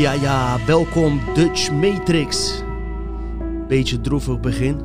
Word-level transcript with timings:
Ja, 0.00 0.12
ja, 0.12 0.64
welkom 0.66 1.20
Dutch 1.34 1.70
Matrix. 1.70 2.62
Beetje 3.68 4.00
droevig 4.00 4.40
begin. 4.40 4.76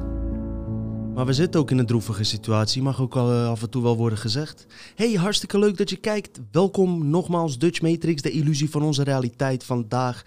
Maar 1.13 1.25
we 1.25 1.34
zitten 1.34 1.59
ook 1.59 1.71
in 1.71 1.77
een 1.77 1.86
droevige 1.86 2.23
situatie, 2.23 2.81
mag 2.81 3.02
ook 3.02 3.16
al, 3.16 3.31
eh, 3.31 3.49
af 3.49 3.62
en 3.62 3.70
toe 3.70 3.84
wel 3.84 3.98
worden 3.98 4.17
gezegd. 4.17 4.66
Hey, 4.95 5.13
hartstikke 5.13 5.59
leuk 5.59 5.77
dat 5.77 5.90
je 5.90 5.95
kijkt. 5.95 6.40
Welkom 6.52 7.09
nogmaals 7.09 7.57
Dutch 7.57 7.81
Matrix, 7.81 8.21
de 8.21 8.31
illusie 8.31 8.70
van 8.70 8.81
onze 8.81 9.04
realiteit 9.04 9.63
vandaag. 9.63 10.23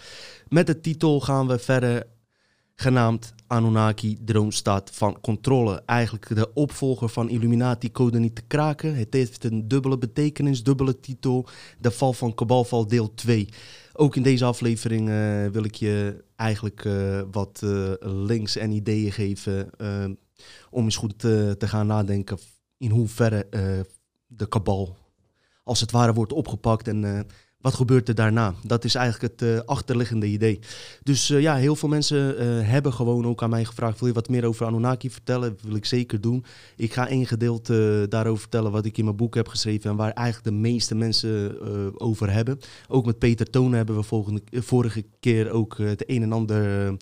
Met 0.48 0.66
de 0.66 0.80
titel 0.80 1.20
gaan 1.20 1.46
we 1.46 1.58
verder, 1.58 2.06
genaamd 2.74 3.34
Anunnaki, 3.46 4.18
Droomstaat 4.24 4.91
van 4.92 5.20
Controle. 5.20 5.82
Eigenlijk 5.86 6.34
de 6.34 6.52
opvolger 6.55 7.08
van 7.08 7.28
Illuminati, 7.28 7.92
Code 7.92 8.18
niet 8.18 8.34
te 8.34 8.42
kraken. 8.46 8.96
Het 8.96 9.12
heeft 9.14 9.44
een 9.44 9.68
dubbele 9.68 9.98
betekenis, 9.98 10.62
dubbele 10.62 11.00
titel. 11.00 11.46
De 11.78 11.91
val 11.91 12.12
van 12.12 12.34
Kabalval 12.34 12.86
deel 12.86 13.14
2. 13.14 13.48
Ook 14.00 14.16
in 14.16 14.22
deze 14.22 14.44
aflevering 14.44 15.08
eh, 15.08 15.46
wil 15.46 15.64
ik 15.64 15.74
je 15.74 16.24
eigenlijk 16.36 16.84
eh, 16.84 17.20
wat 17.30 17.60
eh, 17.62 17.92
links 18.00 18.56
en 18.56 18.70
ideeën 18.70 19.12
geven 19.12 19.70
om 20.70 20.84
eens 20.84 20.96
goed 20.96 21.18
te 21.18 21.56
gaan 21.58 21.86
nadenken 21.86 22.38
in 22.76 22.90
hoeverre 22.90 23.46
de 24.26 24.48
kabal 24.48 24.96
als 25.64 25.80
het 25.80 25.90
ware 25.90 26.12
wordt 26.12 26.32
opgepakt 26.32 26.88
en 26.88 27.27
wat 27.69 27.77
gebeurt 27.77 28.08
er 28.08 28.14
daarna? 28.14 28.55
Dat 28.62 28.84
is 28.84 28.94
eigenlijk 28.94 29.33
het 29.33 29.50
uh, 29.50 29.58
achterliggende 29.58 30.27
idee. 30.27 30.58
Dus 31.02 31.30
uh, 31.30 31.41
ja, 31.41 31.56
heel 31.56 31.77
veel 31.77 31.88
mensen 31.88 32.42
uh, 32.42 32.69
hebben 32.69 32.92
gewoon 32.92 33.27
ook 33.27 33.42
aan 33.42 33.50
mij 33.50 33.64
gevraagd: 33.64 33.98
wil 33.98 34.08
je 34.08 34.14
wat 34.14 34.28
meer 34.28 34.44
over 34.44 34.66
Anunnaki 34.66 35.11
vertellen? 35.11 35.50
Dat 35.50 35.62
wil 35.62 35.77
ik 35.77 35.84
zeker 35.84 36.20
doen. 36.20 36.44
Ik 36.77 36.92
ga 36.92 37.08
één 37.08 37.27
gedeelte 37.27 38.06
daarover 38.08 38.41
vertellen 38.41 38.72
wat 38.72 38.84
ik 38.84 38.98
in 38.98 39.05
mijn 39.05 39.16
boek 39.16 39.34
heb 39.34 39.48
geschreven 39.48 39.91
en 39.91 39.96
waar 39.96 40.12
eigenlijk 40.12 40.46
de 40.46 40.61
meeste 40.61 40.94
mensen 40.94 41.61
over 42.00 42.33
hebben. 42.33 42.58
Ook 42.89 43.06
met 43.06 43.19
Peter 43.19 43.50
Tonen 43.50 43.77
hebben 43.77 43.96
we 43.96 44.33
vorige 44.61 45.05
keer 45.20 45.50
ook 45.50 45.78
het 45.78 46.05
een 46.06 46.22
en 46.22 46.33
ander 46.33 46.96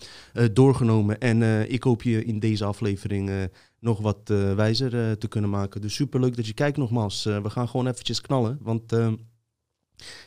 doorgenomen. 0.53 1.19
En 1.19 1.69
ik 1.71 1.83
hoop 1.83 2.03
je 2.03 2.25
in 2.25 2.39
deze 2.39 2.65
aflevering 2.65 3.49
nog 3.79 3.99
wat 3.99 4.19
wijzer 4.55 5.17
te 5.17 5.27
kunnen 5.27 5.49
maken. 5.49 5.81
Dus 5.81 5.93
superleuk 5.93 6.35
dat 6.35 6.47
je 6.47 6.53
kijkt 6.53 6.77
nogmaals. 6.77 7.23
we 7.23 7.49
gaan 7.49 7.67
gewoon 7.67 7.87
eventjes 7.87 8.21
knallen, 8.21 8.57
want 8.61 8.93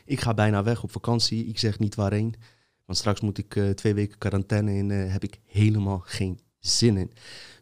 ik 0.05 0.19
ga 0.19 0.33
bijna 0.33 0.63
weg 0.63 0.83
op 0.83 0.91
vakantie. 0.91 1.45
Ik 1.45 1.59
zeg 1.59 1.79
niet 1.79 1.95
waarheen. 1.95 2.35
Want 2.85 2.97
straks 2.97 3.21
moet 3.21 3.37
ik 3.37 3.55
uh, 3.55 3.69
twee 3.69 3.93
weken 3.93 4.17
quarantaine 4.17 4.73
in. 4.73 4.89
Uh, 4.89 5.11
heb 5.11 5.23
ik 5.23 5.39
helemaal 5.45 6.01
geen 6.05 6.39
zin 6.59 6.97
in. 6.97 7.11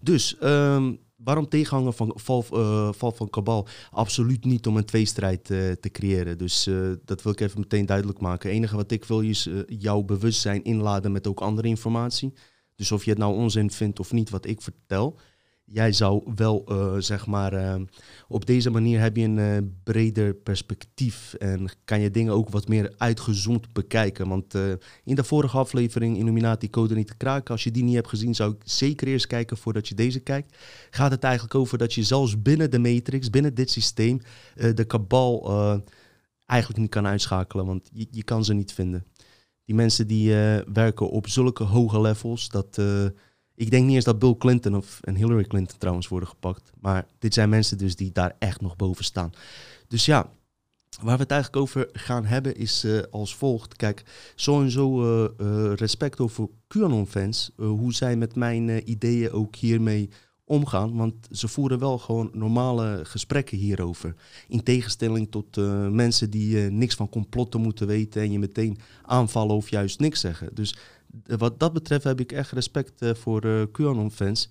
Dus 0.01 0.37
um, 0.43 0.99
waarom 1.15 1.49
tegenhangen 1.49 1.93
van 1.93 2.11
val, 2.15 2.45
uh, 2.53 2.89
val, 2.91 3.11
van 3.11 3.29
Kabal? 3.29 3.67
Absoluut 3.91 4.45
niet 4.45 4.67
om 4.67 4.77
een 4.77 4.85
tweestrijd 4.85 5.43
te 5.45 5.89
creëren. 5.91 6.37
Dus 6.37 6.69
dat 7.05 7.21
wil 7.21 7.31
ik 7.31 7.39
even 7.39 7.59
meteen 7.59 7.85
duidelijk 7.85 8.19
maken. 8.19 8.49
Het 8.49 8.57
enige 8.57 8.75
wat 8.75 8.91
ik 8.91 9.05
wil 9.05 9.21
is 9.21 9.49
jouw 9.67 10.01
bewustzijn 10.01 10.63
inladen 10.63 11.11
met 11.11 11.27
ook 11.27 11.39
andere 11.39 11.67
informatie. 11.67 12.33
Dus 12.75 12.91
of 12.91 13.03
je 13.03 13.09
het 13.09 13.19
nou 13.19 13.35
onzin 13.35 13.71
vindt 13.71 13.99
of 13.99 14.11
niet 14.11 14.29
wat 14.29 14.45
ik 14.45 14.61
vertel 14.61 15.19
jij 15.71 15.91
zou 15.91 16.21
wel, 16.35 16.65
uh, 16.69 16.95
zeg 16.97 17.25
maar, 17.25 17.53
uh, 17.53 17.75
op 18.27 18.45
deze 18.45 18.69
manier 18.69 18.99
heb 18.99 19.15
je 19.15 19.23
een 19.23 19.37
uh, 19.37 19.57
breder 19.83 20.33
perspectief 20.33 21.33
en 21.33 21.69
kan 21.85 21.99
je 21.99 22.11
dingen 22.11 22.33
ook 22.33 22.49
wat 22.49 22.67
meer 22.67 22.93
uitgezoomd 22.97 23.73
bekijken. 23.73 24.27
Want 24.27 24.53
in 25.03 25.15
de 25.15 25.23
vorige 25.23 25.57
aflevering, 25.57 26.17
Illuminati 26.17 26.69
Code 26.69 26.95
niet 26.95 27.07
te 27.07 27.17
kraken, 27.17 27.51
als 27.51 27.63
je 27.63 27.71
die 27.71 27.83
niet 27.83 27.95
hebt 27.95 28.07
gezien, 28.07 28.35
zou 28.35 28.51
ik 28.51 28.61
zeker 28.63 29.07
eerst 29.07 29.27
kijken 29.27 29.57
voordat 29.57 29.87
je 29.87 29.95
deze 29.95 30.19
kijkt. 30.19 30.57
Gaat 30.89 31.11
het 31.11 31.23
eigenlijk 31.23 31.55
over 31.55 31.77
dat 31.77 31.93
je 31.93 32.03
zelfs 32.03 32.41
binnen 32.41 32.71
de 32.71 32.79
matrix, 32.79 33.29
binnen 33.29 33.53
dit 33.53 33.71
systeem, 33.71 34.21
de 34.55 34.85
kabal 34.87 35.51
eigenlijk 36.45 36.81
niet 36.81 36.89
kan 36.89 37.07
uitschakelen, 37.07 37.65
want 37.65 37.89
je, 37.93 38.07
je, 38.11 38.23
kan 38.23 38.45
ze 38.45 38.53
niet 38.53 38.73
vinden. 38.73 39.05
Die 39.65 39.75
mensen 39.75 40.07
die 40.07 40.33
werken 40.73 41.09
op 41.09 41.27
zulke 41.27 41.63
hoge 41.63 42.01
levels, 42.01 42.49
dat 42.49 42.81
ik 43.59 43.71
denk 43.71 43.85
niet 43.85 43.95
eens 43.95 44.03
dat 44.05 44.19
Bill 44.19 44.35
Clinton 44.37 44.75
of 44.75 44.99
en 45.01 45.15
Hillary 45.15 45.43
Clinton 45.43 45.77
trouwens 45.77 46.07
worden 46.07 46.29
gepakt. 46.29 46.71
Maar 46.79 47.05
dit 47.19 47.33
zijn 47.33 47.49
mensen 47.49 47.77
dus 47.77 47.95
die 47.95 48.11
daar 48.11 48.35
echt 48.39 48.61
nog 48.61 48.75
boven 48.75 49.03
staan. 49.03 49.31
Dus 49.87 50.05
ja, 50.05 50.29
waar 51.01 51.15
we 51.15 51.21
het 51.21 51.31
eigenlijk 51.31 51.61
over 51.61 51.89
gaan 51.93 52.25
hebben 52.25 52.55
is 52.55 52.85
uh, 52.85 53.01
als 53.11 53.35
volgt. 53.35 53.75
Kijk, 53.75 54.03
sowieso 54.35 55.03
uh, 55.03 55.29
uh, 55.41 55.73
respect 55.73 56.19
over 56.19 56.47
QAnon-fans. 56.67 57.51
hoe 57.55 57.93
zij 57.93 58.15
met 58.15 58.35
mijn 58.35 58.89
ideeën 58.89 59.31
ook 59.31 59.55
hiermee 59.55 60.09
omgaan. 60.43 60.95
Want 60.95 61.13
ze 61.31 61.47
voeren 61.47 61.79
wel 61.79 61.97
gewoon 61.97 62.29
normale 62.33 62.99
gesprekken 63.03 63.57
hierover. 63.57 64.15
In 64.47 64.63
tegenstelling 64.63 65.31
tot 65.31 65.55
mensen 65.91 66.29
die 66.29 66.57
niks 66.57 66.95
van 66.95 67.09
complotten 67.09 67.61
moeten 67.61 67.87
weten 67.87 68.21
en 68.21 68.31
je 68.31 68.39
meteen 68.39 68.77
aanvallen 69.01 69.55
of 69.55 69.69
juist 69.69 69.99
niks 69.99 70.19
zeggen. 70.19 70.49
Dus 70.53 70.75
wat 71.23 71.59
dat 71.59 71.73
betreft 71.73 72.03
heb 72.03 72.19
ik 72.19 72.31
echt 72.31 72.51
respect 72.51 73.01
uh, 73.01 73.13
voor 73.13 73.45
uh, 73.45 73.63
QAnon-fans. 73.71 74.49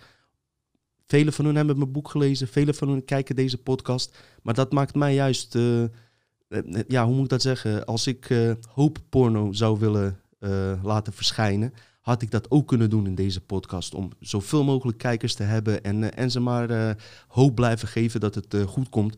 Velen 1.06 1.32
van 1.32 1.44
hun 1.44 1.56
hebben 1.56 1.78
mijn 1.78 1.92
boek 1.92 2.08
gelezen, 2.08 2.48
velen 2.48 2.74
van 2.74 2.88
hun 2.88 3.04
kijken 3.04 3.36
deze 3.36 3.58
podcast. 3.58 4.18
Maar 4.42 4.54
dat 4.54 4.72
maakt 4.72 4.94
mij 4.94 5.14
juist, 5.14 5.54
uh, 5.54 5.84
ja, 6.88 7.04
hoe 7.04 7.14
moet 7.14 7.24
ik 7.24 7.30
dat 7.30 7.42
zeggen? 7.42 7.84
Als 7.84 8.06
ik 8.06 8.34
hoop 8.68 8.98
porno 9.08 9.52
zou 9.52 9.78
willen 9.78 10.20
laten 10.82 11.12
verschijnen, 11.12 11.72
had 12.00 12.22
ik 12.22 12.30
dat 12.30 12.50
ook 12.50 12.68
kunnen 12.68 12.90
doen 12.90 13.06
in 13.06 13.14
deze 13.14 13.40
podcast. 13.40 13.94
Om 13.94 14.10
zoveel 14.20 14.64
mogelijk 14.64 14.98
kijkers 14.98 15.34
te 15.34 15.42
hebben 15.42 15.84
en, 15.84 16.14
en 16.14 16.30
ze 16.30 16.40
maar 16.40 16.96
hoop 17.28 17.54
blijven 17.54 17.88
geven 17.88 18.20
dat 18.20 18.34
het 18.34 18.56
goed 18.66 18.88
komt. 18.88 19.16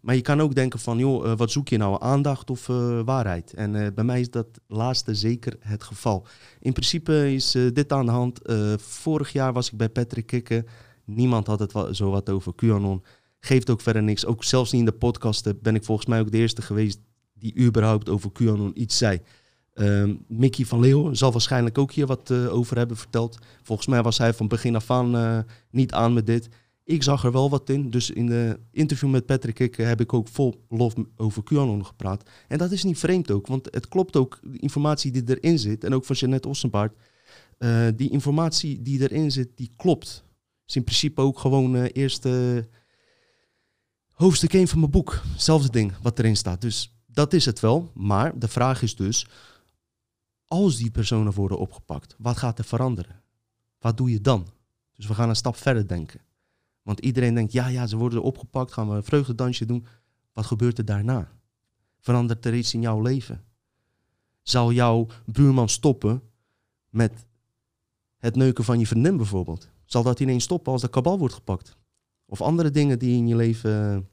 Maar 0.00 0.14
je 0.14 0.20
kan 0.20 0.40
ook 0.40 0.54
denken 0.54 0.78
van, 0.78 0.98
joh, 0.98 1.24
uh, 1.24 1.36
wat 1.36 1.50
zoek 1.50 1.68
je 1.68 1.76
nou, 1.76 2.02
aandacht 2.02 2.50
of 2.50 2.68
uh, 2.68 3.00
waarheid? 3.04 3.54
En 3.54 3.74
uh, 3.74 3.86
bij 3.94 4.04
mij 4.04 4.20
is 4.20 4.30
dat 4.30 4.46
laatste 4.66 5.14
zeker 5.14 5.56
het 5.60 5.82
geval. 5.82 6.26
In 6.60 6.72
principe 6.72 7.32
is 7.32 7.50
dit 7.50 7.92
aan 7.92 8.06
de 8.06 8.12
hand. 8.12 8.40
vorig 8.78 9.32
jaar 9.32 9.52
was 9.52 9.70
ik 9.70 9.76
bij 9.76 9.88
Patrick 9.88 10.26
Kikken. 10.26 10.66
Niemand 11.04 11.46
had 11.46 11.58
het 11.58 11.96
zo 11.96 12.10
wat 12.10 12.30
over 12.30 12.54
QAnon. 12.54 13.02
Geeft 13.40 13.70
ook 13.70 13.80
verder 13.80 14.02
niks. 14.02 14.26
Ook 14.26 14.44
zelfs 14.44 14.72
niet 14.72 14.80
in 14.80 14.86
de 14.86 14.92
podcast 14.92 15.60
ben 15.62 15.74
ik 15.74 15.84
volgens 15.84 16.06
mij 16.06 16.20
ook 16.20 16.30
de 16.30 16.38
eerste 16.38 16.62
geweest 16.62 17.00
die 17.32 17.56
überhaupt 17.58 18.08
over 18.08 18.32
QAnon 18.32 18.80
iets 18.80 18.98
zei. 18.98 19.20
Ehm, 19.74 20.14
Mickey 20.28 20.64
van 20.64 20.80
Leeuwen 20.80 21.16
zal 21.16 21.32
waarschijnlijk 21.32 21.78
ook 21.78 21.92
hier 21.92 22.06
wat 22.06 22.32
over 22.32 22.76
hebben 22.76 22.96
verteld. 22.96 23.38
Volgens 23.62 23.88
mij 23.88 24.02
was 24.02 24.18
hij 24.18 24.34
van 24.34 24.48
begin 24.48 24.76
af 24.76 24.90
aan 24.90 25.44
niet 25.70 25.92
aan 25.92 26.12
met 26.12 26.26
dit. 26.26 26.48
Ik 26.90 27.02
zag 27.02 27.24
er 27.24 27.32
wel 27.32 27.50
wat 27.50 27.70
in. 27.70 27.90
Dus 27.90 28.10
in 28.10 28.26
de 28.26 28.60
interview 28.70 29.10
met 29.10 29.26
Patrick 29.26 29.58
ik, 29.58 29.78
eh, 29.78 29.86
heb 29.86 30.00
ik 30.00 30.12
ook 30.12 30.28
vol 30.28 30.64
lof 30.68 30.94
over 31.16 31.42
QAnon 31.42 31.86
gepraat. 31.86 32.30
En 32.48 32.58
dat 32.58 32.72
is 32.72 32.84
niet 32.84 32.98
vreemd 32.98 33.30
ook, 33.30 33.46
want 33.46 33.68
het 33.70 33.88
klopt 33.88 34.16
ook, 34.16 34.38
de 34.42 34.58
informatie 34.58 35.10
die 35.10 35.22
erin 35.38 35.58
zit, 35.58 35.84
en 35.84 35.94
ook 35.94 36.04
van 36.04 36.16
Jeannette 36.16 36.48
Ossenbaard, 36.48 36.96
uh, 37.58 37.86
die 37.96 38.10
informatie 38.10 38.82
die 38.82 39.00
erin 39.00 39.30
zit, 39.30 39.48
die 39.54 39.70
klopt. 39.76 40.24
Is 40.66 40.76
in 40.76 40.84
principe 40.84 41.20
ook 41.20 41.38
gewoon 41.38 41.76
uh, 41.76 41.84
eerste 41.92 42.68
hoofdstuk 44.12 44.54
1 44.54 44.68
van 44.68 44.78
mijn 44.78 44.90
boek. 44.90 45.22
Hetzelfde 45.32 45.70
ding 45.70 45.92
wat 46.02 46.18
erin 46.18 46.36
staat. 46.36 46.60
Dus 46.60 46.96
dat 47.06 47.32
is 47.32 47.44
het 47.44 47.60
wel. 47.60 47.90
Maar 47.94 48.38
de 48.38 48.48
vraag 48.48 48.82
is 48.82 48.96
dus, 48.96 49.26
als 50.46 50.76
die 50.76 50.90
personen 50.90 51.32
worden 51.32 51.58
opgepakt, 51.58 52.16
wat 52.18 52.36
gaat 52.36 52.58
er 52.58 52.64
veranderen? 52.64 53.22
Wat 53.78 53.96
doe 53.96 54.10
je 54.10 54.20
dan? 54.20 54.46
Dus 54.96 55.06
we 55.06 55.14
gaan 55.14 55.28
een 55.28 55.36
stap 55.36 55.56
verder 55.56 55.88
denken. 55.88 56.20
Want 56.82 57.00
iedereen 57.00 57.34
denkt, 57.34 57.52
ja, 57.52 57.66
ja, 57.66 57.86
ze 57.86 57.96
worden 57.96 58.22
opgepakt, 58.22 58.72
gaan 58.72 58.88
we 58.88 58.94
een 58.94 59.04
vreugdedansje 59.04 59.66
doen. 59.66 59.86
Wat 60.32 60.46
gebeurt 60.46 60.78
er 60.78 60.84
daarna? 60.84 61.30
Verandert 62.00 62.46
er 62.46 62.54
iets 62.54 62.74
in 62.74 62.80
jouw 62.80 63.00
leven? 63.00 63.44
Zal 64.42 64.72
jouw 64.72 65.06
buurman 65.24 65.68
stoppen 65.68 66.22
met 66.88 67.26
het 68.18 68.36
neuken 68.36 68.64
van 68.64 68.78
je 68.78 68.86
vriendin 68.86 69.16
bijvoorbeeld? 69.16 69.68
Zal 69.84 70.02
dat 70.02 70.20
ineens 70.20 70.44
stoppen 70.44 70.72
als 70.72 70.80
de 70.80 70.88
kabal 70.88 71.18
wordt 71.18 71.34
gepakt? 71.34 71.76
Of 72.26 72.40
andere 72.40 72.70
dingen 72.70 72.98
die 72.98 73.16
in 73.16 73.26
je 73.26 73.36
leven, 73.36 74.08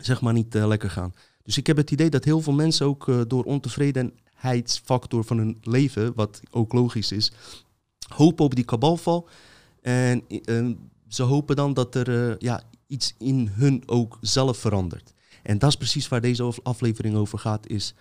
zeg 0.00 0.20
maar, 0.20 0.32
niet 0.32 0.54
uh, 0.54 0.66
lekker 0.66 0.90
gaan. 0.90 1.14
Dus 1.42 1.56
ik 1.56 1.66
heb 1.66 1.76
het 1.76 1.90
idee 1.90 2.10
dat 2.10 2.24
heel 2.24 2.40
veel 2.40 2.52
mensen 2.52 2.86
ook 2.86 3.06
uh, 3.06 3.20
door 3.26 3.44
ontevredenheidsfactor 3.44 5.24
van 5.24 5.38
hun 5.38 5.58
leven, 5.62 6.14
wat 6.14 6.40
ook 6.50 6.72
logisch 6.72 7.12
is, 7.12 7.32
hopen 8.14 8.44
op 8.44 8.54
die 8.54 8.64
kabalval. 8.64 9.28
En 9.80 10.22
ze 11.10 11.22
hopen 11.22 11.56
dan 11.56 11.74
dat 11.74 11.94
er 11.94 12.30
eh, 12.30 12.36
ja, 12.38 12.62
iets 12.86 13.14
in 13.18 13.50
hun 13.52 13.82
ook 13.86 14.18
zelf 14.20 14.58
verandert. 14.58 15.12
En 15.42 15.58
dat 15.58 15.68
is 15.68 15.76
precies 15.76 16.08
waar 16.08 16.20
deze 16.20 16.52
aflevering 16.62 17.16
over 17.16 17.38
gaat, 17.38 17.68
is 17.68 17.94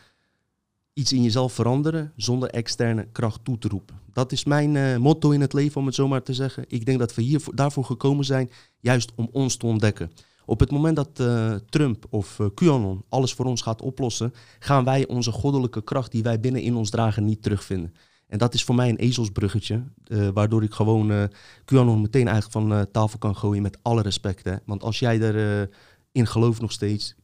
iets 0.94 1.14
in 1.14 1.24
jezelf 1.24 1.54
veranderen 1.54 2.12
zonder 2.16 2.50
externe 2.50 3.08
kracht 3.12 3.40
toe 3.44 3.58
te 3.58 3.68
roepen. 3.68 4.00
Dat 4.14 4.32
is 4.32 4.44
mijn 4.44 4.76
uh, 4.76 4.98
motto 4.98 5.32
in 5.32 5.42
het 5.42 5.54
leven, 5.54 5.82
om 5.82 5.86
het 5.86 5.96
zo 5.96 6.08
maar 6.08 6.24
te 6.24 6.34
zeggen. 6.34 6.66
Ik 6.68 6.86
denk 6.86 7.00
dat 7.00 7.16
we 7.16 7.22
hier 7.22 7.42
daarvoor 7.54 7.86
gekomen 7.86 8.26
zijn, 8.26 8.52
juist 8.80 9.12
om 9.16 9.30
ons 9.32 9.56
te 9.56 9.66
ontdekken. 9.66 10.12
Op 10.46 10.60
het 10.60 10.72
moment 10.72 10.96
dat 10.96 11.20
uh, 11.22 11.56
Trump 11.70 12.06
of 12.10 12.40
uh, 12.40 12.48
QAnon 12.54 13.04
alles 13.10 13.34
voor 13.34 13.46
ons 13.46 13.62
gaat 13.62 13.82
oplossen, 13.82 14.34
gaan 14.60 14.84
wij 14.84 15.08
onze 15.08 15.32
goddelijke 15.32 15.84
kracht 15.84 16.12
die 16.12 16.24
wij 16.24 16.40
binnen 16.40 16.62
in 16.62 16.76
ons 16.76 16.90
dragen 16.90 17.26
niet 17.26 17.42
terugvinden. 17.42 17.94
En 18.30 18.38
dat 18.38 18.54
is 18.54 18.64
voor 18.64 18.76
mij 18.76 18.90
een 18.90 18.98
ezelsbruggetje, 18.98 19.84
uh, 20.08 20.28
waardoor 20.34 20.64
ik 20.64 20.74
gewoon 20.74 21.12
uh, 21.12 21.24
QAnon 21.66 22.02
meteen 22.02 22.28
eigenlijk 22.28 22.52
van 22.52 22.72
uh, 22.72 22.82
tafel 22.92 23.20
kan 23.20 23.36
gooien 23.36 23.62
met 23.62 23.78
alle 23.82 24.02
respect. 24.02 24.44
Hè? 24.44 24.56
Want 24.66 24.84
als 24.84 25.00
jij 25.00 25.20
erin 25.20 25.70
in 26.12 26.28
gelooft 26.28 26.62
nog 26.62 26.72
steeds, 26.72 27.16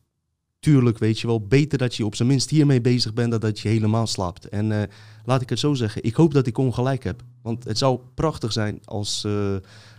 tuurlijk, 0.60 0.98
weet 0.98 1.20
je 1.20 1.28
wel, 1.28 1.48
beter 1.48 1.78
dat 1.78 1.96
je 1.96 2.06
op 2.06 2.16
zijn 2.16 2.28
minst 2.28 2.50
hiermee 2.50 2.82
bezig 2.82 3.14
bent 3.14 3.32
dan 3.32 3.40
dat 3.40 3.60
je 3.60 3.70
helemaal 3.70 4.08
slaapt. 4.08 4.50
En 4.50 4.72
eh, 4.72 4.90
laat 5.26 5.42
ik 5.42 5.50
het 5.50 5.60
zo 5.60 5.74
zeggen, 5.74 6.04
ik 6.04 6.16
hoop 6.16 6.34
dat 6.34 6.48
ik 6.48 6.58
ongelijk 6.58 7.04
heb. 7.04 7.24
Want 7.42 7.64
het 7.64 7.78
zou 7.78 8.00
prachtig 8.14 8.52
zijn 8.52 8.80
als, 8.86 9.28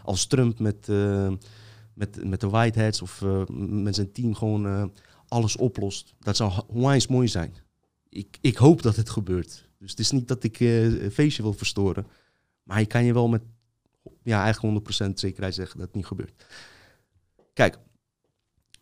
als 0.03 0.27
Trump 0.27 0.59
met, 0.59 0.89
met, 1.95 2.25
met 2.25 2.41
de 2.41 2.49
Whiteheads 2.49 3.03
of 3.03 3.25
met 3.59 3.95
zijn 3.95 4.13
team 4.13 4.35
gewoon 4.35 4.93
alles 5.29 5.57
oplost. 5.57 6.15
Dat 6.21 6.37
zou 6.37 6.53
onwijs 6.67 7.07
mooi 7.07 7.29
zijn. 7.29 7.55
Ik, 8.09 8.39
ik 8.41 8.57
hoop 8.57 8.83
dat 8.83 8.97
het 8.97 9.11
gebeurt. 9.11 9.66
Dus 9.79 9.91
het 9.91 9.99
is 9.99 10.11
niet 10.11 10.29
dat 10.29 10.45
ik 10.45 10.61
een 10.61 11.11
feestje 11.13 11.43
wil 11.43 11.53
verstoren. 11.53 12.07
Maar 12.63 12.81
je 12.81 12.87
kan 12.87 13.05
je 13.05 13.13
wel 13.13 13.29
met 13.29 13.43
ja, 14.23 14.43
eigenlijk 14.43 14.91
100% 15.05 15.13
zekerheid 15.15 15.55
zeggen 15.55 15.79
dat 15.79 15.87
het 15.87 15.97
niet 15.97 16.07
gebeurt. 16.07 16.45
Kijk, 17.53 17.79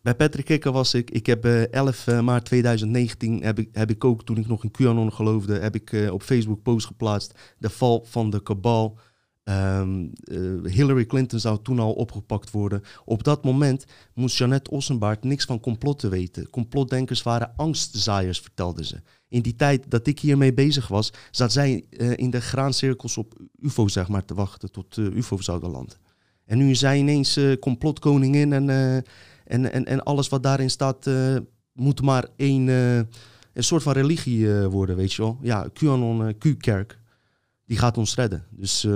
bij 0.05 0.15
Patrick 0.15 0.45
Kikker 0.45 0.73
was 0.73 0.95
ik, 0.95 1.11
ik 1.11 1.27
heb 1.27 1.45
11 1.45 2.07
eh, 2.07 2.21
maart 2.21 2.45
2019, 2.45 3.43
heb 3.43 3.59
ik, 3.59 3.69
heb 3.73 3.91
ik 3.91 4.05
ook 4.05 4.25
toen 4.25 4.37
ik 4.37 4.47
nog 4.47 4.65
in 4.65 4.71
QAnon 4.71 5.13
geloofde, 5.13 5.59
heb 5.59 5.75
ik 5.75 5.93
uh, 5.93 6.13
op 6.13 6.23
Facebook 6.23 6.63
post 6.63 6.87
geplaatst, 6.87 7.55
de 7.59 7.71
val 7.71 8.05
van 8.09 8.31
de 8.31 8.43
kabal. 8.43 8.99
Um, 9.49 10.13
uh, 10.25 10.73
Hillary 10.73 11.07
Clinton 11.07 11.41
zou 11.41 11.59
toen 11.63 11.79
al 11.79 11.93
opgepakt 11.93 12.51
worden. 12.51 12.83
Op 13.05 13.25
dat 13.25 13.45
moment 13.45 13.85
moest 14.15 14.37
Jeannette 14.37 14.71
Ossenbaard 14.71 15.25
niks 15.25 15.45
van 15.45 15.61
complotten 15.61 16.11
weten. 16.11 16.51
Complotdenkers 16.51 17.23
waren 17.23 17.53
angstzaaiers, 17.57 18.41
vertelde 18.41 18.85
ze. 18.85 19.01
In 19.29 19.43
die 19.43 19.57
tijd 19.57 19.91
dat 19.91 20.07
ik 20.07 20.19
hiermee 20.19 20.55
bezig 20.55 20.89
was, 20.89 21.13
zat 21.31 21.53
zij 21.53 21.85
uh, 21.91 22.13
in 22.17 22.31
de 22.31 22.41
graancirkels 22.41 23.17
op 23.17 23.35
UFO 23.61 23.89
zeg 23.89 24.09
maar, 24.09 24.25
te 24.25 24.35
wachten 24.35 24.73
tot 24.73 24.97
uh, 24.97 25.17
UFO 25.17 25.41
zouden 25.41 25.71
landen. 25.71 25.97
En 26.45 26.59
nu 26.59 26.71
is 26.71 26.79
zij 26.79 26.99
ineens 26.99 27.39
complotkoningin 27.61 28.53
en 28.53 28.69
en, 29.45 29.73
en, 29.73 29.85
en 29.85 30.03
alles 30.03 30.29
wat 30.29 30.43
daarin 30.43 30.71
staat 30.71 31.11
moet 31.73 32.03
maar 32.03 32.27
één, 32.37 32.67
uh, 32.67 32.97
een 32.97 33.65
soort 33.65 33.83
van 33.83 33.93
religie 33.93 34.49
worden, 34.53 34.97
weet 34.97 35.13
je 35.13 35.23
wel. 35.23 35.39
Ja, 35.43 35.69
QAnon, 35.73 36.39
Q-kerk, 36.39 36.99
die 37.67 37.79
gaat 37.79 37.99
ons 37.99 38.15
redden. 38.15 38.45
Dus, 38.51 38.87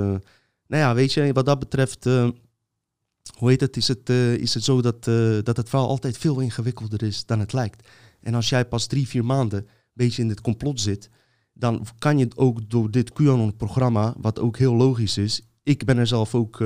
nou 0.69 0.83
ja, 0.83 0.95
weet 0.95 1.13
je, 1.13 1.33
wat 1.33 1.47
dat 1.47 1.59
betreft, 1.59 2.05
hoe 2.05 3.49
heet 3.49 3.61
het, 3.61 3.77
is 3.77 3.89
het, 3.89 4.09
is 4.41 4.55
het 4.55 4.65
zo 4.65 4.83
dat, 4.83 5.05
dat 5.45 5.57
het 5.57 5.69
verhaal 5.69 5.89
altijd 5.89 6.19
veel 6.19 6.41
ingewikkelder 6.41 7.03
is 7.03 7.27
dan 7.27 7.41
het 7.41 7.53
lijkt. 7.53 7.89
En 8.21 8.35
als 8.35 8.49
jij 8.49 8.65
pas 8.65 8.87
drie, 8.87 9.09
vier 9.09 9.25
maanden 9.25 9.59
een 9.59 9.69
beetje 9.93 10.23
in 10.23 10.29
dit 10.29 10.41
complot 10.41 10.81
zit, 10.81 11.11
dan 11.53 11.87
kan 11.99 12.19
je 12.19 12.29
ook 12.35 12.71
door 12.71 12.91
dit 12.91 13.13
QAnon-programma, 13.13 14.15
wat 14.19 14.39
ook 14.39 14.59
heel 14.59 14.75
logisch 14.75 15.19
is, 15.19 15.43
ik 15.63 15.85
ben 15.85 15.99
er 15.99 16.07
zelf 16.07 16.35
ook 16.35 16.65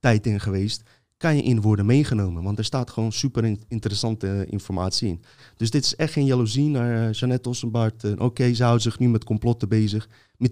tijd 0.00 0.26
in 0.26 0.40
geweest, 0.40 0.82
kan 1.16 1.36
je 1.36 1.42
in 1.42 1.60
worden 1.60 1.86
meegenomen. 1.86 2.42
Want 2.42 2.58
er 2.58 2.64
staat 2.64 2.90
gewoon 2.90 3.12
super 3.12 3.56
interessante 3.68 4.46
informatie 4.48 5.08
in. 5.08 5.22
Dus 5.56 5.70
dit 5.70 5.84
is 5.84 5.96
echt 5.96 6.12
geen 6.12 6.24
jaloezie 6.24 6.68
naar 6.68 7.10
Jeannette 7.10 7.48
Ossenbaard. 7.48 8.04
Oké, 8.04 8.22
okay, 8.22 8.54
ze 8.54 8.64
houdt 8.64 8.82
zich 8.82 8.98
nu 8.98 9.08
met 9.08 9.24
complotten 9.24 9.68
bezig. 9.68 10.08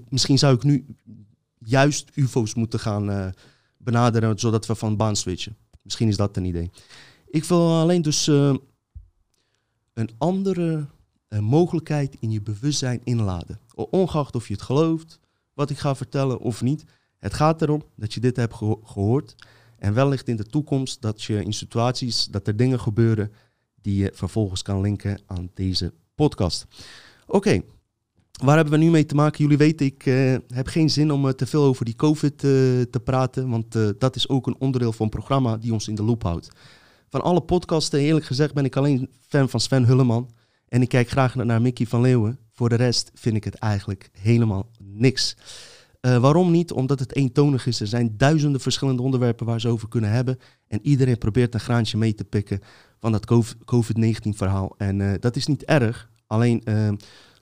misschien 0.08 0.38
zou 0.38 0.54
ik 0.54 0.62
nu 0.62 0.86
juist 1.64 2.10
UFO's 2.14 2.54
moeten 2.54 2.80
gaan 2.80 3.10
uh, 3.10 3.26
benaderen, 3.76 4.38
zodat 4.38 4.66
we 4.66 4.74
van 4.74 4.96
baan 4.96 5.16
switchen. 5.16 5.56
Misschien 5.82 6.08
is 6.08 6.16
dat 6.16 6.36
een 6.36 6.44
idee. 6.44 6.70
Ik 7.26 7.44
wil 7.44 7.80
alleen 7.80 8.02
dus 8.02 8.26
een 9.94 10.10
andere 10.18 10.86
mogelijkheid 11.40 12.16
in 12.20 12.30
je 12.30 12.42
bewustzijn 12.42 13.00
inladen. 13.04 13.60
Ongeacht 13.74 14.34
of 14.34 14.48
je 14.48 14.54
het 14.54 14.62
gelooft, 14.62 15.20
wat 15.54 15.70
ik 15.70 15.78
ga 15.78 15.94
vertellen 15.94 16.38
of 16.38 16.62
niet. 16.62 16.84
Het 17.18 17.34
gaat 17.34 17.62
erom 17.62 17.82
dat 17.96 18.14
je 18.14 18.20
dit 18.20 18.36
hebt 18.36 18.54
gehoord 18.54 19.34
en 19.78 19.94
wellicht 19.94 20.28
in 20.28 20.36
de 20.36 20.44
toekomst 20.46 21.02
dat 21.02 21.22
je 21.22 21.44
in 21.44 21.52
situaties, 21.52 22.24
dat 22.24 22.46
er 22.46 22.56
dingen 22.56 22.80
gebeuren 22.80 23.32
die 23.82 23.96
je 23.96 24.10
vervolgens 24.14 24.62
kan 24.62 24.80
linken 24.80 25.20
aan 25.26 25.50
deze 25.54 25.92
podcast. 26.14 26.66
Oké, 27.26 27.60
waar 28.42 28.56
hebben 28.56 28.78
we 28.78 28.84
nu 28.84 28.90
mee 28.90 29.06
te 29.06 29.14
maken? 29.14 29.42
Jullie 29.42 29.58
weten, 29.58 29.86
ik 29.86 30.06
uh, 30.06 30.36
heb 30.48 30.66
geen 30.66 30.90
zin 30.90 31.12
om 31.12 31.26
uh, 31.26 31.32
te 31.32 31.46
veel 31.46 31.62
over 31.62 31.84
die 31.84 31.96
COVID 31.96 32.32
uh, 32.32 32.50
te 32.82 33.00
praten, 33.04 33.48
want 33.48 33.76
dat 33.98 34.16
is 34.16 34.28
ook 34.28 34.46
een 34.46 34.56
onderdeel 34.58 34.92
van 34.92 35.04
een 35.04 35.10
programma 35.10 35.56
die 35.56 35.72
ons 35.72 35.88
in 35.88 35.94
de 35.94 36.02
loop 36.02 36.22
houdt. 36.22 36.48
Van 37.08 37.22
alle 37.22 37.40
podcasten, 37.40 38.00
eerlijk 38.00 38.26
gezegd, 38.26 38.54
ben 38.54 38.64
ik 38.64 38.76
alleen 38.76 39.10
fan 39.28 39.48
van 39.48 39.60
Sven 39.60 39.84
Hulleman. 39.84 40.30
En 40.68 40.82
ik 40.82 40.88
kijk 40.88 41.08
graag 41.08 41.34
naar 41.34 41.62
Mickey 41.62 41.86
van 41.86 42.00
Leeuwen. 42.00 42.38
Voor 42.52 42.68
de 42.68 42.74
rest 42.74 43.10
vind 43.14 43.36
ik 43.36 43.44
het 43.44 43.54
eigenlijk 43.54 44.10
helemaal 44.12 44.70
niks. 44.78 45.36
Waarom 46.00 46.50
niet? 46.50 46.72
Omdat 46.72 46.98
het 46.98 47.14
eentonig 47.14 47.66
is. 47.66 47.80
Er 47.80 47.86
zijn 47.86 48.14
duizenden 48.16 48.60
verschillende 48.60 49.02
onderwerpen 49.02 49.46
waar 49.46 49.60
ze 49.60 49.68
over 49.68 49.88
kunnen 49.88 50.10
hebben. 50.10 50.38
En 50.68 50.78
iedereen 50.82 51.18
probeert 51.18 51.54
een 51.54 51.60
graantje 51.60 51.98
mee 51.98 52.14
te 52.14 52.24
pikken 52.24 52.60
van 53.00 53.12
dat 53.12 53.26
COVID-19-verhaal. 53.64 54.74
En 54.76 55.00
uh, 55.00 55.12
dat 55.20 55.36
is 55.36 55.46
niet 55.46 55.64
erg. 55.64 56.10
Alleen 56.26 56.62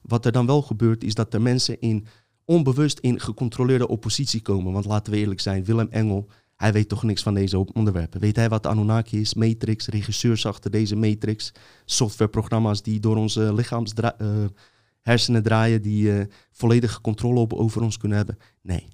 wat 0.03 0.27
er 0.27 0.33
dan 0.33 0.47
wel 0.47 0.63
gebeurt, 0.63 1.05
is 1.05 1.15
dat 1.15 1.35
er 1.35 1.43
mensen 1.43 1.81
in 1.81 2.07
onbewust 2.45 2.99
in 2.99 3.21
gecontroleerde 3.21 3.89
oppositie 3.89 4.43
komen. 4.43 4.73
Want 4.73 4.85
laten 4.85 5.13
we 5.13 5.19
eerlijk 5.19 5.41
zijn, 5.41 5.65
Willem 5.65 5.89
Engel, 5.91 6.29
hij 6.57 6.73
weet 6.73 6.89
toch 6.89 7.03
niks 7.03 7.23
van 7.23 7.35
deze 7.35 7.73
onderwerpen. 7.73 8.21
Weet 8.21 8.37
hij 8.37 8.49
wat 8.49 8.67
Anunnaki 8.67 9.21
is? 9.21 9.35
Matrix, 9.35 9.87
regisseurs 9.87 10.47
achter 10.47 10.71
deze 10.71 10.97
Matrix, 10.97 11.53
softwareprogramma's 11.85 12.83
die 12.83 13.01
door 13.01 13.17
onze 13.17 13.55
lichaams 13.55 13.93
hersenen 15.01 15.43
draaien 15.43 15.83
die 15.83 16.05
uh, 16.05 16.25
volledige 16.53 17.01
controle 17.01 17.51
over 17.51 17.83
ons 17.83 17.97
kunnen 17.97 18.17
hebben. 18.17 18.39
Nee, 18.61 18.87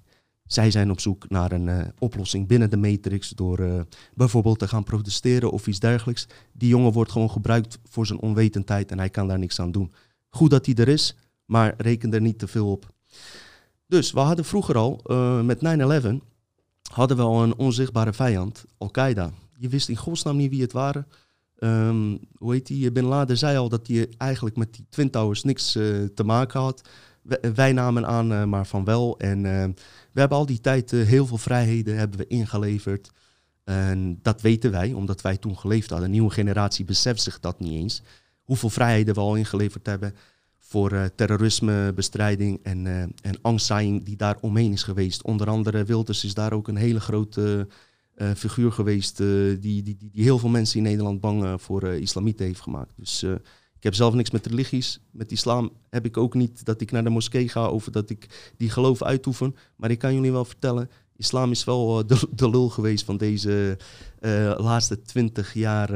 zij 0.45 0.71
zijn 0.71 0.91
op 0.91 0.99
zoek 0.99 1.29
naar 1.29 1.51
een 1.51 1.67
uh, 1.67 1.81
oplossing 1.99 2.47
binnen 2.47 2.69
de 2.69 2.77
matrix 2.77 3.29
door 3.29 3.85
bijvoorbeeld 4.13 4.59
te 4.59 4.67
gaan 4.67 4.83
protesteren 4.83 5.51
of 5.51 5.67
iets 5.67 5.79
dergelijks. 5.79 6.27
Die 6.53 6.69
jongen 6.69 6.91
wordt 6.91 7.11
gewoon 7.11 7.31
gebruikt 7.31 7.79
voor 7.83 8.05
zijn 8.05 8.19
onwetendheid 8.19 8.91
en 8.91 8.97
hij 8.97 9.09
kan 9.09 9.27
daar 9.27 9.39
niks 9.39 9.59
aan 9.59 9.71
doen. 9.71 9.91
Goed 10.29 10.49
dat 10.49 10.65
hij 10.65 10.75
er 10.75 10.87
is, 10.87 11.15
maar 11.45 11.73
reken 11.77 12.13
er 12.13 12.21
niet 12.21 12.39
te 12.39 12.47
veel 12.47 12.71
op. 12.71 12.93
Dus 13.87 14.11
we 14.11 14.19
hadden 14.19 14.45
vroeger 14.45 14.77
al, 14.77 15.01
met 15.43 15.57
9-11, 15.57 15.61
hadden 16.91 17.17
we 17.17 17.23
al 17.23 17.43
een 17.43 17.57
onzichtbare 17.57 18.13
vijand, 18.13 18.65
Al-Qaeda. 18.77 19.31
Je 19.57 19.69
wist 19.69 19.89
in 19.89 19.95
godsnaam 19.95 20.35
niet 20.35 20.49
wie 20.49 20.61
het 20.61 20.71
waren. 20.71 21.07
Um, 21.59 22.19
hoe 22.37 22.53
heet 22.53 22.67
die? 22.67 22.91
Bin 22.91 23.05
Laden 23.05 23.37
zei 23.37 23.57
al 23.57 23.69
dat 23.69 23.87
hij 23.87 24.09
eigenlijk 24.17 24.55
met 24.55 24.73
die 24.73 24.85
Twin 24.89 25.09
Towers 25.09 25.43
niks 25.43 25.75
uh, 25.75 26.05
te 26.05 26.23
maken 26.23 26.59
had. 26.59 26.89
wij 27.55 27.73
namen 27.73 28.07
aan, 28.07 28.31
uh, 28.31 28.43
maar 28.43 28.67
van 28.67 28.83
wel. 28.83 29.19
En 29.19 29.41
we 30.11 30.19
hebben 30.19 30.37
al 30.37 30.45
die 30.45 30.61
tijd 30.61 30.91
heel 30.91 31.25
veel 31.25 31.37
vrijheden 31.37 31.97
hebben 31.97 32.19
we 32.19 32.27
ingeleverd. 32.27 33.11
En 33.63 34.19
dat 34.21 34.41
weten 34.41 34.71
wij, 34.71 34.93
omdat 34.93 35.21
wij 35.21 35.37
toen 35.37 35.57
geleefd 35.57 35.89
hadden. 35.89 36.07
Een 36.07 36.13
nieuwe 36.13 36.31
generatie 36.31 36.85
beseft 36.85 37.21
zich 37.21 37.39
dat 37.39 37.59
niet 37.59 37.73
eens. 37.73 38.01
Hoeveel 38.49 38.69
vrijheden 38.69 39.13
we 39.13 39.19
al 39.19 39.35
ingeleverd 39.35 39.85
hebben 39.85 40.15
voor 40.57 41.11
terrorismebestrijding 41.15 42.59
en, 42.63 42.85
en 43.21 43.39
angstzaaiing 43.41 44.03
die 44.05 44.15
daar 44.15 44.37
omheen 44.41 44.71
is 44.71 44.83
geweest. 44.83 45.21
Onder 45.21 45.49
andere 45.49 45.83
Wilders 45.83 46.23
is 46.23 46.33
daar 46.33 46.53
ook 46.53 46.67
een 46.67 46.75
hele 46.75 46.99
grote 46.99 47.67
uh, 48.15 48.31
figuur 48.35 48.71
geweest 48.71 49.19
uh, 49.19 49.27
die, 49.27 49.59
die, 49.59 49.83
die, 49.83 50.09
die, 50.11 50.23
heel 50.23 50.39
veel 50.39 50.49
mensen 50.49 50.77
in 50.77 50.83
Nederland 50.83 51.19
bang 51.19 51.43
uh, 51.43 51.53
voor 51.57 51.83
islamieten 51.87 52.45
heeft 52.45 52.61
gemaakt. 52.61 52.93
Dus 52.95 53.23
ik 53.77 53.83
heb 53.83 53.93
zelf 53.93 54.13
niks 54.13 54.31
met 54.31 54.45
religies. 54.45 54.99
Met 55.11 55.31
islam 55.31 55.71
heb 55.89 56.05
ik 56.05 56.17
ook 56.17 56.33
niet 56.33 56.65
dat 56.65 56.81
ik 56.81 56.91
naar 56.91 57.03
de 57.03 57.09
moskee 57.09 57.49
ga 57.49 57.69
of 57.69 57.85
dat 57.85 58.09
ik 58.09 58.51
die 58.57 58.69
geloof 58.69 59.03
uitoefen. 59.03 59.55
Maar 59.75 59.91
ik 59.91 59.99
kan 59.99 60.13
jullie 60.13 60.31
wel 60.31 60.45
vertellen, 60.45 60.89
islam 61.15 61.51
is 61.51 61.63
wel 61.63 62.07
de, 62.07 62.27
de, 62.31 62.49
lul 62.49 62.69
geweest 62.69 63.05
van 63.05 63.17
deze 63.17 63.77
laatste 64.57 65.01
twintig 65.01 65.53
jaar 65.53 65.89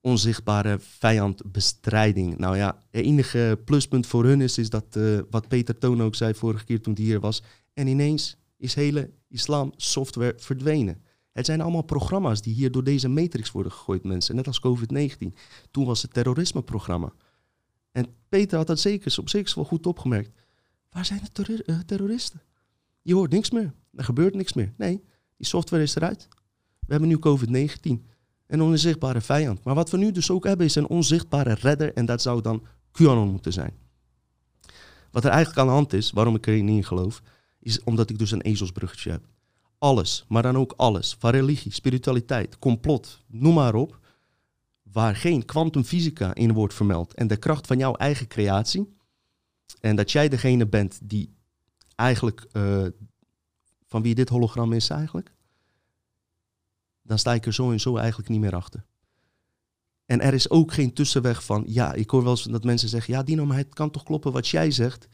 onzichtbare 0.00 0.78
vijandbestrijding. 0.78 2.38
Nou 2.38 2.56
ja, 2.56 2.84
het 2.90 3.04
enige 3.04 3.58
pluspunt 3.64 4.06
voor 4.06 4.24
hun 4.24 4.40
is, 4.40 4.58
is 4.58 4.70
dat 4.70 4.98
wat 5.30 5.48
Peter 5.48 5.78
Toon 5.78 6.02
ook 6.02 6.14
zei 6.14 6.34
vorige 6.34 6.64
keer 6.64 6.80
toen 6.80 6.94
hij 6.94 7.04
hier 7.04 7.20
was. 7.20 7.42
En 7.72 7.86
ineens 7.86 8.36
is 8.56 8.74
hele 8.74 9.10
islam 9.28 9.72
software 9.76 10.34
verdwenen. 10.36 11.02
Het 11.32 11.46
zijn 11.46 11.60
allemaal 11.60 11.82
programma's 11.82 12.42
die 12.42 12.54
hier 12.54 12.70
door 12.70 12.84
deze 12.84 13.08
matrix 13.08 13.50
worden 13.50 13.72
gegooid, 13.72 14.04
mensen. 14.04 14.34
Net 14.34 14.46
als 14.46 14.60
COVID-19. 14.66 15.34
Toen 15.70 15.84
was 15.84 16.02
het 16.02 16.12
terrorismeprogramma. 16.12 17.12
En 17.92 18.06
Peter 18.28 18.58
had 18.58 18.66
dat 18.66 18.80
zeker 18.80 19.16
op 19.18 19.28
zich 19.28 19.54
wel 19.54 19.64
goed 19.64 19.86
opgemerkt. 19.86 20.30
Waar 20.90 21.04
zijn 21.04 21.20
de 21.32 21.62
uh, 21.66 21.78
terroristen? 21.78 22.42
Je 23.02 23.14
hoort 23.14 23.30
niks 23.30 23.50
meer. 23.50 23.72
Er 23.94 24.04
gebeurt 24.04 24.34
niks 24.34 24.52
meer. 24.52 24.74
Nee, 24.76 25.04
die 25.36 25.46
software 25.46 25.82
is 25.82 25.94
eruit. 25.94 26.28
We 26.80 26.92
hebben 26.92 27.08
nu 27.08 27.18
COVID-19. 27.18 28.09
Een 28.50 28.62
onzichtbare 28.62 29.20
vijand. 29.20 29.64
Maar 29.64 29.74
wat 29.74 29.90
we 29.90 29.96
nu 29.96 30.12
dus 30.12 30.30
ook 30.30 30.44
hebben 30.44 30.66
is 30.66 30.74
een 30.74 30.88
onzichtbare 30.88 31.54
redder. 31.54 31.94
En 31.94 32.06
dat 32.06 32.22
zou 32.22 32.42
dan 32.42 32.62
QAnon 32.92 33.30
moeten 33.30 33.52
zijn. 33.52 33.72
Wat 35.10 35.24
er 35.24 35.30
eigenlijk 35.30 35.60
aan 35.60 35.66
de 35.66 35.72
hand 35.72 35.92
is, 35.92 36.10
waarom 36.10 36.34
ik 36.34 36.46
er 36.46 36.62
niet 36.62 36.76
in 36.76 36.84
geloof, 36.84 37.22
is 37.60 37.82
omdat 37.82 38.10
ik 38.10 38.18
dus 38.18 38.30
een 38.30 38.40
ezelsbruggetje 38.40 39.10
heb. 39.10 39.22
Alles, 39.78 40.24
maar 40.28 40.42
dan 40.42 40.56
ook 40.56 40.74
alles, 40.76 41.16
van 41.18 41.30
religie, 41.30 41.72
spiritualiteit, 41.72 42.58
complot, 42.58 43.24
noem 43.26 43.54
maar 43.54 43.74
op, 43.74 43.98
waar 44.82 45.16
geen 45.16 45.44
kwantumfysica 45.44 46.34
in 46.34 46.52
wordt 46.52 46.74
vermeld 46.74 47.14
en 47.14 47.26
de 47.26 47.36
kracht 47.36 47.66
van 47.66 47.78
jouw 47.78 47.94
eigen 47.94 48.26
creatie, 48.26 48.94
en 49.80 49.96
dat 49.96 50.12
jij 50.12 50.28
degene 50.28 50.66
bent 50.66 50.98
die 51.02 51.34
eigenlijk, 51.94 52.46
uh, 52.52 52.86
van 53.86 54.02
wie 54.02 54.14
dit 54.14 54.28
hologram 54.28 54.72
is 54.72 54.88
eigenlijk, 54.88 55.32
dan 57.10 57.18
sta 57.18 57.34
ik 57.34 57.46
er 57.46 57.54
zo 57.54 57.70
en 57.70 57.80
zo 57.80 57.96
eigenlijk 57.96 58.28
niet 58.28 58.40
meer 58.40 58.54
achter. 58.54 58.84
En 60.06 60.20
er 60.20 60.34
is 60.34 60.50
ook 60.50 60.72
geen 60.72 60.92
tussenweg 60.92 61.44
van, 61.44 61.64
ja, 61.66 61.92
ik 61.92 62.10
hoor 62.10 62.22
wel 62.22 62.30
eens 62.30 62.42
dat 62.42 62.64
mensen 62.64 62.88
zeggen, 62.88 63.14
ja 63.14 63.22
Dino, 63.22 63.46
maar 63.46 63.56
het 63.56 63.74
kan 63.74 63.90
toch 63.90 64.02
kloppen 64.02 64.32
wat 64.32 64.48
jij 64.48 64.70
zegt. 64.70 65.08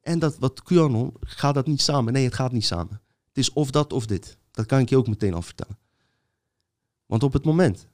En 0.00 0.18
dat 0.18 0.38
wat 0.38 0.62
QAnon, 0.62 1.14
gaat 1.20 1.54
dat 1.54 1.66
niet 1.66 1.80
samen? 1.80 2.12
Nee, 2.12 2.24
het 2.24 2.34
gaat 2.34 2.52
niet 2.52 2.64
samen. 2.64 3.00
Het 3.28 3.38
is 3.38 3.52
of 3.52 3.70
dat 3.70 3.92
of 3.92 4.06
dit. 4.06 4.38
Dat 4.50 4.66
kan 4.66 4.78
ik 4.78 4.88
je 4.88 4.96
ook 4.96 5.08
meteen 5.08 5.34
al 5.34 5.42
vertellen. 5.42 5.78
Want 7.06 7.22
op 7.22 7.32
het 7.32 7.44
moment 7.44 7.88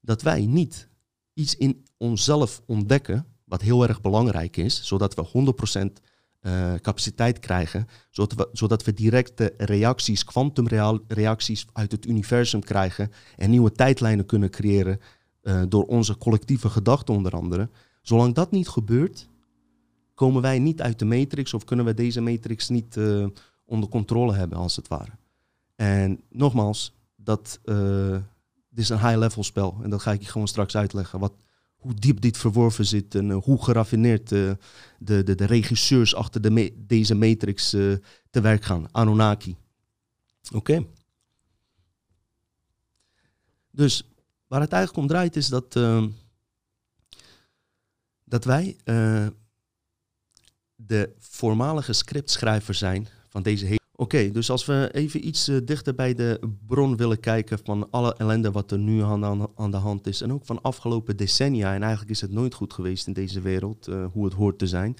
dat 0.00 0.22
wij 0.22 0.46
niet 0.46 0.88
iets 1.32 1.56
in 1.56 1.86
onszelf 1.96 2.62
ontdekken, 2.66 3.26
wat 3.44 3.62
heel 3.62 3.86
erg 3.88 4.00
belangrijk 4.00 4.56
is, 4.56 4.84
zodat 4.84 5.14
we 5.14 5.54
100% 5.98 6.02
eh, 6.46 6.74
capaciteit 6.74 7.38
krijgen, 7.38 7.86
zodat 8.10 8.34
we, 8.34 8.48
zodat 8.52 8.84
we 8.84 8.92
directe 8.92 9.54
reacties, 9.56 10.24
kwantumreacties 10.24 11.66
uit 11.72 11.92
het 11.92 12.06
universum 12.06 12.60
krijgen 12.60 13.12
en 13.36 13.50
nieuwe 13.50 13.72
tijdlijnen 13.72 14.26
kunnen 14.26 14.50
creëren 14.50 15.00
uh, 15.42 15.62
door 15.68 15.84
onze 15.84 16.18
collectieve 16.18 16.68
gedachten 16.68 17.14
onder 17.14 17.32
andere. 17.32 17.68
Zolang 18.02 18.34
dat 18.34 18.50
niet 18.50 18.68
gebeurt, 18.68 19.28
komen 20.14 20.42
wij 20.42 20.58
niet 20.58 20.82
uit 20.82 20.98
de 20.98 21.04
matrix 21.04 21.54
of 21.54 21.64
kunnen 21.64 21.84
we 21.84 21.94
deze 21.94 22.20
matrix 22.20 22.68
niet 22.68 22.96
uh, 22.96 23.26
onder 23.64 23.88
controle 23.88 24.34
hebben, 24.34 24.58
als 24.58 24.76
het 24.76 24.88
ware. 24.88 25.12
En 25.76 26.20
nogmaals, 26.30 26.94
dat 27.16 27.60
dit 28.70 28.84
is 28.84 28.88
een 28.88 29.06
high-level 29.06 29.42
spel 29.42 29.78
en 29.82 29.90
dat 29.90 30.02
ga 30.02 30.12
ik 30.12 30.22
je 30.22 30.30
gewoon 30.30 30.48
straks 30.48 30.76
uitleggen. 30.76 31.18
Wat, 31.18 31.32
hoe 31.86 31.94
diep 31.94 32.20
dit 32.20 32.36
verworven 32.36 32.86
zit 32.86 33.14
en 33.14 33.28
uh, 33.28 33.36
hoe 33.42 33.64
geraffineerd 33.64 34.32
uh, 34.32 34.52
de, 34.98 35.22
de, 35.22 35.34
de 35.34 35.44
regisseurs 35.44 36.14
achter 36.14 36.40
de 36.40 36.50
me 36.50 36.74
deze 36.86 37.14
matrix 37.14 37.74
uh, 37.74 37.96
te 38.30 38.40
werk 38.40 38.64
gaan. 38.64 38.92
Anunnaki. 38.92 39.56
Oké. 40.52 40.86
Dus 43.70 44.10
waar 44.46 44.60
het 44.60 44.72
eigenlijk 44.72 45.02
om 45.02 45.08
draait 45.08 45.36
is 45.36 45.48
dat, 45.48 45.72
dat 48.24 48.44
wij 48.44 48.76
de 50.74 51.14
voormalige 51.18 51.92
scriptschrijver 51.92 52.74
zijn 52.74 53.08
van 53.28 53.42
deze 53.42 53.64
hele 53.64 53.85
Oké, 53.98 54.30
dus 54.30 54.50
als 54.50 54.66
we 54.66 54.88
even 54.92 55.26
iets 55.26 55.48
uh, 55.48 55.56
dichter 55.64 55.94
bij 55.94 56.14
de 56.14 56.40
bron 56.66 56.96
willen 56.96 57.20
kijken 57.20 57.58
van 57.64 57.90
alle 57.90 58.14
ellende 58.16 58.50
wat 58.50 58.70
er 58.70 58.78
nu 58.78 59.02
aan, 59.02 59.70
de 59.70 59.76
hand 59.76 60.06
is. 60.06 60.20
En 60.20 60.32
ook 60.32 60.44
van 60.44 60.62
afgelopen 60.62 61.16
decennia, 61.16 61.74
en 61.74 61.82
eigenlijk 61.82 62.10
is 62.10 62.20
het 62.20 62.30
nooit 62.30 62.54
goed 62.54 62.72
geweest 62.72 63.06
in 63.06 63.12
deze 63.12 63.40
wereld, 63.40 63.88
uh, 63.88 64.06
hoe 64.12 64.24
het 64.24 64.34
hoort 64.34 64.58
te 64.58 64.66
zijn. 64.66 64.94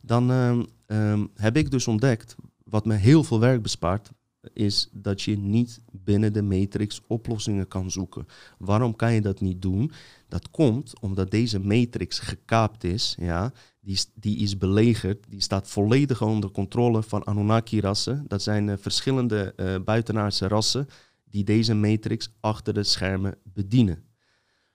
Dan 0.00 0.30
uh, 0.30 0.58
um, 0.86 1.30
heb 1.34 1.56
ik 1.56 1.70
dus 1.70 1.86
ontdekt, 1.86 2.36
wat 2.64 2.84
me 2.84 2.94
heel 2.94 3.24
veel 3.24 3.40
werk 3.40 3.62
bespaart, 3.62 4.10
is 4.52 4.88
dat 4.92 5.22
je 5.22 5.38
niet 5.38 5.80
binnen 5.90 6.32
de 6.32 6.42
matrix 6.42 7.00
oplossingen 7.06 7.68
kan 7.68 7.90
zoeken. 7.90 8.26
Waarom 8.58 8.96
kan 8.96 9.12
je 9.12 9.20
dat 9.20 9.40
niet 9.40 9.62
doen? 9.62 9.92
Dat 10.28 10.50
komt 10.50 11.00
omdat 11.00 11.30
deze 11.30 11.60
matrix 11.60 12.18
gekaapt 12.18 12.84
is, 12.84 13.16
ja, 13.18 13.52
die, 13.86 14.00
die 14.14 14.36
is 14.36 14.58
belegerd, 14.58 15.24
die 15.28 15.40
staat 15.40 15.68
volledig 15.68 16.22
onder 16.22 16.50
controle 16.50 17.02
van 17.02 17.24
Anunnaki-rassen. 17.24 18.24
Dat 18.28 18.42
zijn 18.42 18.68
uh, 18.68 18.74
verschillende 18.80 19.52
uh, 19.56 19.74
buitenaardse 19.84 20.48
rassen 20.48 20.88
die 21.24 21.44
deze 21.44 21.74
matrix 21.74 22.30
achter 22.40 22.74
de 22.74 22.82
schermen 22.82 23.34
bedienen. 23.42 24.04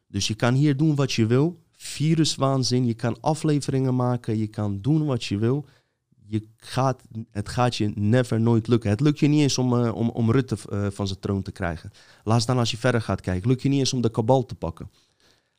Dus 0.07 0.27
je 0.27 0.35
kan 0.35 0.53
hier 0.53 0.77
doen 0.77 0.95
wat 0.95 1.11
je 1.11 1.25
wil, 1.25 1.63
viruswaanzin, 1.71 2.85
je 2.85 2.93
kan 2.93 3.21
afleveringen 3.21 3.95
maken, 3.95 4.37
je 4.37 4.47
kan 4.47 4.81
doen 4.81 5.05
wat 5.05 5.23
je 5.23 5.37
wil. 5.37 5.65
Je 6.25 6.47
gaat, 6.57 7.01
het 7.31 7.49
gaat 7.49 7.75
je 7.75 7.91
never 7.95 8.41
nooit 8.41 8.67
lukken. 8.67 8.89
Het 8.89 8.99
lukt 8.99 9.19
je 9.19 9.27
niet 9.27 9.41
eens 9.41 9.57
om, 9.57 9.73
uh, 9.73 9.95
om, 9.95 10.09
om 10.09 10.31
Rutte 10.31 10.57
van 10.91 11.07
zijn 11.07 11.19
troon 11.19 11.41
te 11.41 11.51
krijgen. 11.51 11.91
Laat 12.23 12.41
staan 12.41 12.57
als 12.57 12.71
je 12.71 12.77
verder 12.77 13.01
gaat 13.01 13.21
kijken. 13.21 13.49
Lukt 13.49 13.61
je 13.61 13.69
niet 13.69 13.79
eens 13.79 13.93
om 13.93 14.01
de 14.01 14.11
kabal 14.11 14.45
te 14.45 14.55
pakken. 14.55 14.89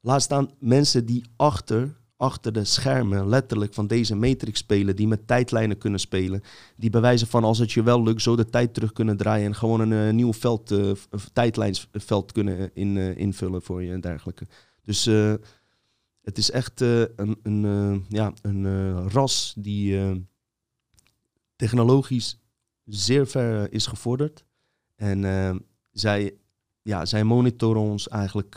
Laat 0.00 0.22
staan 0.22 0.50
mensen 0.58 1.06
die 1.06 1.24
achter 1.36 2.00
achter 2.22 2.52
de 2.52 2.64
schermen 2.64 3.28
letterlijk 3.28 3.74
van 3.74 3.86
deze 3.86 4.14
matrix 4.14 4.58
spelen, 4.58 4.96
die 4.96 5.08
met 5.08 5.26
tijdlijnen 5.26 5.78
kunnen 5.78 6.00
spelen, 6.00 6.42
die 6.76 6.90
bewijzen 6.90 7.26
van 7.26 7.44
als 7.44 7.58
het 7.58 7.72
je 7.72 7.82
wel 7.82 8.02
lukt, 8.02 8.22
zo 8.22 8.36
de 8.36 8.50
tijd 8.50 8.74
terug 8.74 8.92
kunnen 8.92 9.16
draaien 9.16 9.46
en 9.46 9.54
gewoon 9.54 9.80
een 9.80 9.90
uh, 9.90 10.12
nieuw 10.12 10.32
veld, 10.32 10.70
uh, 10.70 10.92
tijdlijnsveld 11.32 12.32
kunnen 12.32 12.70
in, 12.74 12.96
uh, 12.96 13.16
invullen 13.16 13.62
voor 13.62 13.82
je 13.82 13.92
en 13.92 14.00
dergelijke. 14.00 14.46
Dus 14.82 15.04
het 16.22 16.38
is 16.38 16.50
echt 16.50 16.80
een, 16.80 17.38
een, 17.42 18.04
ja, 18.08 18.32
een 18.42 19.10
ras 19.10 19.54
die 19.58 20.00
technologisch 21.56 22.38
zeer 22.84 23.26
ver 23.26 23.72
is 23.72 23.86
gevorderd. 23.86 24.44
En 24.96 25.64
zij, 25.90 26.34
ja, 26.82 27.04
zij 27.04 27.24
monitoren 27.24 27.82
ons 27.82 28.08
eigenlijk 28.08 28.56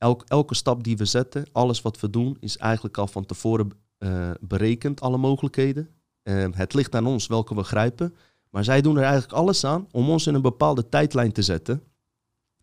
Elk, 0.00 0.24
elke 0.28 0.54
stap 0.54 0.84
die 0.84 0.96
we 0.96 1.04
zetten, 1.04 1.46
alles 1.52 1.82
wat 1.82 2.00
we 2.00 2.10
doen, 2.10 2.36
is 2.40 2.56
eigenlijk 2.56 2.98
al 2.98 3.06
van 3.06 3.26
tevoren 3.26 3.70
uh, 3.98 4.30
berekend, 4.40 5.00
alle 5.00 5.16
mogelijkheden. 5.16 5.88
Uh, 6.22 6.46
het 6.50 6.74
ligt 6.74 6.94
aan 6.94 7.06
ons 7.06 7.26
welke 7.26 7.54
we 7.54 7.62
grijpen. 7.62 8.14
Maar 8.50 8.64
zij 8.64 8.80
doen 8.80 8.96
er 8.96 9.02
eigenlijk 9.02 9.32
alles 9.32 9.64
aan 9.64 9.86
om 9.90 10.10
ons 10.10 10.26
in 10.26 10.34
een 10.34 10.42
bepaalde 10.42 10.88
tijdlijn 10.88 11.32
te 11.32 11.42
zetten. 11.42 11.82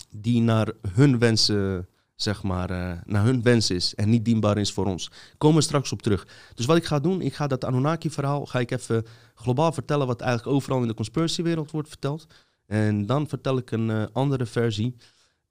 Die 0.09 0.41
naar 0.41 0.71
hun 0.93 1.19
wensen, 1.19 1.87
zeg 2.15 2.43
maar, 2.43 2.71
uh, 2.71 2.91
naar 3.05 3.23
hun 3.23 3.41
wens 3.41 3.69
is 3.69 3.95
en 3.95 4.09
niet 4.09 4.25
dienbaar 4.25 4.57
is 4.57 4.73
voor 4.73 4.85
ons. 4.85 5.11
Komen 5.37 5.57
we 5.57 5.63
straks 5.63 5.91
op 5.91 6.01
terug. 6.01 6.27
Dus 6.55 6.65
wat 6.65 6.77
ik 6.77 6.85
ga 6.85 6.99
doen, 6.99 7.21
ik 7.21 7.33
ga 7.33 7.47
dat 7.47 7.65
Anunnaki-verhaal, 7.65 8.45
ga 8.45 8.59
ik 8.59 8.71
even 8.71 9.05
globaal 9.35 9.71
vertellen 9.71 10.07
wat 10.07 10.21
eigenlijk 10.21 10.55
overal 10.55 10.81
in 10.81 10.87
de 10.87 10.93
conspiracy-wereld 10.93 11.71
wordt 11.71 11.89
verteld. 11.89 12.27
En 12.65 13.05
dan 13.05 13.27
vertel 13.27 13.57
ik 13.57 13.71
een 13.71 14.13
andere 14.13 14.45
versie 14.45 14.95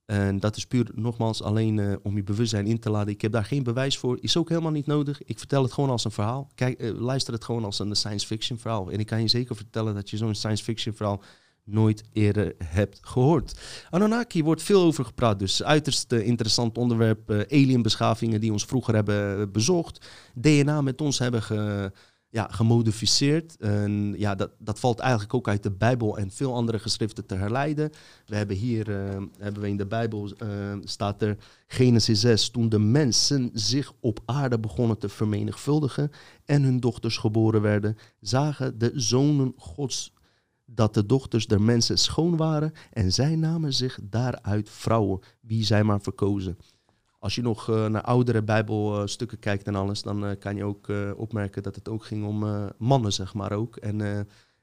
en 0.06 0.40
dat 0.40 0.56
is 0.56 0.66
puur 0.66 0.90
nogmaals 0.94 1.42
alleen 1.42 1.76
uh, 1.76 1.94
om 2.02 2.16
je 2.16 2.22
bewustzijn 2.22 2.66
in 2.66 2.78
te 2.78 2.90
laden. 2.90 3.14
Ik 3.14 3.20
heb 3.20 3.32
daar 3.32 3.44
geen 3.44 3.62
bewijs 3.62 3.98
voor. 3.98 4.18
Is 4.20 4.36
ook 4.36 4.48
helemaal 4.48 4.70
niet 4.70 4.86
nodig. 4.86 5.22
Ik 5.22 5.38
vertel 5.38 5.62
het 5.62 5.72
gewoon 5.72 5.90
als 5.90 6.04
een 6.04 6.10
verhaal. 6.10 6.50
Kijk, 6.54 6.82
uh, 6.82 7.00
luister 7.00 7.32
het 7.32 7.44
gewoon 7.44 7.64
als 7.64 7.78
een 7.78 7.96
science 7.96 8.26
fiction 8.26 8.58
verhaal. 8.58 8.90
En 8.90 8.98
ik 8.98 9.06
kan 9.06 9.20
je 9.20 9.28
zeker 9.28 9.56
vertellen 9.56 9.94
dat 9.94 10.10
je 10.10 10.16
zo'n 10.16 10.34
science 10.34 10.64
fiction 10.64 10.94
verhaal 10.94 11.22
nooit 11.64 12.02
eerder 12.12 12.54
hebt 12.64 12.98
gehoord. 13.02 13.60
Anunnaki 13.90 14.42
wordt 14.42 14.62
veel 14.62 14.82
over 14.82 15.04
gepraat, 15.04 15.38
dus 15.38 15.62
uiterst 15.62 16.12
uh, 16.12 16.26
interessant 16.26 16.78
onderwerp. 16.78 17.30
alienbeschavingen 17.30 18.40
die 18.40 18.52
ons 18.52 18.64
vroeger 18.64 18.94
hebben 18.94 19.52
bezocht. 19.52 20.06
DNA 20.34 20.80
met 20.80 21.00
ons 21.00 21.18
hebben 21.18 21.42
ge 21.42 21.92
ja, 22.36 22.48
gemodificeerd. 22.50 23.56
En 23.56 24.14
ja, 24.18 24.34
dat, 24.34 24.50
dat 24.58 24.78
valt 24.78 24.98
eigenlijk 24.98 25.34
ook 25.34 25.48
uit 25.48 25.62
de 25.62 25.70
Bijbel 25.70 26.18
en 26.18 26.30
veel 26.30 26.54
andere 26.54 26.78
geschriften 26.78 27.26
te 27.26 27.34
herleiden. 27.34 27.90
We 28.26 28.36
hebben 28.36 28.56
hier, 28.56 28.88
uh, 28.88 29.22
hebben 29.38 29.62
we 29.62 29.68
in 29.68 29.76
de 29.76 29.86
Bijbel, 29.86 30.30
uh, 30.42 30.48
staat 30.84 31.22
er 31.22 31.36
Genesis 31.66 32.20
6, 32.20 32.50
toen 32.50 32.68
de 32.68 32.78
mensen 32.78 33.50
zich 33.52 33.92
op 34.00 34.20
aarde 34.24 34.58
begonnen 34.58 34.98
te 34.98 35.08
vermenigvuldigen 35.08 36.10
en 36.44 36.62
hun 36.62 36.80
dochters 36.80 37.16
geboren 37.16 37.62
werden, 37.62 37.96
zagen 38.20 38.78
de 38.78 38.92
zonen 38.94 39.52
Gods 39.56 40.14
dat 40.64 40.94
de 40.94 41.06
dochters 41.06 41.46
der 41.46 41.62
mensen 41.62 41.98
schoon 41.98 42.36
waren 42.36 42.72
en 42.92 43.12
zij 43.12 43.36
namen 43.36 43.72
zich 43.72 43.98
daaruit 44.02 44.70
vrouwen, 44.70 45.20
wie 45.40 45.64
zij 45.64 45.84
maar 45.84 46.00
verkozen. 46.00 46.58
Als 47.18 47.34
je 47.34 47.42
nog 47.42 47.68
uh, 47.68 47.86
naar 47.86 48.02
oudere 48.02 48.42
Bijbelstukken 48.42 49.38
kijkt 49.38 49.66
en 49.66 49.74
alles, 49.74 50.02
dan 50.02 50.24
uh, 50.24 50.30
kan 50.38 50.56
je 50.56 50.64
ook 50.64 50.88
uh, 50.88 51.10
opmerken 51.16 51.62
dat 51.62 51.74
het 51.74 51.88
ook 51.88 52.04
ging 52.04 52.26
om 52.26 52.70
mannen, 52.78 53.12
zeg 53.12 53.34
maar 53.34 53.52
ook. 53.52 53.76
En 53.76 53.98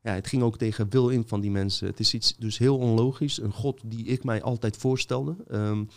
ja, 0.02 0.14
het 0.14 0.28
ging 0.28 0.44
ook 0.44 0.58
tegen 0.58 0.90
wil 0.90 1.10
in 1.10 1.28
van 1.28 1.42
die 1.42 1.52
mensen. 1.52 1.88
Het 1.88 2.00
is 2.00 2.14
iets 2.14 2.36
dus 2.38 2.58
heel 2.58 2.78
onlogisch. 2.78 3.42
Een 3.42 3.52
God 3.52 3.82
die 3.86 4.06
ik 4.06 4.24
mij 4.24 4.42
altijd 4.42 4.78
voorstelde, 4.78 5.36
um, 5.52 5.90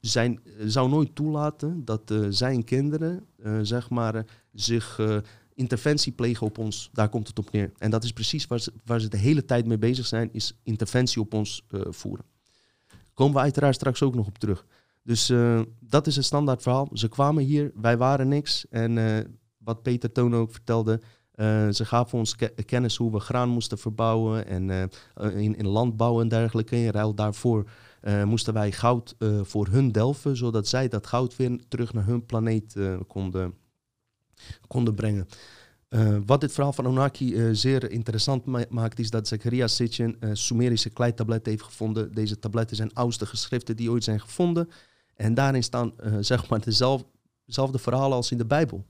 zijn, 0.00 0.40
zou 0.58 0.88
nooit 0.88 1.14
toelaten 1.14 1.84
dat 1.84 2.14
zijn 2.28 2.64
kinderen, 2.64 3.26
zeg 3.62 3.90
maar, 3.90 4.24
zich 4.52 5.00
interventie 5.54 6.12
plegen 6.12 6.46
op 6.46 6.58
ons. 6.58 6.90
Daar 6.92 7.08
komt 7.08 7.28
het 7.28 7.38
op 7.38 7.50
neer. 7.50 7.72
En 7.78 7.90
dat 7.90 8.04
is 8.04 8.12
precies 8.12 8.46
waar 8.46 8.60
ze, 8.60 8.72
waar 8.84 9.00
ze 9.00 9.08
de 9.08 9.16
hele 9.16 9.44
tijd 9.44 9.66
mee 9.66 9.78
bezig 9.78 10.06
zijn, 10.06 10.28
is 10.32 10.58
interventie 10.62 11.20
op 11.20 11.34
ons 11.34 11.66
voeren. 11.70 12.24
Komen 13.14 13.34
we 13.34 13.40
uiteraard 13.40 13.74
straks 13.74 14.02
ook 14.02 14.14
nog 14.14 14.26
op 14.26 14.38
terug. 14.38 14.66
Dus 15.06 15.30
uh, 15.30 15.60
dat 15.80 16.06
is 16.06 16.16
een 16.16 16.24
standaard 16.24 16.62
verhaal. 16.62 16.88
Ze 16.92 17.08
kwamen 17.08 17.44
hier, 17.44 17.72
wij 17.74 17.96
waren 17.96 18.28
niks. 18.28 18.68
En 18.68 18.96
uh, 18.96 19.18
wat 19.58 19.82
Peter 19.82 20.12
Toon 20.12 20.34
ook 20.34 20.52
vertelde, 20.52 21.00
uh, 21.34 21.68
ze 21.68 21.84
gaven 21.84 22.18
ons 22.18 22.36
ke 22.36 22.54
kennis 22.66 22.96
hoe 22.96 23.12
we 23.12 23.18
graan 23.20 23.48
moesten 23.48 23.78
verbouwen 23.78 24.46
en 24.46 24.90
in, 25.20 25.56
in 25.56 25.66
landbouw 25.66 26.20
en 26.20 26.28
dergelijke. 26.28 26.76
In 26.76 26.90
ruil 26.90 27.14
daarvoor 27.14 27.70
moesten 28.24 28.54
wij 28.54 28.72
goud 28.72 29.14
voor 29.42 29.66
hun 29.66 29.92
delven, 29.92 30.36
zodat 30.36 30.68
zij 30.68 30.88
dat 30.88 31.06
goud 31.06 31.36
weer 31.36 31.60
terug 31.68 31.92
naar 31.92 32.06
hun 32.06 32.26
planeet 32.26 32.76
konden, 33.06 33.54
konden 34.66 34.94
brengen. 34.94 35.26
Wat 36.26 36.40
dit 36.40 36.52
verhaal 36.52 36.72
van 36.72 36.86
Onaki 36.86 37.54
zeer 37.54 37.90
interessant 37.90 38.44
ma 38.44 38.64
maakt, 38.68 38.98
is 38.98 39.10
dat 39.10 39.28
Zachariah 39.28 39.68
Sitchin 39.68 40.16
uh, 40.20 40.30
Sumerische 40.32 40.90
kleitabletten 40.90 41.52
heeft 41.52 41.64
gevonden. 41.64 42.12
Deze 42.12 42.38
tabletten 42.38 42.76
zijn 42.76 42.94
oudste 42.94 43.26
geschriften 43.26 43.76
die 43.76 43.90
ooit 43.90 44.04
zijn 44.04 44.20
gevonden. 44.20 44.68
En 45.14 45.34
daarin 45.34 45.62
staan 45.62 45.92
uh, 46.04 46.16
zeg 46.20 46.48
maar 46.48 46.60
dezelfde 46.60 47.78
verhalen 47.78 48.16
als 48.16 48.30
in 48.30 48.38
de 48.38 48.46
Bijbel. 48.46 48.84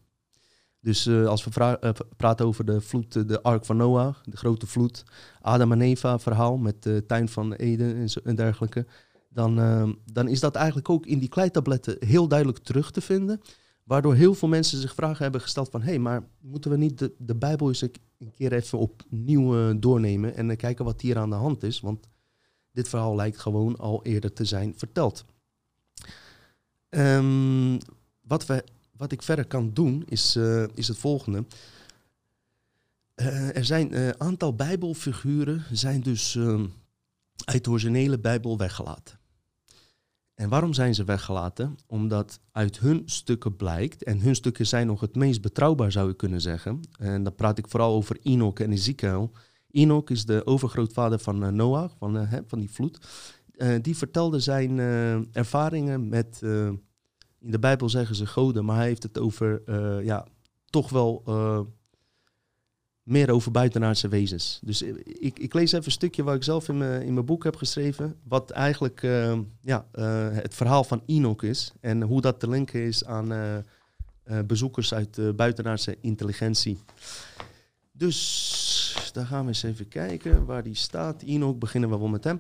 Dus 0.85 1.07
uh, 1.07 1.27
als 1.27 1.45
we 1.45 1.79
uh, 1.81 1.91
praten 2.17 2.47
over 2.47 2.65
de 2.65 2.81
vloed, 2.81 3.29
de 3.29 3.43
Ark 3.43 3.65
van 3.65 3.77
Noach, 3.77 4.23
de 4.25 4.37
grote 4.37 4.67
vloed, 4.67 5.05
Adam 5.41 5.73
en 5.73 5.81
Eva 5.81 6.19
verhaal 6.19 6.57
met 6.57 6.83
de 6.83 7.05
tuin 7.07 7.29
van 7.29 7.53
Eden 7.53 8.09
en, 8.25 8.35
dergelijke. 8.35 8.87
dan, 9.29 9.59
ehm, 9.59 9.93
dan 10.13 10.29
is 10.29 10.41
dat 10.41 10.55
eigenlijk 10.55 10.89
ook 10.89 11.07
in 11.07 11.19
die 11.19 11.29
kleitabletten 11.29 11.97
heel 11.99 12.29
duidelijk 12.29 12.59
terug 12.59 12.91
te 12.91 13.01
vinden. 13.01 13.41
Waardoor 13.85 14.15
heel 14.15 14.35
veel 14.35 14.49
mensen 14.49 14.81
zich 14.81 14.95
vragen 14.95 15.23
hebben 15.23 15.41
gesteld 15.41 15.71
van... 15.71 15.83
hé, 15.83 15.89
hey, 15.89 15.99
maar 15.99 16.29
moeten 16.41 16.71
we 16.71 16.77
niet 16.77 16.99
de, 16.99 17.15
de 17.19 17.35
Bijbel 17.35 17.69
eens 17.69 17.83
een 17.83 18.31
keer 18.35 18.53
even 18.53 18.79
opnieuw 18.79 19.79
doornemen... 19.79 20.37
en 20.37 20.57
kijken 20.57 20.85
wat 20.85 21.01
hier 21.01 21.19
aan 21.19 21.31
de 21.31 21.37
hand 21.37 21.63
is? 21.63 21.81
Want 21.81 22.09
dit 22.73 22.89
verhaal 22.89 23.17
lijkt 23.17 23.39
gewoon 23.39 23.77
al 23.77 24.05
eerder 24.05 24.33
te 24.33 24.45
zijn 24.45 24.75
verteld. 24.77 25.25
Um, 26.97 27.79
wat, 28.21 28.47
wat 28.97 29.13
ik 29.13 29.23
verder 29.23 29.47
kan 29.47 29.71
doen 29.73 30.03
is, 30.09 30.37
uh, 30.37 30.65
is 30.75 30.89
het 30.89 30.99
volgende. 30.99 31.45
Uh, 33.17 33.57
er 33.57 33.65
zijn 33.65 33.97
een 33.97 34.21
aantal 34.21 34.55
Bijbelfiguren 34.55 35.65
zijn 35.73 36.01
dus 36.01 36.37
ehm, 36.37 36.67
uit 37.45 37.65
de 37.65 37.71
originele 37.71 38.19
Bijbel 38.19 38.59
weggelaten. 38.59 39.19
En 40.35 40.49
waarom 40.49 40.73
zijn 40.73 40.95
ze 40.95 41.05
weggelaten? 41.05 41.79
Omdat 41.87 42.41
uit 42.53 42.79
hun 42.79 43.03
stukken 43.05 43.57
blijkt, 43.57 44.03
en 44.03 44.21
hun 44.21 44.35
stukken 44.35 44.67
zijn 44.67 44.87
nog 44.87 45.01
het 45.01 45.15
meest 45.15 45.41
betrouwbaar 45.41 45.93
zou 45.93 46.09
je 46.09 46.15
kunnen 46.15 46.41
zeggen. 46.41 46.81
En 46.99 47.23
dan 47.23 47.35
praat 47.35 47.59
ik 47.59 47.69
vooral 47.69 47.95
over 47.95 48.19
Enoch 48.23 48.59
en 48.59 48.73
Ezekiel. 48.73 49.31
Enoch 49.71 50.11
is 50.11 50.25
de 50.25 50.47
overgrootvader 50.47 51.19
van 51.19 51.57
Noach, 51.57 51.95
van, 51.99 52.29
van 52.47 52.59
die 52.59 52.71
vloed. 52.71 52.99
Uh, 53.57 53.75
die 53.83 53.97
vertelde 53.97 54.41
zijn 54.41 54.79
ervaringen 55.33 56.09
met, 56.09 56.41
in 57.39 57.51
de 57.51 57.59
Bijbel 57.59 57.89
zeggen 57.89 58.17
ze 58.17 58.27
goden, 58.27 58.65
maar 58.65 58.77
hij 58.77 58.87
heeft 58.87 59.03
het 59.03 59.19
over, 59.19 59.63
ja, 60.05 60.27
toch 60.71 60.91
wel 60.91 61.23
meer 63.03 63.31
over 63.31 63.51
buitenaardse 63.51 64.09
wezens. 64.09 64.61
Dus 64.63 64.83
ik, 64.83 65.39
ik 65.39 65.55
lees 65.55 65.73
even 65.73 65.85
een 65.85 65.91
stukje 65.91 66.23
wat 66.23 66.35
ik 66.35 66.43
zelf 66.43 66.69
in 66.69 66.79
mijn, 66.79 67.03
in 67.03 67.15
mijn 67.15 67.27
boek 67.27 67.45
heb 67.45 67.57
geschreven. 67.57 68.17
Wat 68.23 68.51
eigenlijk 68.51 69.01
ja, 69.61 69.87
het 70.33 70.55
verhaal 70.55 70.85
van 70.85 71.03
Enoch 71.07 71.43
is. 71.43 71.73
En 71.81 72.03
hoe 72.03 72.21
dat 72.21 72.41
te 72.41 72.49
linken 72.49 72.81
is 72.81 73.05
aan 73.05 73.65
bezoekers 74.47 74.95
uit 74.95 75.37
buitenaardse 75.37 75.97
intelligentie. 76.01 76.79
Dus 77.97 79.11
daar 79.13 79.27
gaan 79.27 79.43
we 79.43 79.49
eens 79.49 79.63
even 79.63 79.89
kijken 79.89 80.45
waar 80.45 80.63
die 80.63 80.75
staat. 80.75 81.23
Enoch, 81.23 81.59
beginnen 81.59 81.91
we 81.91 81.99
wel 81.99 82.09
met 82.09 82.25
hem. 82.25 82.39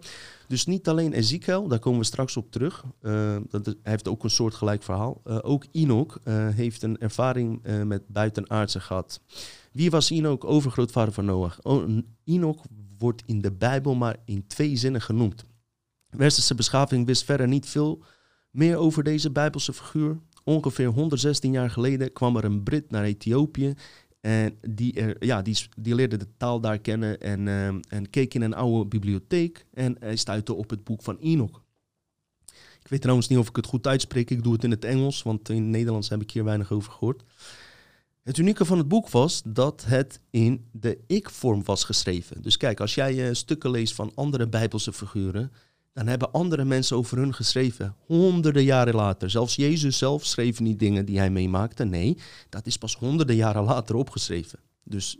Dus 0.48 0.66
niet 0.66 0.88
alleen 0.88 1.12
Ezekiel, 1.12 1.68
daar 1.68 1.78
komen 1.78 1.98
we 1.98 2.04
straks 2.04 2.36
op 2.36 2.50
terug. 2.50 2.84
dat 3.48 3.66
is, 3.66 3.74
hij 3.82 3.92
heeft 3.92 4.08
ook 4.08 4.24
een 4.24 4.30
soortgelijk 4.30 4.82
verhaal. 4.82 5.20
ook 5.24 5.66
Enoch 5.72 6.18
heeft 6.54 6.82
een 6.82 6.98
ervaring 6.98 7.62
met 7.84 8.08
buitenaardse 8.08 8.80
gehad. 8.80 9.20
Wie 9.72 9.90
was 9.90 10.10
Enoch, 10.10 10.44
overgrootvader 10.44 11.14
van 11.14 11.24
Noach? 11.24 11.58
Enoch 12.24 12.64
wordt 12.98 13.22
in 13.26 13.40
de 13.40 13.52
Bijbel 13.52 13.94
maar 13.94 14.16
in 14.24 14.46
twee 14.46 14.76
zinnen 14.76 15.00
genoemd. 15.00 15.44
Westerse 16.10 16.54
beschaving 16.54 17.06
wist 17.06 17.24
verder 17.24 17.48
niet 17.48 17.66
veel 17.66 18.02
meer 18.50 18.76
over 18.76 19.02
deze 19.02 19.30
Bijbelse 19.30 19.72
figuur. 19.72 20.18
Ongeveer 20.44 20.86
116 20.86 21.52
jaar 21.52 21.70
geleden 21.70 22.12
kwam 22.12 22.36
er 22.36 22.44
een 22.44 22.62
Brit 22.62 22.90
naar 22.90 23.04
Ethiopië. 23.04 23.74
En 24.24 24.58
die, 24.68 24.92
er, 24.92 25.24
ja, 25.24 25.42
die, 25.42 25.94
leerde 25.94 26.16
de 26.16 26.26
taal 26.36 26.60
daar 26.60 26.78
kennen 26.78 27.20
en, 27.20 27.46
uh, 27.46 27.66
en 27.66 28.10
keek 28.10 28.34
in 28.34 28.42
een 28.42 28.54
oude 28.54 28.86
bibliotheek. 28.88 29.66
En 29.74 29.96
hij 30.00 30.16
stuitte 30.16 30.54
op 30.54 30.70
het 30.70 30.84
boek 30.84 31.02
van 31.02 31.18
Enoch. 31.18 31.62
Ik 32.82 32.88
weet 32.88 33.00
trouwens 33.00 33.28
niet 33.28 33.38
of 33.38 33.48
ik 33.48 33.56
het 33.56 33.66
goed 33.66 33.86
uitspreek. 33.86 34.30
Ik 34.30 34.42
doe 34.42 34.52
het 34.52 34.64
in 34.64 34.70
het 34.70 34.84
Engels, 34.84 35.22
want 35.22 35.48
in 35.48 35.62
het 35.62 35.64
Nederlands 35.64 36.08
heb 36.08 36.22
ik 36.22 36.30
hier 36.30 36.44
weinig 36.44 36.72
over 36.72 36.92
gehoord. 36.92 37.22
Het 38.22 38.38
unieke 38.38 38.64
van 38.64 38.78
het 38.78 38.88
boek 38.88 39.08
was 39.08 39.42
dat 39.46 39.84
het 39.86 40.20
in 40.30 40.64
de 40.72 40.98
ik-vorm 41.06 41.64
was 41.64 41.84
geschreven. 41.84 42.42
Dus 42.42 42.56
kijk, 42.56 42.80
als 42.80 42.94
jij 42.94 43.28
uh, 43.28 43.34
stukken 43.34 43.70
leest 43.70 43.94
van 43.94 44.12
andere 44.14 44.48
Bijbelse 44.48 44.92
figuren, 44.92 45.52
dan 45.94 46.06
hebben 46.06 46.32
andere 46.32 46.64
mensen 46.64 46.96
over 46.96 47.18
hun 47.18 47.34
geschreven. 47.34 47.96
Honderden 48.06 48.64
jaren 48.64 48.94
later. 48.94 49.30
Zelfs 49.30 49.54
Jezus 49.54 49.98
zelf 49.98 50.24
schreef 50.24 50.60
niet 50.60 50.78
dingen 50.78 51.04
die 51.04 51.18
hij 51.18 51.30
meemaakte. 51.30 51.84
Nee, 51.84 52.18
dat 52.48 52.66
is 52.66 52.76
pas 52.76 52.96
honderden 52.96 53.36
jaren 53.36 53.62
later 53.62 53.94
opgeschreven. 53.94 54.58
Dus 54.82 55.18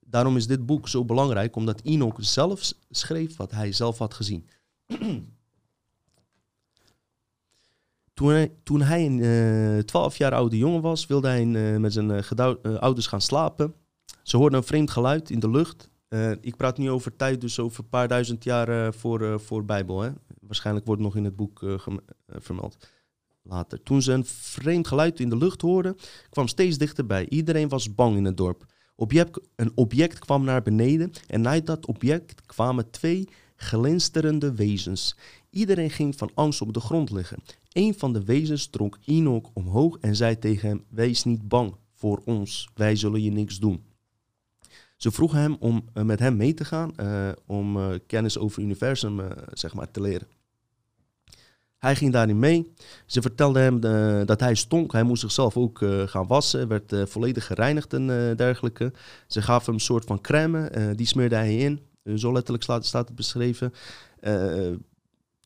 daarom 0.00 0.36
is 0.36 0.46
dit 0.46 0.66
boek 0.66 0.88
zo 0.88 1.04
belangrijk, 1.04 1.56
omdat 1.56 1.80
Enoch 1.82 2.16
zelf 2.18 2.72
schreef 2.90 3.36
wat 3.36 3.50
hij 3.50 3.72
zelf 3.72 3.98
had 3.98 4.14
gezien. 4.14 4.48
Toen 8.14 8.28
hij, 8.28 8.52
toen 8.62 8.82
hij 8.82 9.06
een 9.06 9.84
12 9.84 10.12
uh, 10.12 10.18
jaar 10.18 10.34
oude 10.34 10.56
jongen 10.56 10.80
was, 10.80 11.06
wilde 11.06 11.28
hij 11.28 11.44
uh, 11.46 11.78
met 11.78 11.92
zijn 11.92 12.10
uh, 12.10 12.76
ouders 12.78 13.06
gaan 13.06 13.20
slapen. 13.20 13.74
Ze 14.22 14.36
hoorden 14.36 14.58
een 14.58 14.64
vreemd 14.64 14.90
geluid 14.90 15.30
in 15.30 15.40
de 15.40 15.50
lucht. 15.50 15.90
Ik 16.40 16.56
praat 16.56 16.78
nu 16.78 16.90
over 16.90 17.16
tijd, 17.16 17.40
dus 17.40 17.58
over 17.58 17.82
een 17.82 17.88
paar 17.88 18.08
duizend 18.08 18.44
jaar 18.44 18.94
voor, 18.94 19.40
voor 19.40 19.64
Bijbel. 19.64 20.00
Hè? 20.00 20.10
Waarschijnlijk 20.40 20.86
wordt 20.86 21.02
nog 21.02 21.16
in 21.16 21.24
het 21.24 21.36
boek 21.36 21.78
vermeld. 22.26 22.76
Later. 23.42 23.82
Toen 23.82 24.02
ze 24.02 24.12
een 24.12 24.24
vreemd 24.24 24.88
geluid 24.88 25.20
in 25.20 25.28
de 25.28 25.36
lucht 25.36 25.60
hoorden, 25.60 25.96
kwam 26.30 26.48
steeds 26.48 26.78
dichterbij. 26.78 27.28
Iedereen 27.28 27.68
was 27.68 27.94
bang 27.94 28.16
in 28.16 28.24
het 28.24 28.36
dorp. 28.36 28.64
Object, 28.96 29.40
een 29.56 29.72
object 29.74 30.18
kwam 30.18 30.44
naar 30.44 30.62
beneden 30.62 31.10
en 31.26 31.48
uit 31.48 31.66
dat 31.66 31.86
object 31.86 32.46
kwamen 32.46 32.90
twee 32.90 33.28
glinsterende 33.56 34.54
wezens. 34.54 35.16
Iedereen 35.50 35.90
ging 35.90 36.16
van 36.16 36.30
angst 36.34 36.60
op 36.60 36.74
de 36.74 36.80
grond 36.80 37.10
liggen. 37.10 37.42
Een 37.72 37.94
van 37.94 38.12
de 38.12 38.24
wezens 38.24 38.66
trok 38.66 38.98
Enoch 39.04 39.50
omhoog 39.52 39.98
en 40.00 40.16
zei 40.16 40.38
tegen 40.38 40.68
hem: 40.68 40.84
Wees 40.88 41.24
niet 41.24 41.48
bang 41.48 41.74
voor 41.94 42.22
ons, 42.24 42.68
wij 42.74 42.96
zullen 42.96 43.22
je 43.22 43.30
niks 43.30 43.58
doen. 43.58 43.84
Ze 44.96 45.10
vroegen 45.10 45.38
hem 45.38 45.56
om 45.58 45.84
uh, 45.94 46.04
met 46.04 46.18
hem 46.18 46.36
mee 46.36 46.54
te 46.54 46.64
gaan, 46.64 46.92
uh, 47.00 47.28
om 47.46 47.76
uh, 47.76 47.86
kennis 48.06 48.38
over 48.38 48.56
het 48.56 48.64
universum 48.64 49.20
zeg 49.52 49.74
maar, 49.74 49.90
te 49.90 50.00
leren. 50.00 50.26
Hij 51.78 51.96
ging 51.96 52.12
daarin 52.12 52.38
mee. 52.38 52.72
Ze 53.06 53.22
vertelden 53.22 53.62
hem 53.62 53.80
dat 54.26 54.40
hij 54.40 54.54
stonk. 54.54 54.92
Hij 54.92 55.02
moest 55.02 55.20
zichzelf 55.20 55.56
ook 55.56 55.78
gaan 56.04 56.26
wassen, 56.26 56.68
werd 56.68 56.94
volledig 57.10 57.46
gereinigd 57.46 57.92
en 57.92 58.06
dergelijke. 58.36 58.92
Ze 59.26 59.42
gaven 59.42 59.64
hem 59.64 59.74
een 59.74 59.80
soort 59.80 60.04
van 60.04 60.20
crème, 60.20 60.92
die 60.96 61.06
smeerde 61.06 61.34
hij 61.34 61.56
in. 61.56 61.80
zo 62.16 62.32
letterlijk 62.32 62.64
staat, 62.64 62.92
het 62.92 63.14
beschreven. 63.14 63.72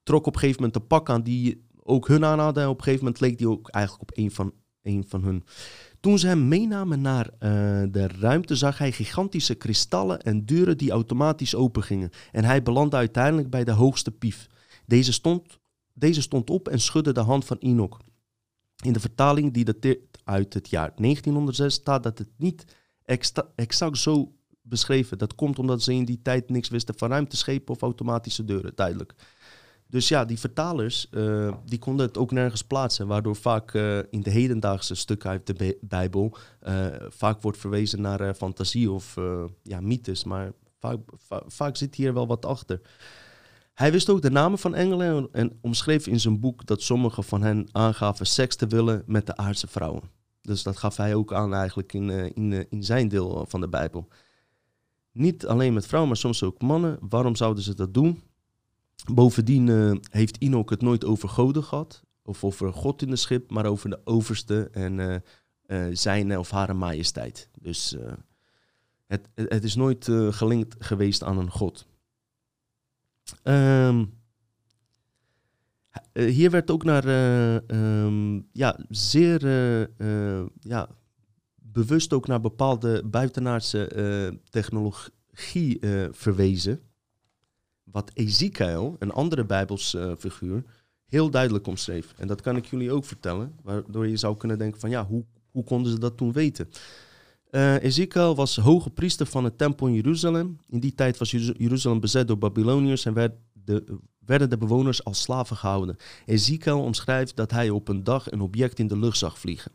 trok 0.02 0.26
op 0.26 0.34
een 0.34 0.40
gegeven 0.40 0.62
moment 0.62 0.76
een 0.76 0.86
pak 0.86 1.10
aan 1.10 1.22
die 1.22 1.64
ook 1.82 2.08
hun 2.08 2.24
aan 2.24 2.38
hadden. 2.38 2.62
En 2.62 2.68
op 2.68 2.78
een 2.78 2.84
gegeven 2.84 3.04
moment 3.04 3.22
leek 3.22 3.38
die 3.38 3.48
ook 3.48 3.68
eigenlijk 3.68 4.10
op 4.10 4.16
een 4.18 4.30
van, 4.30 4.52
een 4.82 5.04
van 5.08 5.22
hun. 5.24 5.44
Toen 6.00 6.18
ze 6.18 6.26
hem 6.26 6.48
meenamen 6.48 7.00
naar 7.00 7.26
uh, 7.26 7.40
de 7.90 8.08
ruimte, 8.20 8.56
zag 8.56 8.78
hij 8.78 8.92
gigantische 8.92 9.54
kristallen 9.54 10.20
en 10.20 10.46
deuren 10.46 10.76
die 10.76 10.90
automatisch 10.90 11.54
opengingen. 11.54 12.10
En 12.32 12.44
hij 12.44 12.62
belandde 12.62 12.96
uiteindelijk 12.96 13.50
bij 13.50 13.64
de 13.64 13.72
hoogste 13.72 14.10
pief. 14.10 14.46
Deze 14.86 15.12
stond, 15.12 15.58
deze 15.92 16.22
stond 16.22 16.50
op 16.50 16.68
en 16.68 16.80
schudde 16.80 17.12
de 17.12 17.20
hand 17.20 17.44
van 17.44 17.56
Enoch. 17.58 18.00
In 18.84 18.92
de 18.92 19.00
vertaling 19.00 19.52
die 19.52 19.64
dateert 19.64 20.18
uit 20.24 20.54
het 20.54 20.70
jaar 20.70 20.92
1906 20.96 21.74
staat 21.74 22.02
dat 22.02 22.18
het 22.18 22.30
niet 22.36 22.64
exact 23.54 23.98
zo 23.98 24.32
beschreven. 24.62 25.18
Dat 25.18 25.34
komt 25.34 25.58
omdat 25.58 25.82
ze 25.82 25.94
in 25.94 26.04
die 26.04 26.22
tijd 26.22 26.50
niks 26.50 26.68
wisten 26.68 26.98
van 26.98 27.10
ruimteschepen 27.10 27.74
of 27.74 27.82
automatische 27.82 28.44
deuren, 28.44 28.72
duidelijk. 28.74 29.14
Dus 29.90 30.08
ja, 30.08 30.24
die 30.24 30.38
vertalers 30.38 31.08
uh, 31.10 31.54
die 31.64 31.78
konden 31.78 32.06
het 32.06 32.18
ook 32.18 32.30
nergens 32.30 32.62
plaatsen, 32.62 33.06
waardoor 33.06 33.36
vaak 33.36 33.74
uh, 33.74 33.98
in 34.10 34.20
de 34.20 34.30
hedendaagse 34.30 34.94
stukken 34.94 35.30
uit 35.30 35.46
de 35.46 35.78
Bijbel 35.80 36.36
uh, 36.68 36.86
vaak 37.08 37.42
wordt 37.42 37.58
verwezen 37.58 38.00
naar 38.00 38.34
fantasie 38.34 38.90
of 38.90 39.16
ja, 39.62 39.80
mythes, 39.80 40.24
maar 40.24 40.52
vaak, 40.78 40.98
va 41.16 41.42
vaak 41.46 41.76
zit 41.76 41.94
hier 41.94 42.14
wel 42.14 42.26
wat 42.26 42.46
achter. 42.46 42.80
Hij 43.74 43.92
wist 43.92 44.10
ook 44.10 44.22
de 44.22 44.30
namen 44.30 44.58
van 44.58 44.74
engelen 44.74 45.28
en 45.32 45.58
omschreef 45.60 46.06
in 46.06 46.20
zijn 46.20 46.40
boek 46.40 46.66
dat 46.66 46.82
sommige 46.82 47.22
van 47.22 47.42
hen 47.42 47.68
aangaven 47.72 48.26
seks 48.26 48.56
te 48.56 48.66
willen 48.66 49.02
met 49.06 49.26
de 49.26 49.36
aardse 49.36 49.66
vrouwen. 49.66 50.02
Dus 50.42 50.62
dat 50.62 50.76
gaf 50.76 50.96
hij 50.96 51.14
ook 51.14 51.32
aan 51.32 51.54
eigenlijk 51.54 51.92
in, 51.92 52.10
in, 52.34 52.70
in 52.70 52.84
zijn 52.84 53.08
deel 53.08 53.44
van 53.48 53.60
de 53.60 53.68
Bijbel. 53.68 54.08
Niet 55.12 55.46
alleen 55.46 55.72
met 55.72 55.86
vrouwen, 55.86 56.10
maar 56.10 56.20
soms 56.20 56.42
ook 56.42 56.62
mannen. 56.62 56.98
Waarom 57.00 57.36
zouden 57.36 57.62
ze 57.62 57.74
dat 57.74 57.94
doen? 57.94 58.22
Bovendien 59.14 59.66
uh, 59.66 59.94
heeft 60.10 60.40
Enoch 60.40 60.70
het 60.70 60.82
nooit 60.82 61.04
over 61.04 61.28
goden 61.28 61.64
gehad, 61.64 62.02
of 62.22 62.44
over 62.44 62.72
God 62.72 63.02
in 63.02 63.10
de 63.10 63.16
schip, 63.16 63.50
maar 63.50 63.66
over 63.66 63.90
de 63.90 64.00
overste 64.04 64.68
en 64.72 65.22
uh, 65.66 65.86
zijn 65.92 66.38
of 66.38 66.50
haar 66.50 66.76
majesteit. 66.76 67.50
Dus 67.60 67.96
het, 69.06 69.28
het, 69.34 69.64
is 69.64 69.74
nooit 69.74 70.10
gelinkt 70.30 70.76
geweest 70.78 71.22
aan 71.22 71.38
een 71.38 71.50
god. 71.50 71.86
Um, 73.42 74.12
hier 76.12 76.50
werd 76.50 76.70
ook 76.70 76.84
naar 76.84 77.06
um, 77.66 78.48
ja, 78.52 78.78
zeer 78.88 79.48
ja, 80.60 80.88
bewust 81.54 82.12
ook 82.12 82.26
naar 82.26 82.40
bepaalde 82.40 83.02
buitenaardse 83.04 84.40
technologie 84.50 85.80
verwezen 86.10 86.87
wat 87.90 88.10
Ezekiel, 88.14 88.96
een 88.98 89.12
andere 89.12 89.44
Bijbelsfiguur, 89.44 90.56
uh, 90.56 90.62
heel 91.06 91.30
duidelijk 91.30 91.66
omschreef. 91.66 92.14
En 92.16 92.26
dat 92.26 92.40
kan 92.40 92.56
ik 92.56 92.66
jullie 92.66 92.92
ook 92.92 93.04
vertellen, 93.04 93.54
waardoor 93.62 94.06
je 94.06 94.16
zou 94.16 94.36
kunnen 94.36 94.58
denken 94.58 94.80
van 94.80 94.90
ja, 94.90 95.06
hoe, 95.06 95.24
hoe 95.50 95.64
konden 95.64 95.92
ze 95.92 95.98
dat 95.98 96.16
toen 96.16 96.32
weten? 96.32 96.68
Uh, 97.50 97.82
Ezekiel 97.82 98.34
was 98.34 98.56
hoge 98.56 98.90
priester 98.90 99.26
van 99.26 99.44
het 99.44 99.58
tempel 99.58 99.86
in 99.86 99.94
Jeruzalem. 99.94 100.58
In 100.68 100.80
die 100.80 100.94
tijd 100.94 101.18
was 101.18 101.30
Jeruzalem 101.30 102.00
bezet 102.00 102.28
door 102.28 102.38
Babyloniërs 102.38 103.04
en 103.04 103.14
werd 103.14 103.32
de, 103.52 103.98
werden 104.18 104.50
de 104.50 104.58
bewoners 104.58 105.04
als 105.04 105.22
slaven 105.22 105.56
gehouden. 105.56 105.96
Ezekiel 106.26 106.82
omschrijft 106.82 107.36
dat 107.36 107.50
hij 107.50 107.70
op 107.70 107.88
een 107.88 108.04
dag 108.04 108.30
een 108.30 108.40
object 108.40 108.78
in 108.78 108.86
de 108.86 108.98
lucht 108.98 109.18
zag 109.18 109.38
vliegen. 109.38 109.72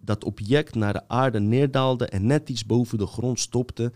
Dat 0.00 0.24
object 0.24 0.74
naar 0.74 0.92
de 0.92 1.08
aarde 1.08 1.40
neerdaalde 1.40 2.06
en 2.06 2.26
net 2.26 2.48
iets 2.48 2.66
boven 2.66 2.98
de 2.98 3.06
grond 3.06 3.40
stopte 3.40 3.92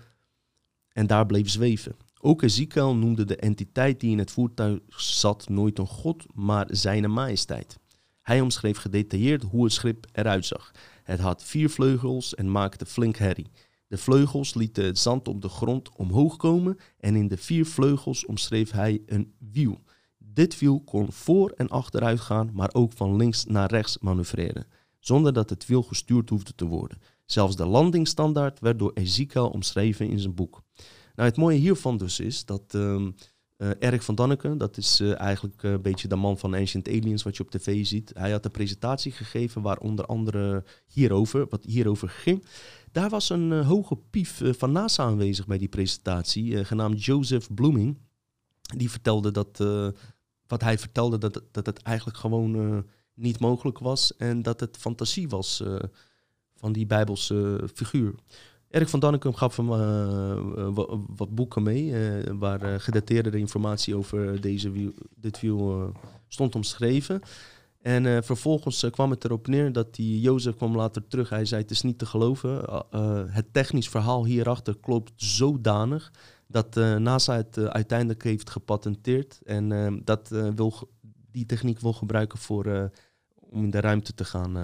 en 0.92 1.06
daar 1.06 1.26
bleef 1.26 1.50
zweven. 1.50 1.96
Ook 2.26 2.42
Ezekiel 2.42 2.96
noemde 2.96 3.24
de 3.24 3.36
entiteit 3.36 4.00
die 4.00 4.10
in 4.10 4.18
het 4.18 4.30
voertuig 4.30 4.80
zat 4.88 5.48
nooit 5.48 5.78
een 5.78 5.86
god, 5.86 6.26
maar 6.34 6.66
zijn 6.70 7.10
majesteit. 7.10 7.78
Hij 8.22 8.40
omschreef 8.40 8.78
gedetailleerd 8.78 9.42
hoe 9.42 9.64
het 9.64 9.72
schip 9.72 10.06
eruit 10.12 10.46
zag. 10.46 10.70
Het 11.02 11.20
had 11.20 11.44
vier 11.44 11.70
vleugels 11.70 12.34
en 12.34 12.50
maakte 12.50 12.86
flink 12.86 13.16
herrie. 13.16 13.50
De 13.86 13.98
vleugels 13.98 14.54
lieten 14.54 14.84
het 14.84 14.98
zand 14.98 15.28
op 15.28 15.42
de 15.42 15.48
grond 15.48 15.96
omhoog 15.96 16.36
komen 16.36 16.76
en 16.98 17.16
in 17.16 17.28
de 17.28 17.36
vier 17.36 17.66
vleugels 17.66 18.26
omschreef 18.26 18.70
hij 18.70 19.02
een 19.06 19.34
wiel. 19.38 19.82
Dit 20.18 20.58
wiel 20.58 20.80
kon 20.80 21.12
voor 21.12 21.50
en 21.50 21.68
achteruit 21.68 22.20
gaan, 22.20 22.50
maar 22.52 22.70
ook 22.72 22.92
van 22.92 23.16
links 23.16 23.44
naar 23.44 23.70
rechts 23.70 23.98
manoeuvreren, 23.98 24.66
zonder 24.98 25.32
dat 25.32 25.50
het 25.50 25.66
wiel 25.66 25.82
gestuurd 25.82 26.28
hoefde 26.28 26.54
te 26.54 26.66
worden. 26.66 26.98
Zelfs 27.24 27.56
de 27.56 27.66
landingsstandaard 27.66 28.60
werd 28.60 28.78
door 28.78 28.92
Ezekiel 28.94 29.48
omschreven 29.48 30.08
in 30.08 30.18
zijn 30.18 30.34
boek. 30.34 30.64
Nou, 31.16 31.28
het 31.28 31.36
mooie 31.36 31.58
hiervan 31.58 31.96
dus 31.96 32.20
is 32.20 32.44
dat 32.44 32.74
um, 32.74 33.14
Erik 33.56 34.02
van 34.02 34.14
Danneken, 34.14 34.58
dat 34.58 34.76
is 34.76 35.00
uh, 35.00 35.20
eigenlijk 35.20 35.62
een 35.62 35.82
beetje 35.82 36.08
de 36.08 36.16
man 36.16 36.38
van 36.38 36.54
Ancient 36.54 36.88
Aliens, 36.88 37.22
wat 37.22 37.36
je 37.36 37.42
op 37.42 37.50
tv 37.50 37.86
ziet. 37.86 38.10
Hij 38.14 38.30
had 38.30 38.44
een 38.44 38.50
presentatie 38.50 39.12
gegeven 39.12 39.62
waar 39.62 39.78
onder 39.78 40.06
andere 40.06 40.64
hierover, 40.86 41.46
wat 41.48 41.64
hierover 41.64 42.08
ging. 42.08 42.44
Daar 42.92 43.08
was 43.08 43.30
een 43.30 43.52
hoge 43.52 43.96
pief 43.96 44.42
van 44.44 44.72
NASA 44.72 45.02
aanwezig 45.02 45.46
bij 45.46 45.58
die 45.58 45.68
presentatie, 45.68 46.64
genaamd 46.64 47.04
Joseph 47.04 47.54
Blooming. 47.54 47.98
Die 48.76 48.90
vertelde 48.90 49.30
dat, 49.30 49.58
wat 50.46 50.62
hij 50.62 50.78
vertelde, 50.78 51.18
dat, 51.18 51.42
dat 51.50 51.66
het 51.66 51.82
eigenlijk 51.82 52.18
gewoon 52.18 52.84
niet 53.14 53.40
mogelijk 53.40 53.78
was 53.78 54.16
en 54.16 54.42
dat 54.42 54.60
het 54.60 54.76
fantasie 54.76 55.28
was 55.28 55.62
van 56.54 56.72
die 56.72 56.86
bijbelse 56.86 57.68
figuur. 57.74 58.14
Erik 58.70 58.88
van 58.88 59.00
Dannenkum 59.00 59.34
gaf 59.34 59.56
hem 59.56 59.72
uh, 59.72 60.68
wat 61.16 61.34
boeken 61.34 61.62
mee, 61.62 61.84
uh, 61.84 62.32
waar 62.38 62.80
gedateerde 62.80 63.38
informatie 63.38 63.96
over 63.96 64.40
deze 64.40 64.92
dit 65.14 65.40
wiel 65.40 65.92
stond 66.28 66.54
omschreven. 66.54 67.20
En 67.82 68.24
vervolgens 68.24 68.86
kwam 68.90 69.10
het 69.10 69.24
erop 69.24 69.46
neer 69.46 69.72
dat 69.72 69.94
die 69.94 70.20
Jozef 70.20 70.56
kwam 70.56 70.76
later 70.76 71.06
terug. 71.06 71.28
Hij 71.28 71.44
zei: 71.44 71.62
Het 71.62 71.70
is 71.70 71.82
niet 71.82 71.98
te 71.98 72.06
geloven. 72.06 72.64
het 73.30 73.52
technisch 73.52 73.88
verhaal 73.88 74.24
hierachter 74.24 74.76
klopt 74.80 75.12
zodanig 75.16 76.12
dat 76.46 76.74
NASA 76.74 77.36
het 77.36 77.58
uiteindelijk 77.58 78.22
heeft 78.22 78.50
gepatenteerd. 78.50 79.40
En 79.44 80.00
dat 80.04 80.28
wil, 80.54 80.90
die 81.30 81.46
techniek 81.46 81.80
wil 81.80 81.92
gebruiken 81.92 82.38
voor, 82.38 82.90
om 83.34 83.64
in 83.64 83.70
de 83.70 83.80
ruimte 83.80 84.14
te 84.14 84.24
gaan 84.24 84.56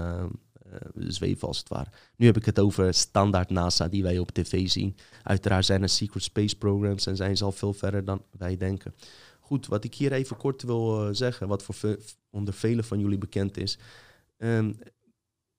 zweven 0.94 1.48
als 1.48 1.58
het 1.58 1.68
ware. 1.68 1.90
Nu 2.16 2.26
heb 2.26 2.36
ik 2.36 2.44
het 2.44 2.58
over 2.58 2.94
standaard 2.94 3.50
NASA 3.50 3.88
die 3.88 4.02
wij 4.02 4.18
op 4.18 4.30
tv 4.30 4.68
zien. 4.68 4.96
Uiteraard 5.22 5.64
zijn 5.64 5.82
er 5.82 5.88
secret 5.88 6.22
space 6.22 6.56
programs 6.56 7.06
en 7.06 7.16
zijn 7.16 7.36
ze 7.36 7.44
al 7.44 7.52
veel 7.52 7.72
verder 7.72 8.04
dan 8.04 8.22
wij 8.30 8.56
denken. 8.56 8.94
Goed, 9.40 9.66
wat 9.66 9.84
ik 9.84 9.94
hier 9.94 10.12
even 10.12 10.36
kort 10.36 10.62
wil 10.62 11.06
uh, 11.06 11.14
zeggen, 11.14 11.48
wat 11.48 11.62
voor 11.62 11.98
onder 12.30 12.54
velen 12.54 12.84
van 12.84 12.98
jullie 12.98 13.18
bekend 13.18 13.56
is. 13.56 13.78
Um, 14.38 14.78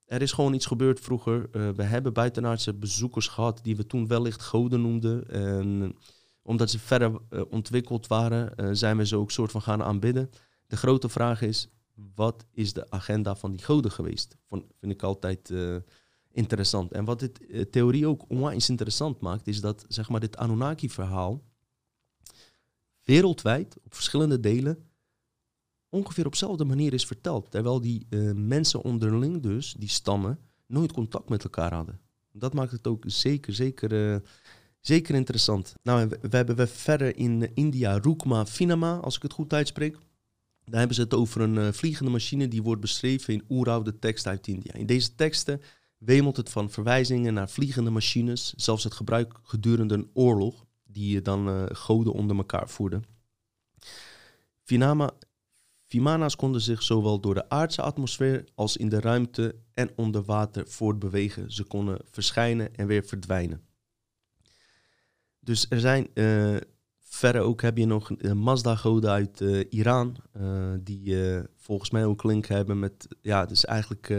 er 0.06 0.22
is 0.22 0.32
gewoon 0.32 0.54
iets 0.54 0.66
gebeurd 0.66 1.00
vroeger. 1.00 1.50
Uh, 1.52 1.70
we 1.70 1.84
hebben 1.84 2.14
buitenaardse 2.14 2.74
bezoekers 2.74 3.28
gehad 3.28 3.60
die 3.64 3.76
we 3.76 3.86
toen 3.86 4.08
wellicht 4.08 4.42
goden 4.42 4.82
noemden. 4.82 5.30
En 5.30 5.96
omdat 6.42 6.70
ze 6.70 6.80
verder 6.80 7.12
ontwikkeld 7.50 8.08
waren, 8.08 8.78
zijn 8.78 8.98
we 8.98 9.06
ze 9.06 9.18
ook 9.18 9.32
soort 9.32 9.52
van 9.52 9.62
gaan 9.62 9.84
aanbidden. 9.84 10.30
De 10.68 10.78
grote 10.78 11.10
vraag 11.10 11.42
is, 11.42 11.70
wat 12.16 12.46
is 12.52 12.74
de 12.74 12.92
agenda 12.92 13.36
van 13.36 13.52
die 13.52 13.64
goden 13.64 13.92
geweest? 13.92 14.38
Vond, 14.48 14.64
vind 14.80 14.92
ik 14.92 15.04
altijd 15.04 15.50
uh, 15.50 15.76
interessant. 16.32 16.92
En 16.92 17.06
wat 17.06 17.20
dit 17.20 17.42
uh, 17.42 17.62
theorie 17.62 18.08
ook 18.08 18.26
onwijs 18.28 18.70
interessant 18.70 19.20
maakt, 19.20 19.48
is 19.48 19.62
dat 19.62 19.86
zeg 19.88 20.10
maar, 20.10 20.20
dit 20.20 20.38
Anunnaki-verhaal 20.38 21.44
wereldwijd 23.04 23.78
op 23.84 23.94
verschillende 23.94 24.40
delen 24.40 24.88
ongeveer 25.90 26.26
op 26.26 26.32
dezelfde 26.32 26.66
manier 26.66 26.94
is 26.94 27.06
verteld. 27.06 27.52
Terwijl 27.52 27.82
die 27.82 28.08
uh, 28.10 28.32
mensen 28.32 28.82
onderling 28.82 29.42
dus, 29.42 29.76
die 29.78 29.90
stammen, 29.90 30.40
nooit 30.66 30.92
contact 30.92 31.30
met 31.30 31.44
elkaar 31.44 31.74
hadden. 31.74 32.00
Dat 32.32 32.54
maakt 32.54 32.72
het 32.72 32.88
ook 32.88 33.04
zeker, 33.08 33.54
zeker, 33.54 34.22
zeker 34.80 35.16
interessant. 35.16 35.76
Nou, 35.84 36.08
we, 36.08 36.18
we 36.22 36.36
hebben 36.36 36.56
we 36.56 36.68
verder 36.68 37.18
in 37.18 37.56
India 37.56 37.98
Rukma 37.98 38.46
Finama, 38.46 38.98
als 38.98 39.16
ik 39.16 39.22
het 39.22 39.34
goed 39.34 39.54
uitspreek. 39.54 39.98
Daar 40.66 40.80
hebben 40.80 40.96
ze 40.96 41.02
het 41.02 41.14
over 41.14 41.42
een 41.42 41.56
uh, 41.56 41.72
vliegende 41.72 42.12
machine 42.12 42.48
die 42.48 42.64
wordt 42.64 42.82
beschreven 42.82 43.34
in 43.34 43.46
oeroude 43.50 44.00
teksten 44.00 44.32
uit 44.32 44.48
India. 44.48 44.74
In 44.74 44.86
deze 44.86 45.16
teksten 45.16 45.62
wemelt 45.98 46.38
het 46.38 46.50
van 46.50 46.70
verwijzingen 46.70 47.34
naar 47.34 47.50
vliegende 47.50 47.90
machines, 47.90 48.54
zelfs 48.56 48.84
het 48.84 48.94
gebruik 48.94 49.40
gedurende 49.44 49.94
een 49.94 50.10
oorlog, 50.14 50.66
die 50.84 51.22
dan 51.22 51.50
uh, 51.50 51.64
goden 51.68 52.14
onder 52.14 52.38
elkaar 52.38 52.70
voerden. 52.70 53.04
Vimana's 55.86 56.36
konden 56.36 56.62
zich 56.62 56.84
zowel 56.84 57.20
door 57.20 57.34
de 57.34 57.50
aardse 57.50 57.82
atmosfeer 57.82 58.44
als 58.56 58.78
in 58.78 58.90
de 58.90 59.00
ruimte 59.00 59.56
en 59.74 59.92
onder 59.96 60.24
water 60.24 60.68
voortbewegen. 60.68 61.52
Ze 61.52 61.64
konden 61.64 62.00
verschijnen 62.04 62.76
en 62.76 62.88
weer 62.88 63.04
verdwijnen. 63.06 63.62
Dus 65.40 65.66
er 65.70 65.80
zijn 65.80 66.08
Verder 67.14 67.42
ook 67.42 67.62
heb 67.62 67.78
je 67.78 67.86
nog 67.86 68.12
een 68.18 68.38
Mazda-goden 68.38 69.10
uit 69.10 69.42
uh, 69.42 69.64
Iran, 69.70 70.16
uh, 70.38 70.74
die 70.80 71.06
uh, 71.06 71.44
volgens 71.58 71.90
mij 71.90 72.06
ook 72.06 72.24
link 72.24 72.46
hebben 72.46 72.80
met, 72.80 73.08
ja, 73.22 73.46
dus 73.46 73.66
eigenlijk 73.66 74.14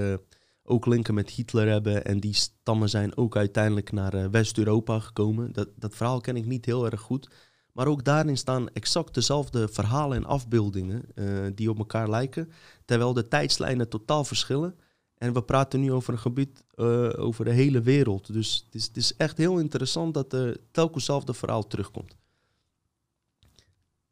ook 0.65 0.87
linken 0.87 1.15
met 1.15 1.31
Hitler 1.31 1.69
hebben. 1.69 2.05
En 2.05 2.21
die 2.21 2.35
stammen 2.35 2.89
zijn 2.89 3.17
ook 3.17 3.37
uiteindelijk 3.37 3.93
naar 3.93 4.31
West-Europa 4.31 5.01
gekomen. 5.01 5.53
Dat, 5.53 5.69
dat 5.77 5.95
verhaal 5.95 6.21
ken 6.21 6.37
ik 6.37 6.47
niet 6.47 6.65
heel 6.65 6.85
erg 6.91 7.01
goed. 7.01 7.31
Maar 7.73 7.87
ook 7.87 8.05
daarin 8.05 8.37
staan 8.37 8.69
exact 8.69 9.15
dezelfde 9.15 9.69
verhalen 9.69 10.17
en 10.17 10.25
afbeeldingen 10.25 11.05
die 11.55 11.71
op 11.71 11.79
elkaar 11.79 12.11
lijken. 12.11 12.51
Terwijl 12.85 13.13
de 13.13 13.29
tijdslijnen 13.29 13.89
totaal 13.89 14.25
verschillen. 14.25 14.75
En 15.15 15.33
we 15.33 15.43
praten 15.43 15.81
nu 15.81 15.93
over 15.93 16.13
een 16.13 16.19
gebied 16.19 16.65
over 17.17 17.45
de 17.45 17.53
hele 17.53 17.81
wereld. 17.81 18.33
Dus 18.33 18.63
het 18.65 18.75
is, 18.75 18.87
het 18.87 18.97
is 18.97 19.17
echt 19.17 19.39
heel 19.39 19.59
interessant 19.59 20.15
dat 20.15 20.33
er 20.33 20.57
telkens 20.71 20.97
hetzelfde 20.97 21.35
verhaal 21.35 21.67
terugkomt. 21.67 22.17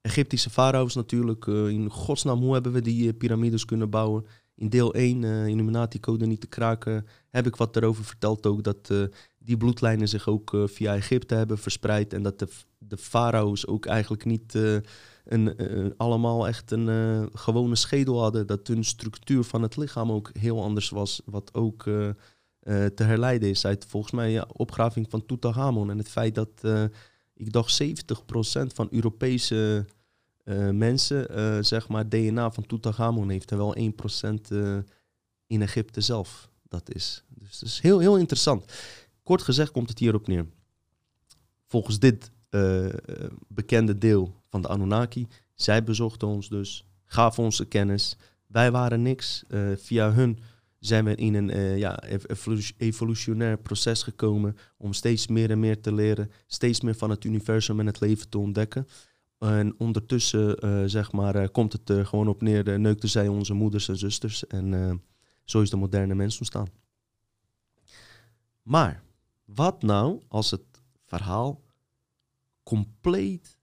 Egyptische 0.03 0.51
farao's 0.51 0.95
natuurlijk. 0.95 1.47
Uh, 1.47 1.69
in 1.69 1.91
godsnaam, 1.91 2.41
hoe 2.41 2.53
hebben 2.53 2.73
we 2.73 2.81
die 2.81 3.07
uh, 3.07 3.19
piramides 3.19 3.65
kunnen 3.65 3.91
bouwen? 3.91 4.27
In 4.55 4.69
deel 4.69 4.95
1, 4.95 5.23
uh, 5.23 5.47
Illuminati-code 5.47 6.27
niet 6.27 6.41
te 6.41 6.47
kraken, 6.47 7.07
heb 7.31 7.47
ik 7.47 7.57
wat 7.57 7.77
erover 7.77 8.05
verteld 8.05 8.47
ook. 8.47 8.63
Dat 8.63 8.93
die 9.39 9.57
bloedlijnen 9.57 10.09
zich 10.09 10.29
ook 10.29 10.57
via 10.65 10.95
Egypte 10.95 11.35
hebben 11.35 11.59
verspreid. 11.59 12.13
En 12.13 12.23
dat 12.23 12.39
de, 12.39 12.49
de 12.79 12.97
farao's 12.97 13.67
ook 13.67 13.87
eigenlijk 13.87 14.25
niet 14.25 14.55
een, 15.25 15.95
allemaal 15.97 16.49
echt 16.49 16.71
een 16.71 17.29
gewone 17.35 17.77
schedel 17.77 18.21
hadden. 18.21 18.47
Dat 18.47 18.67
hun 18.67 18.85
structuur 18.85 19.45
van 19.45 19.63
het 19.63 19.77
lichaam 19.77 20.13
ook 20.13 20.31
heel 20.39 20.63
anders 20.63 20.91
was. 20.91 21.23
Wat 21.25 21.55
ook 21.55 21.83
te 22.95 23.03
herleiden 23.03 23.49
is 23.49 23.67
uit 23.67 23.87
volgens 23.89 24.13
mij 24.13 24.31
ja, 24.31 24.47
opgraving 24.53 25.07
van 25.11 25.27
Tutankhamon. 25.27 25.91
En 25.91 25.99
het 25.99 26.09
feit 26.09 26.35
dat 26.35 26.63
ik 27.35 27.53
dacht 27.53 27.83
70% 27.83 27.87
van 28.75 28.89
Europese 28.91 29.87
uh, 30.45 30.71
mensen, 30.71 31.39
uh, 31.39 31.63
zeg 31.63 31.89
maar, 31.89 32.09
DNA 32.09 32.51
van 32.51 32.67
Tutankhamon 32.67 33.31
heeft. 33.31 33.47
Terwijl 33.47 33.93
1% 34.29 34.53
uh, 34.53 34.79
in 35.47 35.63
Egypte 35.63 36.01
zelf 36.01 36.51
dat 36.69 36.95
is. 36.95 37.25
Dus 37.29 37.59
dat 37.59 37.69
is 37.69 37.81
heel, 37.81 37.99
heel 37.99 38.19
interessant. 38.19 38.73
Kort 39.23 39.43
gezegd 39.43 39.71
komt 39.71 39.89
het 39.89 39.99
hierop 39.99 40.27
neer. 40.27 40.47
Volgens 41.67 41.99
dit 41.99 42.31
eh, 42.49 42.87
bekende 43.49 43.99
deel 43.99 44.43
van 44.49 44.63
de 44.63 44.69
Anunnaki, 44.69 45.27
zij 45.55 45.85
bezochten 45.85 46.29
ons 46.29 46.49
dus, 46.49 46.87
gaven 47.05 47.43
ons 47.43 47.57
de 47.57 47.65
kennis. 47.65 48.17
Wij 48.47 48.71
waren 48.71 49.03
niks. 49.03 49.45
via 49.77 50.13
hun 50.13 50.39
zijn 50.85 51.05
we 51.05 51.15
in 51.15 51.35
een 51.35 51.57
uh, 51.57 51.79
ja, 51.79 52.03
evolutionair 52.77 53.59
proces 53.59 54.03
gekomen 54.03 54.57
om 54.77 54.93
steeds 54.93 55.27
meer 55.27 55.51
en 55.51 55.61
meer 55.61 55.81
te 55.81 55.95
leren, 55.95 56.31
steeds 56.47 56.81
meer 56.81 56.95
van 56.95 57.11
het 57.11 57.25
universum 57.25 57.81
en 57.81 57.87
het 57.87 58.01
leven 58.01 58.29
te 58.29 58.39
ontdekken. 58.39 58.87
En 59.39 59.75
ondertussen, 59.79 60.65
uh, 60.65 60.83
zeg 60.87 61.13
maar, 61.13 61.37
uh, 61.37 61.49
komt 61.53 61.73
het 61.73 61.89
er 61.89 62.07
gewoon 62.07 62.29
op 62.29 62.43
neer, 62.43 62.81
neukten 62.81 63.09
zij 63.09 63.29
onze 63.29 63.55
moeders 63.55 63.89
en 63.89 63.97
zusters. 63.97 64.47
En 64.47 65.03
zo 65.45 65.61
is 65.61 65.71
de 65.71 65.77
moderne 65.77 66.15
mens 66.15 66.39
ontstaan. 66.39 66.67
Maar, 68.63 69.03
wat 69.45 69.83
nou 69.83 70.23
als 70.29 70.51
het 70.51 70.65
verhaal 71.05 71.63
compleet 72.63 73.59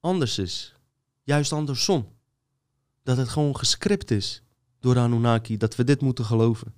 anders 0.00 0.38
is? 0.38 0.74
Juist 1.22 1.52
andersom. 1.52 2.08
Dat 3.02 3.16
het 3.16 3.28
gewoon 3.28 3.56
gescript 3.56 4.10
is 4.10 4.42
door 4.80 4.98
Anunnaki 4.98 5.56
dat 5.56 5.76
we 5.76 5.84
dit 5.84 6.00
moeten 6.00 6.24
geloven. 6.24 6.74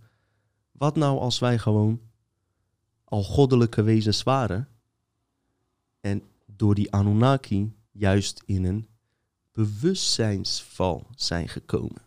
Wat 0.73 0.97
nou 0.97 1.19
als 1.19 1.39
wij 1.39 1.59
gewoon 1.59 2.01
al 3.05 3.23
goddelijke 3.23 3.83
wezens 3.83 4.23
waren 4.23 4.69
en 6.01 6.23
door 6.47 6.75
die 6.75 6.93
Anunnaki 6.93 7.73
juist 7.91 8.43
in 8.47 8.65
een 8.65 8.87
bewustzijnsval 9.53 11.07
zijn 11.15 11.49
gekomen. 11.49 12.03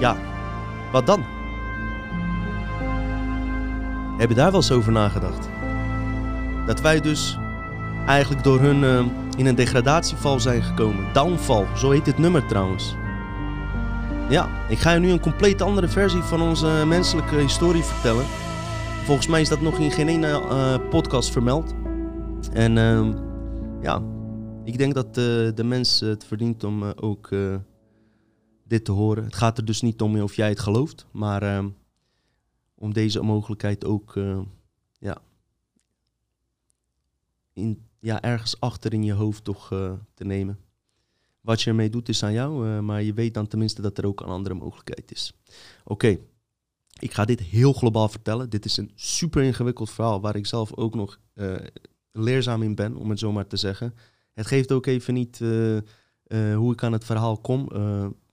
Ja, 0.00 0.16
wat 0.92 1.06
dan? 1.06 1.22
Heb 4.18 4.28
je 4.28 4.34
daar 4.34 4.50
wel 4.50 4.60
eens 4.60 4.70
over 4.70 4.92
nagedacht? 4.92 5.48
Dat 6.66 6.80
wij 6.80 7.00
dus 7.00 7.38
eigenlijk 8.08 8.44
door 8.44 8.60
hun 8.60 8.82
uh, 8.82 9.06
in 9.36 9.46
een 9.46 9.54
degradatieval 9.54 10.40
zijn 10.40 10.62
gekomen. 10.62 11.12
Downfall, 11.12 11.76
zo 11.76 11.90
heet 11.90 12.04
dit 12.04 12.18
nummer 12.18 12.46
trouwens. 12.46 12.94
Ja, 14.28 14.68
ik 14.68 14.78
ga 14.78 14.92
je 14.92 15.00
nu 15.00 15.10
een 15.10 15.20
compleet 15.20 15.62
andere 15.62 15.88
versie 15.88 16.22
van 16.22 16.42
onze 16.42 16.84
menselijke 16.86 17.36
historie 17.36 17.82
vertellen. 17.82 18.24
Volgens 19.04 19.26
mij 19.26 19.40
is 19.40 19.48
dat 19.48 19.60
nog 19.60 19.78
in 19.78 19.90
geen 19.90 20.08
ene 20.08 20.28
uh, 20.28 20.88
podcast 20.88 21.30
vermeld. 21.30 21.74
En 22.52 22.76
uh, 22.76 23.14
ja, 23.80 24.02
ik 24.64 24.78
denk 24.78 24.94
dat 24.94 25.06
uh, 25.06 25.14
de 25.54 25.64
mens 25.64 26.00
het 26.00 26.24
verdient 26.24 26.64
om 26.64 26.82
ook 26.84 27.28
dit 28.64 28.84
te 28.84 28.92
horen. 28.92 29.24
Het 29.24 29.34
gaat 29.34 29.58
er 29.58 29.64
dus 29.64 29.80
niet 29.80 30.00
om 30.00 30.20
of 30.20 30.34
jij 30.34 30.48
het 30.48 30.60
gelooft, 30.60 31.06
maar 31.12 31.42
ehm, 31.42 31.68
om 32.74 32.92
deze 32.92 33.22
mogelijkheid 33.22 33.84
ook 33.84 34.18
ja, 34.98 35.18
in, 37.52 37.87
ja, 38.00 38.22
ergens 38.22 38.60
achter 38.60 38.92
in 38.92 39.02
je 39.02 39.12
hoofd 39.12 39.44
toch 39.44 39.68
te 40.14 40.24
nemen. 40.24 40.58
Wat 41.40 41.62
je 41.62 41.70
ermee 41.70 41.90
doet 41.90 42.08
is 42.08 42.22
aan 42.22 42.32
jou, 42.32 42.80
maar 42.80 43.02
je 43.02 43.12
weet 43.12 43.34
dan 43.34 43.46
tenminste 43.46 43.82
dat 43.82 43.98
er 43.98 44.06
ook 44.06 44.20
een 44.20 44.26
andere 44.26 44.54
mogelijkheid 44.54 45.12
is. 45.12 45.32
Oké. 45.84 46.18
Ik 47.00 47.12
ga 47.12 47.24
dit 47.24 47.40
heel 47.40 47.72
globaal 47.72 48.08
vertellen. 48.08 48.50
Dit 48.50 48.64
is 48.64 48.76
een 48.76 48.90
super 48.94 49.42
ingewikkeld 49.42 49.90
verhaal 49.90 50.20
waar 50.20 50.36
ik 50.36 50.46
zelf 50.46 50.74
ook 50.76 50.94
nog 50.94 51.18
uh, 51.34 51.56
leerzaam 52.12 52.62
in 52.62 52.74
ben, 52.74 52.96
om 52.96 53.10
het 53.10 53.18
zo 53.18 53.32
maar 53.32 53.46
te 53.46 53.56
zeggen. 53.56 53.94
Het 54.32 54.46
geeft 54.46 54.72
ook 54.72 54.86
even 54.86 55.14
niet 55.14 55.38
hoe 56.28 56.72
ik 56.72 56.82
aan 56.82 56.92
het 56.92 57.04
verhaal 57.04 57.38
kom. 57.38 57.68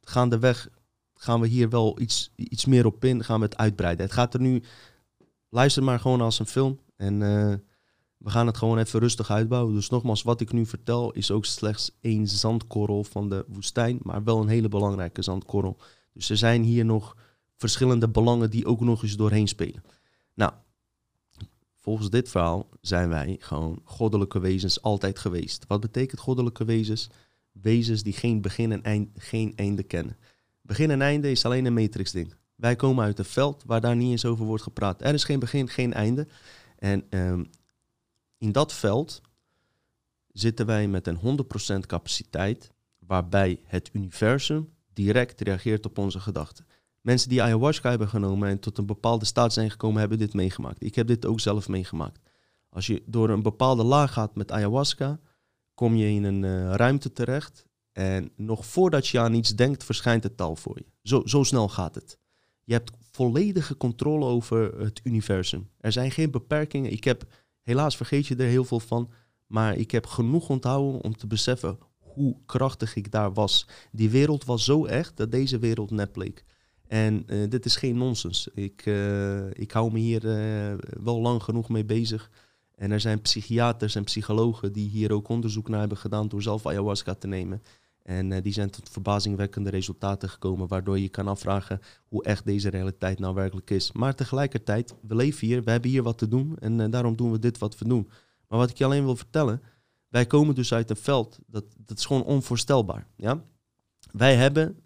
gaandeweg 0.01 0.69
gaan 1.13 1.41
we 1.41 1.47
hier 1.47 1.69
wel 1.69 1.99
iets, 1.99 2.31
iets 2.35 2.65
meer 2.65 2.85
op 2.85 3.05
in, 3.05 3.23
gaan 3.23 3.39
we 3.39 3.45
het 3.45 3.57
uitbreiden. 3.57 4.05
Het 4.05 4.13
gaat 4.13 4.33
er 4.33 4.39
nu, 4.39 4.63
luister 5.49 5.83
maar 5.83 5.99
gewoon 5.99 6.21
als 6.21 6.39
een 6.39 6.45
film 6.45 6.79
en 6.95 7.21
we 8.25 8.31
gaan 8.31 8.47
het 8.47 8.57
gewoon 8.57 8.77
even 8.77 8.99
rustig 8.99 9.31
uitbouwen. 9.31 9.73
Dus 9.73 9.89
nogmaals, 9.89 10.23
wat 10.23 10.41
ik 10.41 10.51
nu 10.51 10.65
vertel 10.65 11.11
is 11.11 11.31
ook 11.31 11.45
slechts 11.45 11.97
één 12.01 12.27
zandkorrel 12.27 13.03
van 13.03 13.29
de 13.29 13.45
woestijn, 13.47 13.99
maar 14.01 14.23
wel 14.23 14.41
een 14.41 14.47
hele 14.47 14.67
belangrijke 14.67 15.21
zandkorrel. 15.21 15.77
Dus 16.13 16.29
er 16.29 16.37
zijn 16.37 16.63
hier 16.63 16.85
nog 16.85 17.15
verschillende 17.55 18.09
belangen 18.09 18.49
die 18.49 18.65
ook 18.65 18.79
nog 18.79 19.03
eens 19.03 19.15
doorheen 19.15 19.47
spelen. 19.47 19.83
Nou, 20.33 20.51
volgens 21.79 22.09
dit 22.09 22.29
verhaal 22.29 22.69
zijn 22.81 23.09
wij 23.09 23.35
gewoon 23.39 23.81
goddelijke 23.83 24.39
wezens 24.39 24.81
altijd 24.81 25.19
geweest. 25.19 25.65
Wat 25.67 25.79
betekent 25.79 26.19
goddelijke 26.19 26.65
wezens? 26.65 27.09
Wezens 27.51 28.03
die 28.03 28.13
geen 28.13 28.41
begin 28.41 28.71
en 28.71 28.83
eind, 28.83 29.09
geen 29.15 29.53
einde 29.55 29.83
kennen. 29.83 30.17
Begin 30.61 30.91
en 30.91 31.01
einde 31.01 31.31
is 31.31 31.45
alleen 31.45 31.65
een 31.65 31.73
matrix-ding. 31.73 32.33
Wij 32.55 32.75
komen 32.75 33.03
uit 33.03 33.19
een 33.19 33.25
veld 33.25 33.63
waar 33.65 33.81
daar 33.81 33.95
niet 33.95 34.11
eens 34.11 34.25
over 34.25 34.45
wordt 34.45 34.63
gepraat. 34.63 35.01
Er 35.01 35.13
is 35.13 35.23
geen 35.23 35.39
begin, 35.39 35.67
geen 35.67 35.93
einde. 35.93 36.27
En 36.77 37.05
ehm, 37.09 37.43
in 38.37 38.51
dat 38.51 38.73
veld 38.73 39.21
zitten 40.27 40.65
wij 40.65 40.87
met 40.87 41.07
een 41.07 41.39
100% 41.83 41.85
capaciteit, 41.85 42.71
waarbij 42.99 43.61
het 43.63 43.89
universum 43.93 44.73
direct 44.93 45.41
reageert 45.41 45.85
op 45.85 45.97
onze 45.97 46.19
gedachten. 46.19 46.65
Mensen 47.01 47.29
die 47.29 47.41
ayahuasca 47.41 47.89
hebben 47.89 48.07
genomen 48.07 48.49
en 48.49 48.59
tot 48.59 48.77
een 48.77 48.85
bepaalde 48.85 49.25
staat 49.25 49.53
zijn 49.53 49.71
gekomen, 49.71 49.99
hebben 49.99 50.17
dit 50.17 50.33
meegemaakt. 50.33 50.83
Ik 50.83 50.95
heb 50.95 51.07
dit 51.07 51.25
ook 51.25 51.39
zelf 51.39 51.67
meegemaakt. 51.67 52.19
Als 52.69 52.87
je 52.87 53.03
door 53.05 53.29
een 53.29 53.41
bepaalde 53.41 53.83
laag 53.83 54.13
gaat 54.13 54.35
met 54.35 54.51
ayahuasca, 54.51 55.19
kom 55.73 55.95
je 55.95 56.07
in 56.07 56.23
een 56.23 56.43
uh, 56.43 56.73
ruimte 56.73 57.11
terecht. 57.11 57.65
En 57.91 58.31
nog 58.35 58.65
voordat 58.65 59.07
je 59.07 59.19
aan 59.19 59.33
iets 59.33 59.55
denkt, 59.55 59.83
verschijnt 59.83 60.23
het 60.23 60.37
tal 60.37 60.55
voor 60.55 60.77
je. 60.77 60.85
Zo, 61.01 61.21
zo 61.25 61.43
snel 61.43 61.69
gaat 61.69 61.95
het. 61.95 62.17
Je 62.63 62.73
hebt 62.73 62.91
volledige 63.11 63.77
controle 63.77 64.25
over 64.25 64.79
het 64.79 65.01
universum. 65.03 65.69
Er 65.77 65.91
zijn 65.91 66.11
geen 66.11 66.31
beperkingen. 66.31 66.91
Ik 66.91 67.03
heb, 67.03 67.23
helaas 67.65 67.97
vergeet 67.97 68.27
je 68.27 68.35
er 68.35 68.47
heel 68.47 68.63
veel 68.63 68.79
van, 68.79 69.11
maar 69.47 69.75
ik 69.75 69.91
heb 69.91 70.05
genoeg 70.05 70.49
onthouden 70.49 71.01
om 71.01 71.17
te 71.17 71.27
beseffen 71.27 71.77
hoe 71.97 72.35
krachtig 72.45 72.95
ik 72.95 73.11
daar 73.11 73.33
was. 73.33 73.67
Die 73.91 74.09
wereld 74.09 74.45
was 74.45 74.65
zo 74.65 74.85
echt 74.85 75.17
dat 75.17 75.31
deze 75.31 75.59
wereld 75.59 75.91
net 75.91 76.11
bleek. 76.11 76.43
En 76.87 77.23
uh, 77.27 77.49
dit 77.49 77.65
is 77.65 77.75
geen 77.75 77.97
nonsens. 77.97 78.47
Ik, 78.53 78.85
uh, 78.85 79.49
ik 79.51 79.71
hou 79.71 79.91
me 79.91 79.99
hier 79.99 80.25
uh, 80.25 80.73
wel 81.03 81.21
lang 81.21 81.43
genoeg 81.43 81.69
mee 81.69 81.85
bezig. 81.85 82.29
En 82.75 82.91
er 82.91 82.99
zijn 82.99 83.21
psychiaters 83.21 83.95
en 83.95 84.03
psychologen 84.03 84.71
die 84.71 84.89
hier 84.89 85.11
ook 85.11 85.29
onderzoek 85.29 85.69
naar 85.69 85.79
hebben 85.79 85.97
gedaan 85.97 86.27
door 86.27 86.41
zelf 86.41 86.65
ayahuasca 86.65 87.13
te 87.13 87.27
nemen. 87.27 87.61
En 88.05 88.41
die 88.41 88.53
zijn 88.53 88.69
tot 88.69 88.89
verbazingwekkende 88.89 89.69
resultaten 89.69 90.29
gekomen, 90.29 90.67
waardoor 90.67 90.99
je 90.99 91.09
kan 91.09 91.27
afvragen 91.27 91.79
hoe 92.07 92.23
echt 92.23 92.45
deze 92.45 92.69
realiteit 92.69 93.19
nou 93.19 93.35
werkelijk 93.35 93.69
is. 93.69 93.91
Maar 93.91 94.15
tegelijkertijd, 94.15 94.95
we 95.01 95.15
leven 95.15 95.47
hier, 95.47 95.63
we 95.63 95.71
hebben 95.71 95.89
hier 95.89 96.03
wat 96.03 96.17
te 96.17 96.27
doen 96.27 96.57
en 96.57 96.91
daarom 96.91 97.15
doen 97.15 97.31
we 97.31 97.39
dit 97.39 97.57
wat 97.57 97.77
we 97.77 97.87
doen. 97.87 98.09
Maar 98.47 98.59
wat 98.59 98.69
ik 98.69 98.77
je 98.77 98.85
alleen 98.85 99.03
wil 99.03 99.15
vertellen, 99.15 99.61
wij 100.07 100.25
komen 100.25 100.55
dus 100.55 100.73
uit 100.73 100.89
een 100.89 100.95
veld, 100.95 101.39
dat, 101.47 101.63
dat 101.77 101.97
is 101.97 102.05
gewoon 102.05 102.23
onvoorstelbaar. 102.23 103.07
Ja? 103.15 103.43
Wij 104.11 104.35
hebben 104.35 104.77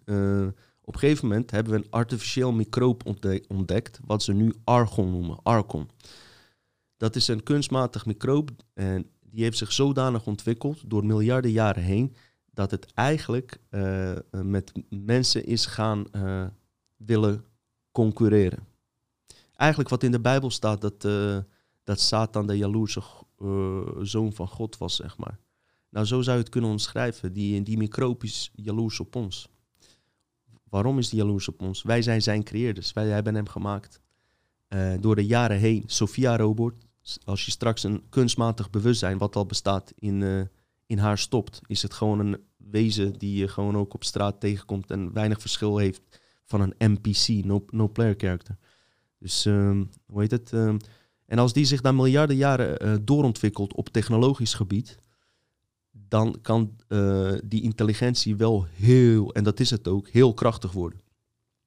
op 0.82 0.94
een 0.94 1.00
gegeven 1.00 1.28
moment 1.28 1.50
hebben 1.50 1.72
we 1.72 1.78
een 1.78 1.90
artificieel 1.90 2.52
microop 2.52 3.06
ontdekt, 3.48 4.00
wat 4.04 4.22
ze 4.22 4.32
nu 4.32 4.54
argon 4.64 5.10
noemen, 5.10 5.38
argon. 5.42 5.88
Dat 6.96 7.16
is 7.16 7.28
een 7.28 7.42
kunstmatig 7.42 8.06
microop 8.06 8.50
en 8.74 9.06
die 9.20 9.42
heeft 9.42 9.58
zich 9.58 9.72
zodanig 9.72 10.26
ontwikkeld 10.26 10.90
door 10.90 11.06
miljarden 11.06 11.50
jaren 11.50 11.82
heen, 11.82 12.14
dat 12.52 12.70
het 12.70 12.92
eigenlijk 12.94 13.60
uh, 13.70 14.16
met 14.30 14.72
mensen 14.88 15.46
is 15.46 15.66
gaan 15.66 16.06
uh, 16.12 16.46
willen 16.96 17.44
concurreren. 17.92 18.66
Eigenlijk 19.54 19.90
wat 19.90 20.02
in 20.02 20.10
de 20.10 20.20
Bijbel 20.20 20.50
staat, 20.50 20.80
dat, 20.80 21.04
uh, 21.04 21.38
dat 21.84 22.00
Satan 22.00 22.46
de 22.46 22.56
jaloerse 22.56 23.02
zoon 24.02 24.32
van 24.32 24.48
God 24.48 24.78
was, 24.78 24.96
zeg 24.96 25.18
maar. 25.18 25.38
Nou, 25.88 26.06
zo 26.06 26.22
zou 26.22 26.36
je 26.36 26.42
het 26.42 26.52
kunnen 26.52 26.70
omschrijven. 26.70 27.32
Die, 27.32 27.62
die 27.62 27.76
microop 27.76 28.24
is 28.24 28.50
jaloers 28.54 29.00
op 29.00 29.16
ons. 29.16 29.48
Waarom 30.68 30.98
is 30.98 31.10
hij 31.10 31.18
jaloers 31.18 31.48
op 31.48 31.62
ons? 31.62 31.82
Wij 31.82 32.02
zijn 32.02 32.22
zijn 32.22 32.44
creëerders. 32.44 32.92
Wij 32.92 33.08
hebben 33.08 33.34
hem 33.34 33.48
gemaakt. 33.48 34.00
Door 35.00 35.16
de 35.16 35.26
jaren 35.26 35.58
heen, 35.58 35.82
Sophia 35.86 36.36
Robot, 36.36 36.74
als 37.24 37.44
je 37.44 37.50
straks 37.50 37.82
een 37.82 38.02
kunstmatig 38.08 38.70
bewustzijn, 38.70 39.18
wat 39.18 39.36
al 39.36 39.46
bestaat, 39.46 39.92
in, 39.96 40.48
in 40.90 40.98
haar 40.98 41.18
stopt, 41.18 41.60
is 41.66 41.82
het 41.82 41.94
gewoon 41.94 42.18
een 42.18 42.36
wezen 42.56 43.18
die 43.18 43.38
je 43.38 43.48
gewoon 43.48 43.76
ook 43.76 43.94
op 43.94 44.04
straat 44.04 44.40
tegenkomt 44.40 44.90
en 44.90 45.12
weinig 45.12 45.40
verschil 45.40 45.76
heeft 45.76 46.02
van 46.44 46.60
een 46.60 46.74
NPC, 46.92 47.44
no, 47.70 47.88
player 47.88 48.14
character. 48.16 48.56
Dus 49.18 49.44
um, 49.44 49.90
hoe 50.06 50.20
heet 50.20 50.30
het? 50.30 50.52
Um, 50.52 50.76
en 51.26 51.38
als 51.38 51.52
die 51.52 51.64
zich 51.64 51.82
na 51.82 51.92
miljarden 51.92 52.36
jaren 52.36 52.86
uh, 52.86 52.94
doorontwikkelt 53.02 53.74
op 53.74 53.88
technologisch 53.88 54.54
gebied, 54.54 54.96
dan 55.90 56.38
kan 56.42 56.76
uh, 56.88 57.32
die 57.44 57.62
intelligentie 57.62 58.36
wel 58.36 58.66
heel, 58.72 59.34
en 59.34 59.44
dat 59.44 59.60
is 59.60 59.70
het 59.70 59.88
ook, 59.88 60.08
heel 60.08 60.34
krachtig 60.34 60.72
worden. 60.72 61.00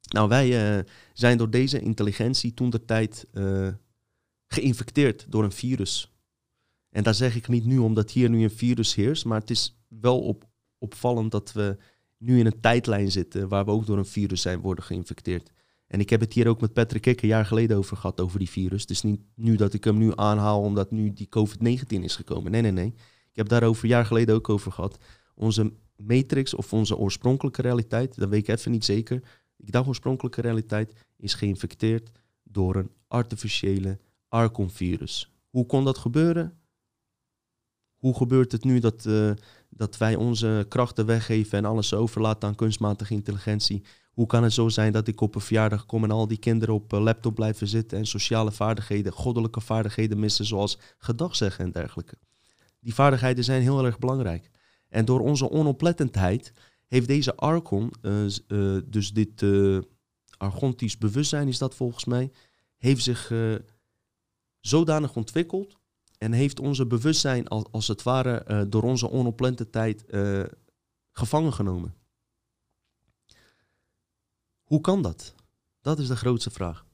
Nou, 0.07 0.29
wij 0.29 0.77
uh, 0.77 0.83
zijn 1.13 1.37
door 1.37 1.49
deze 1.49 1.79
intelligentie 1.79 2.53
toen 2.53 2.69
de 2.69 2.85
tijd 2.85 3.27
geïnfecteerd 4.47 5.25
door 5.29 5.43
een 5.43 5.51
virus. 5.51 6.12
En 6.93 7.03
daar 7.03 7.13
zeg 7.13 7.35
ik 7.35 7.47
niet 7.47 7.65
nu 7.65 7.77
omdat 7.77 8.11
hier 8.11 8.29
nu 8.29 8.43
een 8.43 8.51
virus 8.51 8.95
heerst, 8.95 9.25
maar 9.25 9.39
het 9.39 9.49
is 9.49 9.77
wel 9.87 10.21
op, 10.21 10.47
opvallend 10.77 11.31
dat 11.31 11.51
we 11.51 11.77
nu 12.17 12.39
in 12.39 12.45
een 12.45 12.59
tijdlijn 12.59 13.11
zitten 13.11 13.47
waar 13.47 13.65
we 13.65 13.71
ook 13.71 13.85
door 13.85 13.97
een 13.97 14.05
virus 14.05 14.41
zijn 14.41 14.59
worden 14.59 14.83
geïnfecteerd. 14.83 15.51
En 15.87 15.99
ik 15.99 16.09
heb 16.09 16.19
het 16.19 16.33
hier 16.33 16.47
ook 16.47 16.61
met 16.61 16.73
Patrick 16.73 17.01
Kik 17.01 17.21
een 17.21 17.27
jaar 17.27 17.45
geleden 17.45 17.77
over 17.77 17.97
gehad, 17.97 18.21
over 18.21 18.39
die 18.39 18.49
virus. 18.49 18.81
Het 18.81 18.89
is 18.89 19.01
niet 19.01 19.21
nu 19.35 19.55
dat 19.55 19.73
ik 19.73 19.83
hem 19.83 19.97
nu 19.97 20.11
aanhaal 20.15 20.61
omdat 20.61 20.91
nu 20.91 21.13
die 21.13 21.29
COVID-19 21.37 21.85
is 21.87 22.15
gekomen. 22.15 22.51
Nee, 22.51 22.61
nee, 22.61 22.71
nee. 22.71 22.93
Ik 23.29 23.35
heb 23.35 23.47
daarover 23.47 23.83
een 23.83 23.89
jaar 23.89 24.05
geleden 24.05 24.35
ook 24.35 24.49
over 24.49 24.71
gehad. 24.71 24.97
Onze 25.35 25.73
matrix 25.95 26.53
of 26.53 26.73
onze 26.73 26.97
oorspronkelijke 26.97 27.61
realiteit, 27.61 28.15
dat 28.15 28.29
weet 28.29 28.47
ik 28.47 28.55
even 28.55 28.71
niet 28.71 28.85
zeker. 28.85 29.23
Ik 29.57 29.71
dacht 29.71 29.87
oorspronkelijke 29.87 30.41
realiteit 30.41 30.93
is 31.17 31.33
geïnfecteerd 31.33 32.11
door 32.43 32.75
een 32.75 32.91
artificiële 33.07 33.99
Archon-virus. 34.27 35.31
Hoe 35.49 35.65
kon 35.65 35.83
dat 35.83 35.97
gebeuren? 35.97 36.57
Hoe 38.03 38.15
gebeurt 38.15 38.51
het 38.51 38.63
nu 38.63 38.79
dat, 38.79 39.05
uh, 39.05 39.31
dat 39.69 39.97
wij 39.97 40.15
onze 40.15 40.65
krachten 40.69 41.05
weggeven 41.05 41.57
en 41.57 41.65
alles 41.65 41.93
overlaten 41.93 42.49
aan 42.49 42.55
kunstmatige 42.55 43.13
intelligentie? 43.13 43.83
Hoe 44.11 44.25
kan 44.25 44.43
het 44.43 44.53
zo 44.53 44.69
zijn 44.69 44.91
dat 44.91 45.07
ik 45.07 45.21
op 45.21 45.35
een 45.35 45.41
verjaardag 45.41 45.85
kom 45.85 46.03
en 46.03 46.11
al 46.11 46.27
die 46.27 46.37
kinderen 46.37 46.75
op 46.75 46.91
een 46.91 47.01
laptop 47.01 47.35
blijven 47.35 47.67
zitten 47.67 47.97
en 47.97 48.05
sociale 48.05 48.51
vaardigheden, 48.51 49.11
goddelijke 49.11 49.61
vaardigheden 49.61 50.19
missen, 50.19 50.45
zoals 50.45 50.77
gedag 50.97 51.35
zeggen 51.35 51.65
en 51.65 51.71
dergelijke? 51.71 52.17
Die 52.79 52.93
vaardigheden 52.93 53.43
zijn 53.43 53.61
heel 53.61 53.85
erg 53.85 53.99
belangrijk. 53.99 54.49
En 54.89 55.05
door 55.05 55.19
onze 55.19 55.49
onoplettendheid 55.49 56.53
heeft 56.87 57.07
deze 57.07 57.35
Archon, 57.35 57.93
uh, 58.01 58.81
dus 58.85 59.11
dit 59.11 59.41
uh, 59.41 59.79
argontisch 60.37 60.97
bewustzijn 60.97 61.47
is 61.47 61.57
dat 61.57 61.75
volgens 61.75 62.05
mij, 62.05 62.31
heeft 62.77 63.03
zich 63.03 63.31
zodanig 64.59 65.15
ontwikkeld 65.15 65.81
en 66.23 66.31
heeft 66.31 66.59
onze 66.59 66.85
bewustzijn 66.85 67.47
als, 67.47 67.63
als 67.71 67.87
het 67.87 68.03
ware 68.03 68.37
eh, 68.37 68.61
door 68.67 68.83
onze 68.83 69.09
onoplente 69.09 69.69
tijd 69.69 70.05
uh, 70.09 70.43
gevangen 71.11 71.53
genomen. 71.53 71.93
Hoe 74.63 74.81
kan 74.81 75.01
dat? 75.01 75.33
Dat 75.81 75.99
is 75.99 76.07
de 76.07 76.15
grootste 76.15 76.49
vraag. 76.49 76.85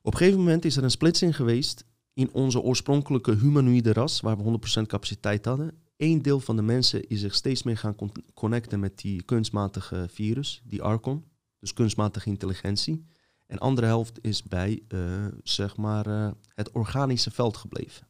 Op 0.00 0.12
een 0.12 0.18
gegeven 0.18 0.38
moment 0.38 0.64
is 0.64 0.76
er 0.76 0.82
een 0.82 0.90
splitsing 0.90 1.36
geweest 1.36 1.84
in 2.12 2.32
onze 2.32 2.60
oorspronkelijke 2.60 3.34
humanoïde 3.34 3.92
ras, 3.92 4.20
waar 4.20 4.36
we 4.36 4.58
100% 4.80 4.82
capaciteit 4.86 5.44
hadden. 5.44 5.82
Eén 5.96 6.22
deel 6.22 6.40
van 6.40 6.56
de 6.56 6.62
mensen 6.62 7.08
is 7.08 7.20
zich 7.20 7.34
steeds 7.34 7.62
meer 7.62 7.76
gaan 7.76 7.96
connecten 8.34 8.80
met 8.80 8.98
die 8.98 9.22
kunstmatige 9.22 10.06
virus, 10.10 10.62
die 10.64 10.82
Archon, 10.82 11.24
dus 11.58 11.72
kunstmatige 11.72 12.28
intelligentie. 12.28 13.06
En 13.48 13.58
andere 13.58 13.86
helft 13.86 14.18
is 14.24 14.42
bij 14.42 14.82
uh, 14.88 15.26
zeg 15.42 15.76
maar, 15.76 16.06
uh, 16.06 16.30
het 16.54 16.70
organische 16.70 17.30
veld 17.30 17.56
gebleven. 17.56 18.06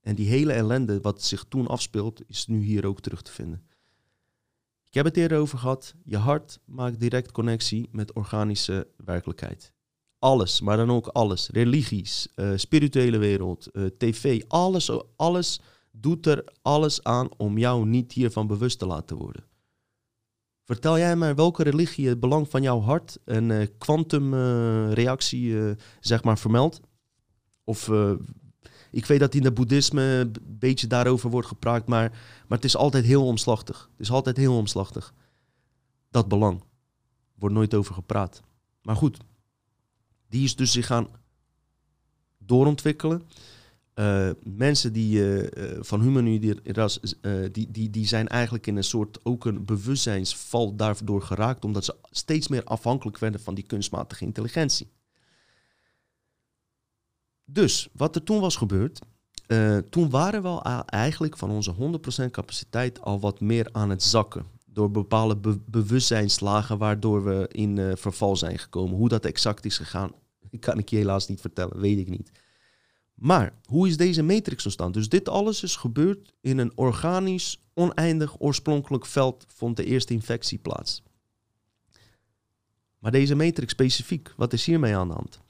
En 0.00 0.14
die 0.14 0.28
hele 0.28 0.52
ellende 0.52 1.00
wat 1.00 1.22
zich 1.22 1.44
toen 1.48 1.66
afspeelt, 1.66 2.22
is 2.28 2.46
nu 2.46 2.62
hier 2.62 2.86
ook 2.86 3.00
terug 3.00 3.22
te 3.22 3.32
vinden. 3.32 3.66
Ik 4.84 4.94
heb 4.94 5.04
het 5.04 5.16
eerder 5.16 5.38
over 5.38 5.58
gehad. 5.58 5.94
Je 6.04 6.16
hart 6.16 6.60
maakt 6.64 7.00
direct 7.00 7.32
connectie 7.32 7.88
met 7.92 8.12
organische 8.12 8.88
werkelijkheid. 8.96 9.72
Alles, 10.18 10.60
maar 10.60 10.76
dan 10.76 10.90
ook 10.90 11.06
alles. 11.06 11.48
Religies, 11.48 12.28
uh, 12.36 12.52
spirituele 12.56 13.18
wereld, 13.18 13.70
tv, 13.98 14.42
alles, 14.48 14.90
alles 15.16 15.60
doet 15.90 16.26
er 16.26 16.44
alles 16.62 17.02
aan 17.02 17.28
om 17.36 17.58
jou 17.58 17.86
niet 17.86 18.12
hiervan 18.12 18.46
bewust 18.46 18.78
te 18.78 18.86
laten 18.86 19.16
worden. 19.16 19.44
Vertel 20.64 20.98
jij 20.98 21.16
mij 21.16 21.34
welke 21.34 21.62
religie 21.62 22.08
het 22.08 22.20
belang 22.20 22.48
van 22.48 22.62
jouw 22.62 22.80
hart 22.80 23.18
en 23.24 23.78
kwantumreactie 23.78 25.46
uh, 25.46 25.68
uh, 25.68 25.74
zeg 26.00 26.24
maar 26.24 26.38
vermeldt? 26.38 26.80
Of 27.64 27.90
ik 28.90 29.06
weet 29.06 29.20
dat 29.20 29.34
in 29.34 29.44
het 29.44 29.54
boeddhisme 29.54 30.02
een 30.02 30.34
beetje 30.58 30.86
daarover 30.86 31.30
wordt 31.30 31.48
gepraat, 31.48 31.86
maar, 31.86 32.10
maar 32.46 32.58
het 32.58 32.64
is 32.64 32.76
altijd 32.76 33.04
heel 33.04 33.26
omslachtig. 33.26 33.88
Het 33.90 34.00
is 34.00 34.10
altijd 34.10 34.36
heel 34.36 34.56
omslachtig. 34.56 35.14
Dat 36.10 36.28
belang 36.28 36.62
wordt 37.34 37.54
nooit 37.54 37.74
over 37.74 37.94
gepraat. 37.94 38.42
Maar 38.82 38.96
goed, 38.96 39.18
die 40.28 40.44
is 40.44 40.56
dus 40.56 40.72
zich 40.72 40.86
gaan 40.86 41.08
doorontwikkelen. 42.38 43.22
Uh, 43.94 44.30
mensen 44.42 44.92
die 44.92 45.18
uh, 45.18 45.76
van 45.80 46.00
humanoïde 46.00 46.58
ras, 46.64 47.00
die, 47.52 47.70
die, 47.70 47.90
die 47.90 48.06
zijn 48.06 48.28
eigenlijk 48.28 48.66
in 48.66 48.76
een 48.76 48.84
soort 48.84 49.18
ook 49.22 49.44
een 49.44 49.64
bewustzijnsval 49.64 50.76
daardoor 50.76 51.22
geraakt, 51.22 51.64
omdat 51.64 51.84
ze 51.84 51.96
steeds 52.10 52.48
meer 52.48 52.64
afhankelijk 52.64 53.18
werden 53.18 53.40
van 53.40 53.54
die 53.54 53.66
kunstmatige 53.66 54.24
intelligentie. 54.24 54.90
Dus 57.44 57.88
wat 57.92 58.16
er 58.16 58.22
toen 58.22 58.40
was 58.40 58.56
gebeurd, 58.56 59.00
toen 59.90 60.10
waren 60.10 60.42
we 60.42 60.48
al 60.48 60.84
eigenlijk 60.84 61.38
van 61.38 61.50
onze 61.50 61.74
100% 62.26 62.30
capaciteit 62.30 63.00
al 63.00 63.20
wat 63.20 63.40
meer 63.40 63.68
aan 63.72 63.90
het 63.90 64.02
zakken. 64.02 64.46
Door 64.66 64.90
bepaalde 64.90 65.36
be 65.36 65.58
bewustzijnslagen 65.66 66.78
waardoor 66.78 67.24
we 67.24 67.48
in 67.52 67.96
verval 67.96 68.36
zijn 68.36 68.58
gekomen. 68.58 68.96
Hoe 68.96 69.08
dat 69.08 69.24
exact 69.24 69.64
is 69.64 69.76
gegaan, 69.76 70.12
kan 70.60 70.78
ik 70.78 70.88
je 70.88 70.96
helaas 70.96 71.28
niet 71.28 71.40
vertellen, 71.40 71.80
weet 71.80 71.98
ik 71.98 72.08
niet. 72.08 72.30
Maar 73.14 73.52
hoe 73.64 73.88
is 73.88 73.96
deze 73.96 74.22
matrix 74.22 74.64
ontstaan? 74.64 74.92
Dus 74.92 75.08
dit 75.08 75.28
alles 75.28 75.62
is 75.62 75.76
gebeurd 75.76 76.32
in 76.40 76.58
een 76.58 76.72
organisch, 76.74 77.62
oneindig, 77.74 78.40
oorspronkelijk 78.40 79.06
veld 79.06 79.44
vond 79.48 79.76
de 79.76 79.84
eerste 79.84 80.12
infectie 80.12 80.58
plaats. 80.58 81.02
Maar 82.98 83.12
deze 83.12 83.34
matrix 83.34 83.72
specifiek, 83.72 84.32
wat 84.36 84.52
is 84.52 84.64
hiermee 84.64 84.96
aan 84.96 85.08
de 85.08 85.14
hand? 85.14 85.40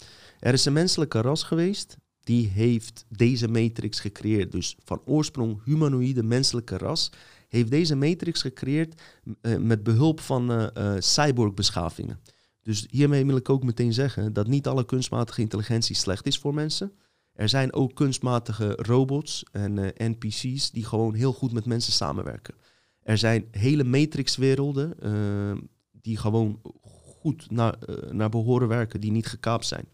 Er 0.41 0.53
is 0.53 0.65
een 0.65 0.73
menselijke 0.73 1.21
ras 1.21 1.43
geweest 1.43 1.97
die 2.21 2.49
heeft 2.49 3.05
deze 3.09 3.49
matrix 3.49 4.01
gecreëerd. 4.01 4.53
Dus 4.53 4.77
van 4.85 5.01
oorsprong 5.05 5.65
humanoïde 5.65 6.23
menselijke 6.23 6.79
ras 6.79 7.11
heeft 7.49 7.71
deze 7.71 7.95
matrix 7.97 8.41
gecreëerd 8.41 9.03
uh, 9.43 9.57
met 9.57 9.83
behulp 9.83 10.21
van 10.21 10.51
uh, 10.51 10.67
uh, 10.79 10.95
cyborgbeschavingen. 10.99 12.21
Dus 12.63 12.87
hiermee 12.91 13.27
wil 13.27 13.37
ik 13.37 13.49
ook 13.49 13.65
meteen 13.65 13.93
zeggen 13.93 14.33
dat 14.33 14.47
niet 14.47 14.67
alle 14.67 14.85
kunstmatige 14.85 15.41
intelligentie 15.41 15.97
slecht 15.97 16.27
is 16.27 16.39
voor 16.39 16.55
mensen. 16.55 16.93
Er 17.35 17.49
zijn 17.49 17.73
ook 17.73 17.95
kunstmatige 17.95 18.73
robots 18.77 19.45
en 19.53 19.79
eh, 19.79 20.09
NPC's 20.09 20.71
die 20.71 20.85
gewoon 20.85 21.15
heel 21.15 21.33
goed 21.33 21.53
met 21.53 21.65
mensen 21.65 21.93
samenwerken. 21.93 22.55
Er 23.03 23.19
zijn 23.19 23.49
hele 23.51 23.85
matrixwerelden 23.85 24.95
uh, 25.03 25.63
die 25.91 26.17
gewoon 26.17 26.61
goed 26.93 27.51
naar, 27.51 27.77
uh, 27.89 28.11
naar 28.11 28.29
behoren 28.29 28.69
werken, 28.69 29.01
die 29.01 29.11
niet 29.11 29.27
gekaapt 29.27 29.67
zijn. 29.67 29.89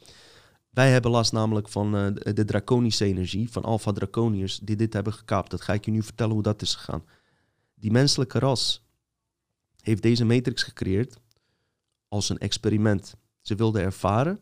Wij 0.70 0.90
hebben 0.90 1.10
last 1.10 1.32
namelijk 1.32 1.68
van 1.68 1.92
de, 1.92 2.32
de 2.32 2.44
draconische 2.44 3.04
energie, 3.04 3.50
van 3.50 3.62
Alpha 3.62 3.92
Draconiërs, 3.92 4.58
die 4.58 4.76
dit 4.76 4.92
hebben 4.92 5.12
gekaapt. 5.12 5.50
Dat 5.50 5.60
ga 5.60 5.72
ik 5.72 5.84
je 5.84 5.90
nu 5.90 6.02
vertellen 6.02 6.32
hoe 6.32 6.42
dat 6.42 6.62
is 6.62 6.74
gegaan. 6.74 7.04
Die 7.74 7.90
menselijke 7.90 8.38
ras 8.38 8.84
heeft 9.80 10.02
deze 10.02 10.24
matrix 10.24 10.62
gecreëerd 10.62 11.20
als 12.08 12.28
een 12.28 12.38
experiment. 12.38 13.16
Ze 13.40 13.54
wilden 13.54 13.82
ervaren 13.82 14.40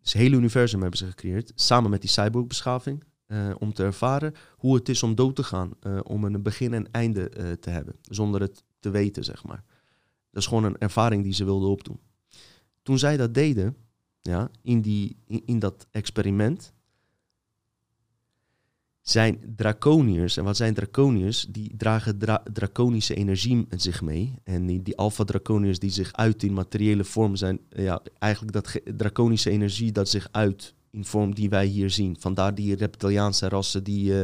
het 0.00 0.12
hele 0.12 0.36
universum 0.36 0.80
hebben 0.80 0.98
ze 0.98 1.06
gecreëerd, 1.06 1.52
samen 1.54 1.90
met 1.90 2.00
die 2.00 2.10
cyborgbeschaving, 2.10 3.04
uh, 3.26 3.54
om 3.58 3.72
te 3.72 3.82
ervaren 3.82 4.34
hoe 4.56 4.74
het 4.74 4.88
is 4.88 5.02
om 5.02 5.14
dood 5.14 5.36
te 5.36 5.42
gaan, 5.42 5.70
uh, 5.82 6.00
om 6.02 6.24
een 6.24 6.42
begin 6.42 6.74
en 6.74 6.90
einde 6.90 7.30
uh, 7.36 7.52
te 7.52 7.70
hebben, 7.70 7.94
zonder 8.02 8.40
het 8.40 8.64
te 8.80 8.90
weten, 8.90 9.24
zeg 9.24 9.44
maar. 9.44 9.64
Dat 10.30 10.42
is 10.42 10.48
gewoon 10.48 10.64
een 10.64 10.78
ervaring 10.78 11.22
die 11.22 11.32
ze 11.32 11.44
wilden 11.44 11.68
opdoen. 11.68 12.00
Toen 12.82 12.98
zij 12.98 13.16
dat 13.16 13.34
deden, 13.34 13.76
ja, 14.20 14.50
in, 14.62 14.80
die, 14.80 15.16
in 15.26 15.58
dat 15.58 15.86
experiment, 15.90 16.72
zijn 19.10 19.38
draconiërs. 19.56 20.36
En 20.36 20.44
wat 20.44 20.56
zijn 20.56 20.74
draconiërs? 20.74 21.46
Die 21.50 21.76
dragen 21.76 22.18
dra 22.18 22.42
draconische 22.52 23.14
energie 23.14 23.66
met 23.68 23.82
zich 23.82 24.02
mee. 24.02 24.34
En 24.44 24.66
die, 24.66 24.82
die 24.82 24.96
alpha-draconiërs 24.96 25.78
die 25.78 25.90
zich 25.90 26.12
uit 26.12 26.42
in 26.42 26.52
materiële 26.52 27.04
vorm 27.04 27.36
zijn... 27.36 27.58
Ja, 27.70 28.02
eigenlijk 28.18 28.52
dat 28.52 28.80
draconische 28.96 29.50
energie 29.50 29.92
dat 29.92 30.08
zich 30.08 30.28
uit 30.30 30.74
in 30.90 31.04
vorm 31.04 31.34
die 31.34 31.48
wij 31.48 31.66
hier 31.66 31.90
zien. 31.90 32.16
Vandaar 32.18 32.54
die 32.54 32.76
reptiliaanse 32.76 33.48
rassen 33.48 33.84
die, 33.84 34.10
uh, 34.10 34.22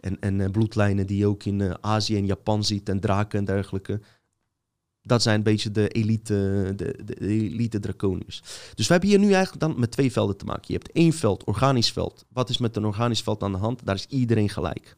en, 0.00 0.20
en 0.20 0.38
uh, 0.38 0.50
bloedlijnen 0.50 1.06
die 1.06 1.18
je 1.18 1.26
ook 1.26 1.44
in 1.44 1.84
Azië 1.84 2.16
en 2.16 2.26
Japan 2.26 2.64
ziet... 2.64 2.88
en 2.88 3.00
draken 3.00 3.38
en 3.38 3.44
dergelijke 3.44 4.00
dat 5.06 5.22
zijn 5.22 5.36
een 5.36 5.42
beetje 5.42 5.70
de 5.70 5.88
elite, 5.88 6.72
de, 6.76 6.98
de 7.04 7.26
elite 7.26 7.80
draconiërs. 7.80 8.42
Dus 8.74 8.86
we 8.86 8.92
hebben 8.92 9.10
hier 9.10 9.18
nu 9.18 9.32
eigenlijk 9.32 9.60
dan 9.60 9.80
met 9.80 9.90
twee 9.90 10.12
velden 10.12 10.36
te 10.36 10.44
maken. 10.44 10.64
Je 10.66 10.72
hebt 10.72 10.92
één 10.92 11.12
veld, 11.12 11.44
organisch 11.44 11.92
veld. 11.92 12.24
Wat 12.28 12.48
is 12.48 12.58
met 12.58 12.76
een 12.76 12.84
organisch 12.84 13.22
veld 13.22 13.42
aan 13.42 13.52
de 13.52 13.58
hand? 13.58 13.80
Daar 13.84 13.94
is 13.94 14.06
iedereen 14.06 14.48
gelijk. 14.48 14.96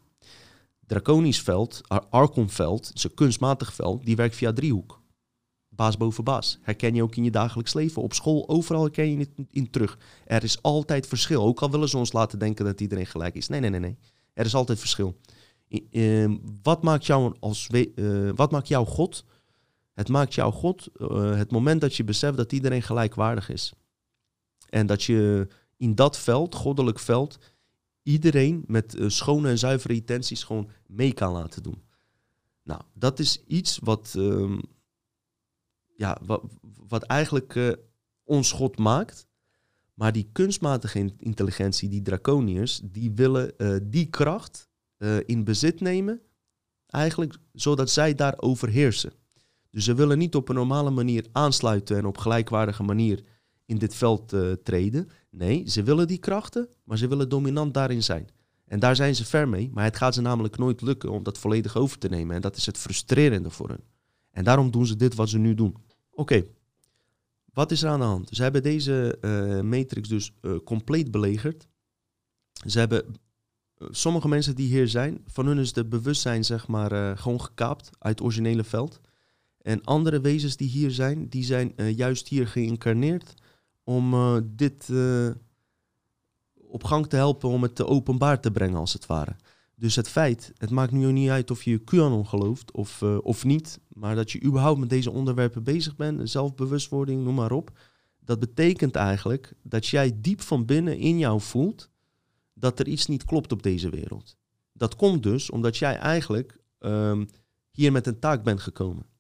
Draconisch 0.87 1.41
veld, 1.41 1.81
Archon 2.11 2.51
veld, 2.51 2.91
is 2.95 3.05
een 3.05 3.15
kunstmatig 3.15 3.75
veld, 3.75 4.05
die 4.05 4.17
werkt 4.17 4.37
via 4.37 4.53
driehoek. 4.53 5.01
Baas 5.69 5.97
boven 5.97 6.25
baas. 6.25 6.59
Herken 6.63 6.95
je 6.95 7.03
ook 7.03 7.17
in 7.17 7.25
je 7.25 7.31
dagelijks 7.31 7.75
leven. 7.75 8.03
Op 8.03 8.13
school, 8.13 8.49
overal 8.49 8.83
herken 8.83 9.11
je 9.11 9.19
het 9.19 9.31
in 9.51 9.71
terug. 9.71 9.99
Er 10.25 10.45
is 10.45 10.63
altijd 10.63 11.07
verschil. 11.07 11.43
Ook 11.43 11.61
al 11.61 11.71
willen 11.71 11.89
ze 11.89 11.97
ons 11.97 12.13
laten 12.13 12.39
denken 12.39 12.65
dat 12.65 12.81
iedereen 12.81 13.07
gelijk 13.07 13.35
is. 13.35 13.49
Nee, 13.49 13.61
nee, 13.61 13.71
nee, 13.71 13.81
nee. 13.81 13.97
Er 14.33 14.45
is 14.45 14.55
altijd 14.55 14.79
verschil. 14.79 15.17
Uh, 15.91 16.35
wat, 16.63 16.83
maakt 16.83 17.07
jou 17.07 17.35
als, 17.41 17.69
uh, 17.73 18.31
wat 18.35 18.51
maakt 18.51 18.69
jou 18.69 18.87
God? 18.87 19.25
Het 19.97 20.09
maakt 20.09 20.35
jou 20.35 20.53
God 20.53 20.89
uh, 20.97 21.37
het 21.37 21.51
moment 21.51 21.81
dat 21.81 21.97
je 21.97 22.05
beseft 22.05 22.37
dat 22.37 22.53
iedereen 22.53 22.83
gelijkwaardig 22.83 23.49
is. 23.49 23.73
En 24.69 24.87
dat 24.87 25.03
je 25.03 25.49
in 25.77 25.95
dat 25.95 26.19
veld, 26.19 26.55
goddelijk 26.55 26.99
veld, 26.99 27.39
iedereen 28.03 28.65
met 28.67 28.95
uh, 28.95 29.09
schone 29.09 29.49
en 29.49 29.59
zuivere 29.59 29.95
intenties 29.95 30.45
gewoon 30.45 30.69
mee 30.87 31.13
kan 31.13 31.33
laten 31.33 31.63
doen. 31.63 31.83
Nou, 32.63 32.81
dat 32.93 33.19
is 33.19 33.43
iets 33.47 33.79
wat, 33.83 34.15
uh, 34.17 34.59
ja, 35.97 36.19
wat, 36.89 37.03
eigenlijk 37.03 37.55
uh, 37.55 37.73
ons 38.25 38.53
God 38.53 38.79
maakt. 38.79 39.27
Maar 39.95 40.13
die 40.13 40.29
kunstmatige 40.33 41.13
intelligentie, 41.19 41.89
die 41.89 42.03
draconiërs, 42.03 42.81
die 42.85 43.11
willen 43.11 43.53
die 43.91 44.07
kracht 44.07 44.69
in 45.27 45.45
bezit 45.45 45.81
nemen. 45.81 46.21
Eigenlijk 46.87 47.37
zodat 47.53 47.91
zij 47.91 48.15
daar 48.15 48.35
overheersen. 48.37 49.13
Dus 49.77 49.85
ze 49.85 49.95
willen 49.95 50.19
niet 50.19 50.35
op 50.35 50.49
een 50.49 50.55
normale 50.55 50.91
manier 50.91 51.27
aansluiten 51.33 51.97
en 51.97 52.05
op 52.07 52.19
gelijkwaardige 52.19 52.83
manier 52.83 53.23
in 53.67 53.79
dit 53.79 53.95
veld 53.95 54.33
uh, 54.33 54.53
treden. 54.53 55.09
Nee, 55.31 55.71
ze 55.71 55.83
willen 55.83 56.07
die 56.07 56.19
krachten, 56.19 56.69
maar 56.85 56.99
ze 56.99 57.09
willen 57.09 57.29
dominant 57.29 57.75
daarin 57.75 58.03
zijn. 58.03 58.29
En 58.65 58.79
daar 58.79 58.97
zijn 58.97 59.15
ze 59.15 59.25
ver 59.25 59.49
mee, 59.49 59.71
maar 59.73 59.85
het 59.85 59.97
gaat 59.97 60.15
ze 60.15 60.21
namelijk 60.21 60.57
nooit 60.59 60.81
lukken 60.81 61.11
om 61.11 61.23
dat 61.23 61.39
volledig 61.39 61.77
over 61.77 61.99
te 61.99 62.09
nemen. 62.09 62.37
En 62.37 62.41
dat 62.41 62.57
is 62.57 62.67
het 62.67 62.79
frustrerende 62.79 63.51
voor 63.51 63.69
hen. 63.69 63.81
En 64.31 64.45
daarom 64.45 64.71
doen 64.71 64.87
ze 64.87 64.97
dit 64.97 65.15
wat 65.15 65.29
ze 65.29 65.39
nu 65.39 65.55
doen. 65.55 65.77
Oké, 66.11 66.45
wat 67.53 67.71
is 67.71 67.83
er 67.83 67.91
aan 67.91 68.01
de 68.01 68.07
hand? 68.07 68.29
Ze 68.33 68.43
hebben 68.43 68.63
deze 68.63 69.19
uh, 69.21 69.61
matrix 69.61 70.09
dus 70.09 70.33
uh, 70.43 70.57
compleet 70.65 71.11
belegerd. 71.11 71.69
Ze 72.67 72.79
hebben 72.79 73.05
sommige 73.91 74.29
mensen 74.29 74.55
die 74.55 74.69
hier 74.69 74.89
zijn, 74.89 75.23
van 75.27 75.47
hun 75.47 75.59
is 75.59 75.75
het 75.75 75.89
bewustzijn 75.89 76.45
zeg 76.45 76.67
maar 76.67 77.19
gewoon 77.19 77.41
gekaapt 77.41 77.91
uit 77.99 78.19
het 78.19 78.27
originele 78.27 78.65
veld. 78.65 79.01
En 79.67 79.85
andere 79.85 80.21
wezens 80.21 80.57
die 80.57 80.69
hier 80.69 80.91
zijn, 80.91 81.29
die 81.29 81.45
zijn 81.45 81.73
uh, 81.77 81.97
juist 81.97 82.29
hier 82.29 82.49
geïncarneerd 82.49 83.35
om 83.85 84.15
uh, 84.15 84.37
dit 84.45 84.89
uh, 84.89 85.31
op 86.55 86.85
gang 86.85 87.07
te 87.07 87.17
helpen 87.17 87.49
om 87.49 87.63
het 87.63 87.75
te 87.75 87.87
openbaar 87.87 88.41
te 88.41 88.51
brengen, 88.51 88.79
als 88.79 88.93
het 88.93 89.07
ware. 89.07 89.37
Dus 89.75 89.97
het 89.97 90.09
feit, 90.09 90.53
het 90.57 90.71
maakt 90.71 90.93
nu 90.93 91.13
niet 91.13 91.31
uit 91.31 91.51
of 91.51 91.63
je 91.63 91.85
QAnon 91.85 92.27
gelooft 92.27 92.73
of, 92.73 93.03
of 93.03 93.45
niet, 93.45 93.81
maar 93.89 94.15
dat 94.15 94.31
je 94.31 94.43
überhaupt 94.43 94.79
met 94.79 94.91
deze 94.91 95.11
onderwerpen 95.11 95.63
bezig 95.63 95.97
bent, 95.97 96.31
zelfbewustwording, 96.31 97.25
noem 97.25 97.35
maar 97.35 97.53
op. 97.53 97.71
Dat 98.21 98.39
betekent 98.39 98.95
eigenlijk 98.95 99.55
dat 99.63 99.87
jij 99.87 100.13
diep 100.21 100.41
van 100.41 100.65
binnen 100.65 100.99
in 100.99 101.19
jou 101.19 101.41
voelt 101.41 101.91
dat 102.55 102.79
er 102.79 102.89
iets 102.89 103.07
niet 103.07 103.25
klopt 103.25 103.53
op 103.53 103.63
deze 103.63 103.91
wereld. 103.91 104.37
Dat 104.73 104.97
komt 104.97 105.23
dus 105.23 105.51
omdat 105.51 105.77
jij 105.77 105.97
eigenlijk 105.97 106.59
um, 106.79 107.29
hier 107.71 107.93
met 107.93 108.07
een 108.07 108.19
taak 108.19 108.45
bent 108.45 108.61
gekomen. 108.61 109.15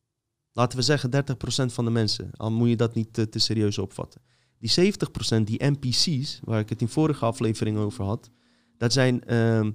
Laten 0.56 0.78
we 0.78 0.84
zeggen 0.84 1.10
30% 1.10 1.72
van 1.72 1.84
de 1.84 1.90
mensen, 1.90 2.30
al 2.36 2.52
moet 2.52 2.68
je 2.68 2.76
dat 2.76 2.94
niet 2.94 3.12
te, 3.12 3.38
serieus 3.38 3.78
opvatten. 3.78 4.20
Die 4.58 4.92
70%, 5.38 5.42
die 5.42 5.64
NPC's, 5.64 6.40
waar 6.44 6.60
ik 6.60 6.68
het 6.68 6.80
in 6.80 6.88
vorige 6.88 7.24
aflevering 7.24 7.78
over 7.78 8.04
had, 8.04 8.30
dat 8.76 8.92
zijn, 8.92 9.34
um, 9.34 9.72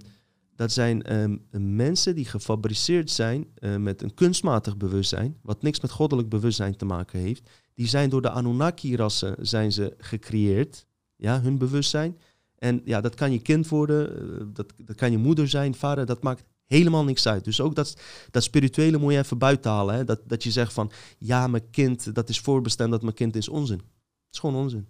dat 0.55 0.71
zijn 0.71 1.15
um, 1.15 1.45
mensen 1.75 2.15
die 2.15 2.25
gefabriceerd 2.25 3.11
zijn 3.11 3.47
uh, 3.59 3.75
met 3.75 4.01
een 4.01 4.13
kunstmatig 4.13 4.77
bewustzijn, 4.77 5.37
wat 5.41 5.61
niks 5.61 5.79
met 5.79 5.91
goddelijk 5.91 6.29
bewustzijn 6.29 6.75
te 6.75 6.85
maken 6.85 7.19
heeft. 7.19 7.49
Die 7.73 7.87
zijn 7.87 8.09
door 8.09 8.21
de 8.21 8.29
Anunnaki-rassen 8.29 9.35
zijn 9.39 9.71
ze 9.71 9.93
gecreëerd, 9.97 10.85
ja, 11.15 11.41
hun 11.41 11.57
bewustzijn. 11.57 12.17
En 12.57 12.81
ja, 12.85 13.01
dat 13.01 13.15
kan 13.15 13.31
je 13.31 13.39
kind 13.39 13.67
worden, 13.67 14.23
uh, 14.23 14.41
dat, 14.53 14.73
dat 14.77 14.95
kan 14.95 15.11
je 15.11 15.17
moeder 15.17 15.47
zijn, 15.47 15.75
vader, 15.75 16.05
dat 16.05 16.23
maakt 16.23 16.43
helemaal 16.71 17.03
niks 17.03 17.27
uit. 17.27 17.43
Dus 17.43 17.61
ook 17.61 17.75
dat, 17.75 17.95
dat 18.31 18.43
spirituele 18.43 18.97
moet 18.97 19.13
je 19.13 19.17
even 19.17 19.37
buiten 19.37 19.71
halen. 19.71 19.95
Hè? 19.95 20.03
Dat, 20.03 20.19
dat 20.25 20.43
je 20.43 20.51
zegt 20.51 20.73
van, 20.73 20.91
ja, 21.17 21.47
mijn 21.47 21.69
kind, 21.69 22.15
dat 22.15 22.29
is 22.29 22.39
voorbestemd 22.39 22.91
dat 22.91 23.01
mijn 23.01 23.13
kind 23.13 23.35
is 23.35 23.49
onzin. 23.49 23.77
Het 23.77 24.31
is 24.31 24.39
gewoon 24.39 24.55
onzin. 24.55 24.87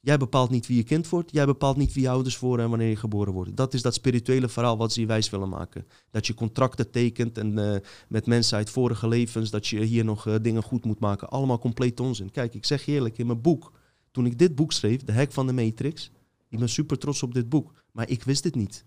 Jij 0.00 0.16
bepaalt 0.16 0.50
niet 0.50 0.66
wie 0.66 0.76
je 0.76 0.82
kind 0.82 1.08
wordt. 1.08 1.30
Jij 1.30 1.46
bepaalt 1.46 1.76
niet 1.76 1.92
wie 1.92 2.02
je 2.02 2.08
ouders 2.08 2.38
worden 2.38 2.64
en 2.64 2.70
wanneer 2.70 2.88
je 2.88 2.96
geboren 2.96 3.32
wordt. 3.32 3.56
Dat 3.56 3.74
is 3.74 3.82
dat 3.82 3.94
spirituele 3.94 4.48
verhaal 4.48 4.76
wat 4.76 4.92
ze 4.92 5.00
je 5.00 5.06
wijs 5.06 5.30
willen 5.30 5.48
maken. 5.48 5.86
Dat 6.10 6.26
je 6.26 6.34
contracten 6.34 6.90
tekent 6.90 7.38
en 7.38 7.58
uh, 7.58 7.76
met 8.08 8.26
mensen 8.26 8.56
uit 8.56 8.70
vorige 8.70 9.08
levens, 9.08 9.50
dat 9.50 9.66
je 9.66 9.82
hier 9.82 10.04
nog 10.04 10.26
uh, 10.26 10.34
dingen 10.42 10.62
goed 10.62 10.84
moet 10.84 11.00
maken. 11.00 11.28
Allemaal 11.28 11.58
compleet 11.58 12.00
onzin. 12.00 12.30
Kijk, 12.30 12.54
ik 12.54 12.64
zeg 12.64 12.84
je 12.84 12.92
eerlijk, 12.92 13.18
in 13.18 13.26
mijn 13.26 13.40
boek, 13.40 13.72
toen 14.10 14.26
ik 14.26 14.38
dit 14.38 14.54
boek 14.54 14.72
schreef, 14.72 15.04
De 15.04 15.12
Hek 15.12 15.32
van 15.32 15.46
de 15.46 15.52
Matrix, 15.52 16.10
ik 16.48 16.58
ben 16.58 16.68
super 16.68 16.98
trots 16.98 17.22
op 17.22 17.34
dit 17.34 17.48
boek. 17.48 17.72
Maar 17.92 18.08
ik 18.08 18.22
wist 18.22 18.42
dit 18.42 18.54
niet. 18.54 18.84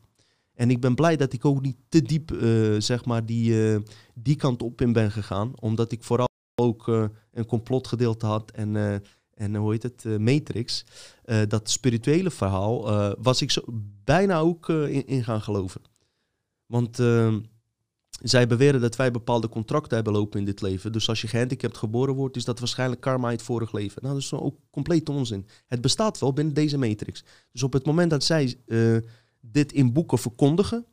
En 0.59 0.69
ik 0.69 0.79
ben 0.79 0.95
blij 0.95 1.15
dat 1.15 1.33
ik 1.33 1.45
ook 1.45 1.61
niet 1.61 1.77
te 1.89 2.01
diep, 2.01 2.31
uh, 2.31 2.79
zeg 2.79 3.05
maar, 3.05 3.25
die, 3.25 3.51
uh, 3.51 3.79
die 4.13 4.35
kant 4.35 4.61
op 4.61 4.81
in 4.81 4.93
ben 4.93 5.11
gegaan. 5.11 5.51
Omdat 5.59 5.91
ik 5.91 6.03
vooral 6.03 6.27
ook 6.55 6.87
uh, 6.87 7.05
een 7.31 7.45
complotgedeelte 7.45 8.25
had 8.25 8.51
en, 8.51 9.01
en 9.33 9.55
hoe 9.55 9.71
heet 9.71 9.83
het, 9.83 10.19
Matrix. 10.19 10.85
dat 11.47 11.69
spirituele 11.69 12.31
verhaal 12.31 12.81
was 13.21 13.41
ik 13.41 13.51
zo 13.51 13.61
bijna 14.03 14.39
ook 14.39 14.69
in, 14.69 15.23
gaan 15.23 15.41
geloven. 15.41 15.81
Want 16.65 16.99
ehm, 16.99 17.39
zij 18.21 18.47
beweren 18.47 18.81
dat 18.81 18.95
wij 18.95 19.11
bepaalde 19.11 19.49
contracten 19.49 19.95
hebben 19.95 20.13
lopen 20.13 20.39
in 20.39 20.45
dit 20.45 20.61
leven. 20.61 20.91
Dus 20.91 21.09
als 21.09 21.21
je 21.21 21.27
gehandicapt 21.27 21.77
geboren 21.77 22.15
wordt, 22.15 22.35
is 22.35 22.45
dat 22.45 22.59
waarschijnlijk 22.59 23.01
karma 23.01 23.27
uit 23.27 23.37
het 23.37 23.45
vorige 23.45 23.75
leven. 23.75 24.01
Nou, 24.01 24.13
dat 24.13 24.23
is 24.23 24.33
ook 24.33 24.55
compleet 24.71 25.09
onzin. 25.09 25.45
Het 25.67 25.81
bestaat 25.81 26.19
wel 26.19 26.33
binnen 26.33 26.53
deze 26.53 26.77
matrix. 26.77 27.23
Dus 27.51 27.63
op 27.63 27.73
het 27.73 27.85
moment 27.85 28.09
dat 28.09 28.23
zij 28.23 28.57
dit 29.51 29.71
in 29.71 29.93
boeken 29.93 30.17
verkondigen, 30.17 30.85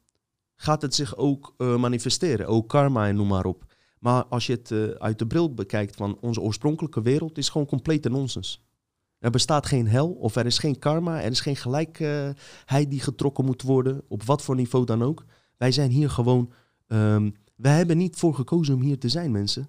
gaat 0.55 0.83
het 0.83 0.95
zich 0.95 1.17
ook 1.17 1.55
uh, 1.59 1.77
manifesteren. 1.77 2.47
Ook 2.47 2.69
karma 2.69 3.07
en 3.07 3.17
noem 3.17 3.29
maar 3.29 3.45
op. 3.45 3.65
Maar 3.99 4.25
als 4.25 4.47
je 4.47 4.53
het 4.53 4.71
uh, 4.71 4.89
uit 4.89 5.19
de 5.19 5.27
bril 5.27 5.55
bekijkt 5.55 5.97
van 5.97 6.19
onze 6.21 6.41
oorspronkelijke 6.41 7.03
wereld, 7.03 7.39
is 7.39 7.49
gewoon 7.49 7.67
complete 7.67 8.09
nonsens. 8.09 8.65
Er 9.19 9.31
bestaat 9.31 9.67
geen 9.67 9.89
hel 9.89 10.11
of 10.13 10.37
er 10.37 10.47
is 10.47 10.59
geen 10.59 10.79
karma, 10.79 11.23
er 11.23 11.31
is 11.31 11.41
geen 11.41 11.57
gelijkheid 11.57 12.91
die 12.91 13.01
getrokken 13.01 13.45
moet 13.45 13.63
worden, 13.63 14.03
op 14.09 14.23
wat 14.23 14.43
voor 14.43 14.55
niveau 14.55 14.85
dan 14.85 15.03
ook. 15.03 15.25
Wij 15.57 15.73
zijn 15.73 15.91
hier 15.91 16.11
gewoon, 16.11 16.53
um, 16.87 17.35
wij 17.55 17.77
hebben 17.77 17.97
niet 17.97 18.17
voor 18.17 18.35
gekozen 18.35 18.75
om 18.75 18.81
hier 18.81 18.99
te 18.99 19.09
zijn, 19.09 19.31
mensen. 19.31 19.69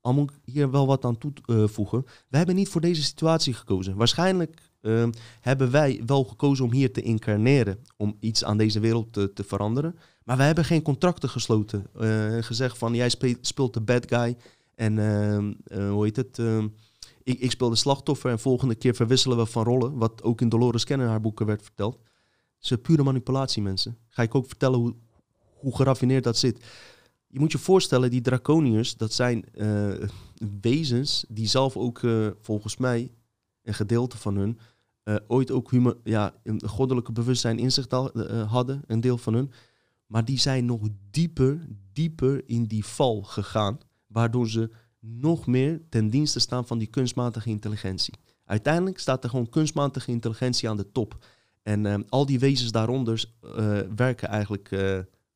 Al 0.00 0.14
moet 0.14 0.30
ik 0.30 0.36
hier 0.44 0.70
wel 0.70 0.86
wat 0.86 1.04
aan 1.04 1.18
toevoegen. 1.18 1.98
Uh, 1.98 2.04
wij 2.04 2.38
hebben 2.38 2.54
niet 2.54 2.68
voor 2.68 2.80
deze 2.80 3.02
situatie 3.02 3.54
gekozen. 3.54 3.96
Waarschijnlijk 3.96 4.73
uh, 4.84 5.08
hebben 5.40 5.70
wij 5.70 6.02
wel 6.06 6.24
gekozen 6.24 6.64
om 6.64 6.72
hier 6.72 6.92
te 6.92 7.02
incarneren, 7.02 7.78
om 7.96 8.16
iets 8.20 8.44
aan 8.44 8.56
deze 8.56 8.80
wereld 8.80 9.12
te, 9.12 9.32
te 9.32 9.44
veranderen. 9.44 9.94
Maar 10.24 10.36
wij 10.36 10.46
hebben 10.46 10.64
geen 10.64 10.82
contracten 10.82 11.28
gesloten. 11.28 11.86
Uh, 12.00 12.42
gezegd 12.42 12.78
van 12.78 12.94
jij 12.94 13.08
speelt, 13.40 13.74
de 13.74 13.80
bad 13.80 14.06
guy 14.08 14.36
en 14.74 14.96
uh, 14.98 15.90
hoe 15.90 16.04
heet 16.04 16.16
het? 16.16 16.38
Ehm, 16.38 16.68
ik, 17.22 17.40
ik 17.40 17.50
speel 17.50 17.70
de 17.70 17.76
slachtoffer 17.76 18.30
en 18.30 18.38
volgende 18.38 18.74
keer 18.74 18.94
verwisselen 18.94 19.36
we 19.36 19.46
van 19.46 19.64
rollen, 19.64 19.96
wat 19.96 20.22
ook 20.22 20.40
in 20.40 20.48
Dolores 20.48 20.84
Cannon 20.84 21.08
haar 21.08 21.20
boeken 21.20 21.46
werd 21.46 21.62
verteld. 21.62 21.98
Het 22.58 22.70
is 22.70 22.76
pure 22.82 23.02
manipulatie, 23.02 23.62
mensen. 23.62 23.96
Ga 24.08 24.22
ik 24.22 24.34
ook 24.34 24.46
vertellen 24.46 24.78
hoe, 24.78 24.94
hoe 25.54 25.76
geraffineerd 25.76 26.24
dat 26.24 26.36
zit. 26.36 26.64
Je 27.26 27.40
moet 27.40 27.52
je 27.52 27.58
voorstellen, 27.58 28.10
die 28.10 28.20
draconiërs, 28.20 28.96
dat 28.96 29.12
zijn 29.12 29.44
uh, 29.54 29.92
wezens 30.60 31.24
die 31.28 31.46
zelf 31.46 31.76
ook 31.76 32.00
volgens 32.40 32.76
mij, 32.76 33.10
een 33.62 33.74
gedeelte 33.74 34.18
van 34.18 34.36
hun, 34.36 34.58
uh, 35.04 35.16
ooit 35.26 35.50
ook 35.50 35.70
humor, 35.70 35.96
ja, 36.04 36.34
een 36.42 36.68
goddelijke 36.68 37.12
bewustzijn 37.12 37.58
in 37.58 37.72
zich 37.72 37.86
uh, 37.90 38.50
hadden, 38.50 38.82
een 38.86 39.00
deel 39.00 39.18
van 39.18 39.34
hun. 39.34 39.52
Maar 40.06 40.24
die 40.24 40.38
zijn 40.38 40.64
nog 40.64 40.80
dieper, 41.10 41.66
dieper 41.92 42.42
in 42.48 42.64
die 42.64 42.84
val 42.84 43.22
gegaan, 43.22 43.78
waardoor 44.06 44.48
ze 44.48 44.70
nog 45.00 45.46
meer 45.46 45.82
ten 45.88 46.10
dienste 46.10 46.40
staan 46.40 46.66
van 46.66 46.78
die 46.78 46.88
kunstmatige 46.88 47.48
intelligentie. 47.48 48.14
Uiteindelijk 48.44 48.98
staat 48.98 49.24
er 49.24 49.30
gewoon 49.30 49.48
kunstmatige 49.48 50.10
intelligentie 50.10 50.68
aan 50.68 50.76
de 50.76 50.92
top. 50.92 51.24
En 51.62 51.84
uh, 51.84 51.94
al 52.08 52.26
die 52.26 52.38
wezens 52.38 52.70
daaronder 52.70 53.24
werken 53.96 54.28
eigenlijk 54.28 54.70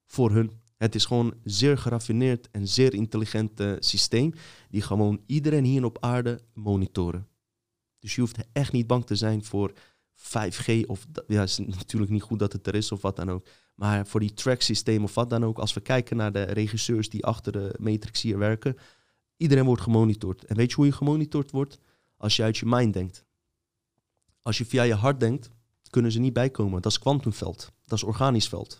voor 0.06 0.30
hun. 0.30 0.50
Het 0.76 0.94
is 0.94 1.04
gewoon 1.04 1.26
een 1.26 1.40
zeer 1.44 1.78
geraffineerd 1.78 2.50
en 2.50 2.68
zeer 2.68 2.94
intelligent 2.94 3.62
systeem 3.78 4.32
die 4.70 4.82
gewoon 4.82 5.20
iedereen 5.26 5.64
hier 5.64 5.84
op 5.84 5.96
aarde 6.00 6.40
monitoren. 6.54 7.27
Dus 7.98 8.14
je 8.14 8.20
hoeft 8.20 8.38
echt 8.52 8.72
niet 8.72 8.86
bang 8.86 9.06
te 9.06 9.16
zijn 9.16 9.44
voor 9.44 9.72
5G 10.14 10.86
of 10.86 11.06
ja, 11.26 11.42
is 11.42 11.58
natuurlijk 11.58 12.10
niet 12.10 12.22
goed 12.22 12.38
dat 12.38 12.52
het 12.52 12.66
er 12.66 12.74
is 12.74 12.92
of 12.92 13.02
wat 13.02 13.16
dan 13.16 13.30
ook. 13.30 13.46
Maar 13.74 14.06
voor 14.06 14.20
die 14.20 14.34
track 14.34 14.62
systeem 14.62 15.04
of 15.04 15.14
wat 15.14 15.30
dan 15.30 15.44
ook, 15.44 15.58
als 15.58 15.72
we 15.72 15.80
kijken 15.80 16.16
naar 16.16 16.32
de 16.32 16.42
regisseurs 16.42 17.08
die 17.08 17.24
achter 17.24 17.52
de 17.52 17.74
Matrix 17.78 18.22
hier 18.22 18.38
werken, 18.38 18.76
iedereen 19.36 19.64
wordt 19.64 19.82
gemonitord. 19.82 20.44
En 20.44 20.56
weet 20.56 20.70
je 20.70 20.76
hoe 20.76 20.86
je 20.86 20.92
gemonitord 20.92 21.50
wordt? 21.50 21.78
Als 22.16 22.36
je 22.36 22.42
uit 22.42 22.56
je 22.56 22.66
mind 22.66 22.92
denkt. 22.92 23.24
Als 24.42 24.58
je 24.58 24.64
via 24.64 24.82
je 24.82 24.94
hart 24.94 25.20
denkt, 25.20 25.50
kunnen 25.90 26.12
ze 26.12 26.18
niet 26.18 26.32
bijkomen. 26.32 26.82
Dat 26.82 26.92
is 26.92 26.98
kwantumveld. 26.98 27.72
Dat 27.84 27.98
is 27.98 28.04
organisch 28.04 28.48
veld. 28.48 28.78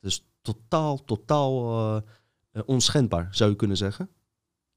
Dus 0.00 0.26
totaal, 0.42 1.04
totaal 1.04 1.96
uh, 2.52 2.62
onschendbaar, 2.66 3.28
zou 3.30 3.50
je 3.50 3.56
kunnen 3.56 3.76
zeggen. 3.76 4.10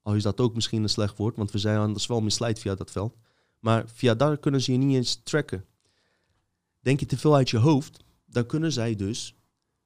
Al 0.01 0.15
is 0.15 0.23
dat 0.23 0.39
ook 0.39 0.55
misschien 0.55 0.83
een 0.83 0.89
slecht 0.89 1.17
woord, 1.17 1.35
want 1.35 1.51
we 1.51 1.57
zijn 1.57 1.77
anders 1.77 2.07
wel 2.07 2.21
misleid 2.21 2.59
via 2.59 2.75
dat 2.75 2.91
veld. 2.91 3.17
Maar 3.59 3.83
via 3.87 4.15
daar 4.15 4.37
kunnen 4.37 4.61
ze 4.61 4.71
je 4.71 4.77
niet 4.77 4.95
eens 4.95 5.15
tracken. 5.23 5.65
Denk 6.79 6.99
je 6.99 7.05
te 7.05 7.17
veel 7.17 7.35
uit 7.35 7.49
je 7.49 7.57
hoofd, 7.57 8.03
dan 8.25 8.45
kunnen 8.45 8.71
zij 8.71 8.95
dus 8.95 9.35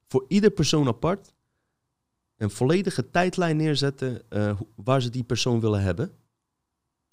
voor 0.06 0.24
ieder 0.28 0.50
persoon 0.50 0.88
apart 0.88 1.32
een 2.36 2.50
volledige 2.50 3.10
tijdlijn 3.10 3.56
neerzetten 3.56 4.22
uh, 4.30 4.60
waar 4.74 5.02
ze 5.02 5.10
die 5.10 5.24
persoon 5.24 5.60
willen 5.60 5.82
hebben. 5.82 6.12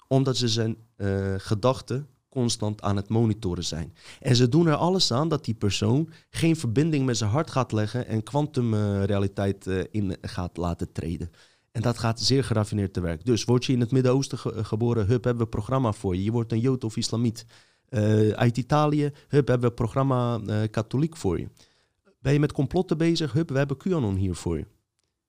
Omdat 0.08 0.36
ze 0.36 0.48
zijn 0.48 0.76
uh, 0.96 1.34
gedachten 1.36 2.08
constant 2.28 2.82
aan 2.82 2.96
het 2.96 3.08
monitoren 3.08 3.64
zijn. 3.64 3.94
En 4.20 4.36
ze 4.36 4.48
doen 4.48 4.66
er 4.66 4.74
alles 4.74 5.12
aan 5.12 5.28
dat 5.28 5.44
die 5.44 5.54
persoon 5.54 6.10
geen 6.30 6.56
verbinding 6.56 7.06
met 7.06 7.16
zijn 7.16 7.30
hart 7.30 7.50
gaat 7.50 7.72
leggen 7.72 8.06
en 8.06 8.22
kwantumrealiteit 8.22 9.66
uh, 9.66 9.84
in 9.90 10.16
gaat 10.20 10.56
laten 10.56 10.92
treden. 10.92 11.30
En 11.70 11.82
dat 11.82 11.98
gaat 11.98 12.20
zeer 12.20 12.44
geraffineerd 12.44 12.92
te 12.92 13.00
werk. 13.00 13.24
Dus 13.24 13.44
word 13.44 13.64
je 13.64 13.72
in 13.72 13.80
het 13.80 13.90
Midden-Oosten 13.90 14.38
ge 14.38 14.64
geboren, 14.64 15.06
hup, 15.06 15.24
hebben 15.24 15.36
we 15.36 15.42
een 15.42 15.48
programma 15.48 15.92
voor 15.92 16.16
je. 16.16 16.22
Je 16.22 16.30
wordt 16.30 16.52
een 16.52 16.60
Jood 16.60 16.84
of 16.84 16.96
Islamiet. 16.96 17.46
Uh, 17.90 18.30
uit 18.30 18.56
Italië, 18.56 19.12
hup, 19.28 19.48
hebben 19.48 19.60
we 19.60 19.66
een 19.66 19.74
programma 19.74 20.40
uh, 20.46 20.62
katholiek 20.70 21.16
voor 21.16 21.38
je. 21.38 21.48
Ben 22.20 22.32
je 22.32 22.40
met 22.40 22.52
complotten 22.52 22.98
bezig, 22.98 23.32
hup, 23.32 23.50
we 23.50 23.58
hebben 23.58 23.76
QAnon 23.76 24.16
hier 24.16 24.34
voor 24.34 24.58
je. 24.58 24.66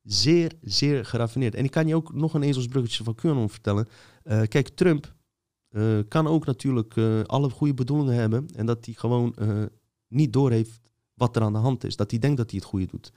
Zeer, 0.03 0.51
zeer 0.61 1.05
geraffineerd. 1.05 1.55
En 1.55 1.63
ik 1.63 1.71
kan 1.71 1.87
je 1.87 1.95
ook 1.95 2.13
nog 2.13 2.33
een 2.33 2.43
ezelsbruggetje 2.43 3.03
van 3.03 3.15
QAnon 3.15 3.49
vertellen. 3.49 3.87
Kijk, 4.23 4.69
Trump 4.69 5.13
kan 6.07 6.27
ook 6.27 6.45
natuurlijk 6.45 6.97
alle 7.25 7.49
goede 7.49 7.73
bedoelingen 7.73 8.15
hebben. 8.15 8.47
En 8.55 8.65
dat 8.65 8.85
hij 8.85 8.93
gewoon 8.93 9.35
niet 10.07 10.33
doorheeft 10.33 10.79
wat 11.13 11.35
er 11.35 11.41
aan 11.41 11.53
de 11.53 11.59
hand 11.59 11.83
is. 11.83 11.95
Dat 11.95 12.11
hij 12.11 12.19
denkt 12.19 12.37
dat 12.37 12.49
hij 12.51 12.59
het 12.59 12.69
goede 12.69 12.87
doet. 12.87 13.11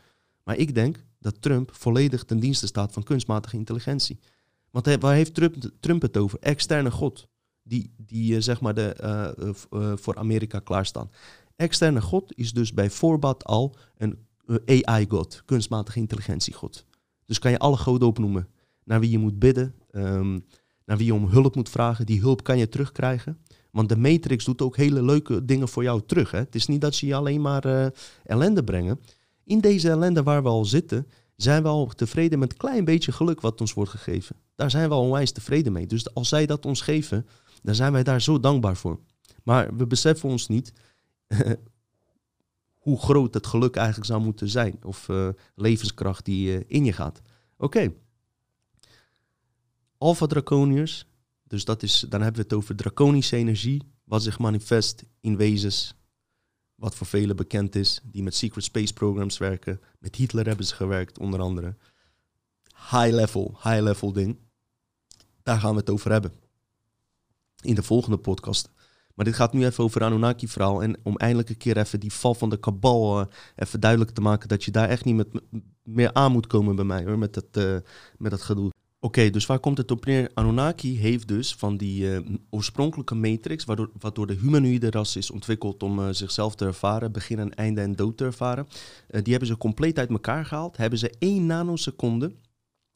Maar 0.44 0.56
ik 0.56 0.74
denk 0.74 1.04
dat 1.24 1.42
Trump 1.42 1.74
volledig 1.74 2.24
ten 2.24 2.38
dienste 2.38 2.66
staat 2.66 2.92
van 2.92 3.02
kunstmatige 3.02 3.56
intelligentie. 3.56 4.18
Want 4.70 4.96
waar 5.00 5.14
heeft 5.14 5.34
Trump, 5.80 6.02
het 6.02 6.16
over? 6.16 6.38
Externe 6.40 6.90
God, 6.90 7.28
die, 7.62 7.94
die 7.96 8.34
uh, 8.34 8.40
zeg 8.40 8.60
maar 8.60 8.74
de, 8.74 8.96
uh, 9.02 9.80
uh, 9.80 9.92
voor 9.96 10.16
Amerika 10.16 10.58
klaarstaan. 10.58 11.10
Externe 11.56 12.00
God 12.00 12.36
is 12.36 12.52
dus 12.52 12.72
bij 12.72 12.90
voorbaat 12.90 13.44
al 13.44 13.76
een 13.96 14.18
AI-God, 14.84 15.42
kunstmatige 15.44 15.98
intelligentie-God. 15.98 16.84
Dus 17.24 17.38
kan 17.38 17.50
je 17.50 17.58
alle 17.58 17.76
goden 17.76 18.08
opnoemen 18.08 18.48
naar 18.84 19.00
wie 19.00 19.10
je 19.10 19.18
moet 19.18 19.38
bidden, 19.38 19.74
um, 19.92 20.44
naar 20.84 20.96
wie 20.96 21.06
je 21.06 21.14
om 21.14 21.28
hulp 21.28 21.54
moet 21.54 21.68
vragen. 21.68 22.06
Die 22.06 22.20
hulp 22.20 22.42
kan 22.42 22.58
je 22.58 22.68
terugkrijgen. 22.68 23.38
Want 23.70 23.88
de 23.88 23.96
Matrix 23.96 24.44
doet 24.44 24.62
ook 24.62 24.76
hele 24.76 25.02
leuke 25.02 25.44
dingen 25.44 25.68
voor 25.68 25.82
jou 25.82 26.02
terug. 26.06 26.30
Hè? 26.30 26.38
Het 26.38 26.54
is 26.54 26.66
niet 26.66 26.80
dat 26.80 26.94
ze 26.94 27.06
je 27.06 27.14
alleen 27.14 27.40
maar 27.40 27.92
ellende 28.24 28.64
brengen. 28.64 29.00
In 29.44 29.60
deze 29.60 29.90
ellende 29.90 30.22
waar 30.22 30.42
we 30.42 30.48
al 30.48 30.64
zitten, 30.64 31.06
zijn 31.36 31.62
we 31.62 31.68
al 31.68 31.86
tevreden 31.86 32.38
met 32.38 32.52
een 32.52 32.58
klein 32.58 32.84
beetje 32.84 33.12
geluk 33.12 33.40
wat 33.40 33.60
ons 33.60 33.72
wordt 33.72 33.90
gegeven. 33.90 34.36
Daar 34.54 34.70
zijn 34.70 34.88
we 34.88 34.94
al 34.94 35.02
onwijs 35.02 35.32
tevreden 35.32 35.72
mee. 35.72 35.86
Dus 35.86 36.14
als 36.14 36.28
zij 36.28 36.46
dat 36.46 36.66
ons 36.66 36.80
geven, 36.80 37.26
dan 37.62 37.74
zijn 37.74 37.92
wij 37.92 38.02
daar 38.02 38.22
zo 38.22 38.40
dankbaar 38.40 38.76
voor. 38.76 39.00
Maar 39.42 39.76
we 39.76 39.86
beseffen 39.86 40.28
ons 40.28 40.48
niet 40.48 40.72
hoe 42.84 42.98
groot 42.98 43.34
het 43.34 43.46
geluk 43.46 43.76
eigenlijk 43.76 44.06
zou 44.06 44.22
moeten 44.22 44.48
zijn. 44.48 44.78
Of 44.82 45.08
uh, 45.08 45.28
levenskracht 45.54 46.24
die 46.24 46.58
uh, 46.58 46.64
in 46.66 46.84
je 46.84 46.92
gaat. 46.92 47.20
Oké. 47.56 47.64
Okay. 47.64 47.94
Alpha 49.98 50.26
Draconiërs. 50.26 51.06
Dus 51.42 51.64
dat 51.64 51.82
is, 51.82 52.06
dan 52.08 52.22
hebben 52.22 52.40
we 52.40 52.46
het 52.48 52.56
over 52.56 52.76
draconische 52.76 53.36
energie. 53.36 53.82
Wat 54.04 54.22
zich 54.22 54.38
manifest 54.38 55.04
in 55.20 55.36
wezens. 55.36 55.94
Wat 56.74 56.94
voor 56.94 57.06
velen 57.06 57.36
bekend 57.36 57.74
is. 57.74 58.00
Die 58.02 58.22
met 58.22 58.34
secret 58.34 58.64
space 58.64 58.92
programs 58.92 59.38
werken. 59.38 59.80
Met 59.98 60.16
Hitler 60.16 60.46
hebben 60.46 60.66
ze 60.66 60.74
gewerkt, 60.74 61.18
onder 61.18 61.40
andere. 61.40 61.76
High 62.90 63.10
level, 63.10 63.58
high 63.62 63.80
level 63.80 64.12
ding. 64.12 64.38
Daar 65.42 65.58
gaan 65.60 65.72
we 65.72 65.78
het 65.78 65.90
over 65.90 66.10
hebben. 66.10 66.32
In 67.60 67.74
de 67.74 67.82
volgende 67.82 68.18
podcast. 68.18 68.72
Maar 69.14 69.24
dit 69.24 69.34
gaat 69.34 69.52
nu 69.52 69.64
even 69.64 69.84
over 69.84 70.04
Anunnaki-verhaal. 70.04 70.82
En 70.82 70.96
om 71.02 71.16
eindelijk 71.16 71.48
een 71.48 71.56
keer 71.56 71.76
even 71.76 72.00
die 72.00 72.12
val 72.12 72.34
van 72.34 72.50
de 72.50 72.58
kabal 72.58 73.20
uh, 73.20 73.26
even 73.56 73.80
duidelijk 73.80 74.10
te 74.10 74.20
maken... 74.20 74.48
dat 74.48 74.64
je 74.64 74.70
daar 74.70 74.88
echt 74.88 75.04
niet 75.04 75.16
met, 75.16 75.28
meer 75.82 76.12
aan 76.12 76.32
moet 76.32 76.46
komen 76.46 76.76
bij 76.76 76.84
mij, 76.84 77.04
hoor, 77.04 77.18
met 77.18 77.34
dat, 77.34 77.56
uh, 77.56 77.76
met 78.18 78.30
dat 78.30 78.42
gedoe. 78.42 78.70
Oké, 79.04 79.30
dus 79.30 79.46
waar 79.46 79.58
komt 79.58 79.78
het 79.78 79.90
op 79.90 80.04
neer? 80.04 80.30
Anunnaki 80.34 80.98
heeft 80.98 81.28
dus 81.28 81.54
van 81.54 81.76
die 81.76 82.04
uh, 82.04 82.18
oorspronkelijke 82.50 83.14
matrix... 83.14 83.64
Waardoor, 83.64 83.90
wat 83.98 84.14
door 84.14 84.26
de 84.26 84.34
humanoïde 84.34 84.90
ras 84.90 85.16
is 85.16 85.30
ontwikkeld 85.30 85.82
om 85.82 86.12
zichzelf 86.12 86.54
te 86.54 86.64
ervaren... 86.64 87.12
begin 87.12 87.38
en 87.38 87.54
einde 87.54 87.80
en 87.80 87.96
dood 87.96 88.16
te 88.16 88.24
ervaren. 88.24 88.68
die 89.08 89.30
hebben 89.30 89.48
ze 89.48 89.56
compleet 89.56 89.98
uit 89.98 90.10
elkaar 90.10 90.44
gehaald. 90.44 90.76
Hebben 90.76 90.98
ze 90.98 91.14
één 91.18 91.46
nanoseconde... 91.46 92.34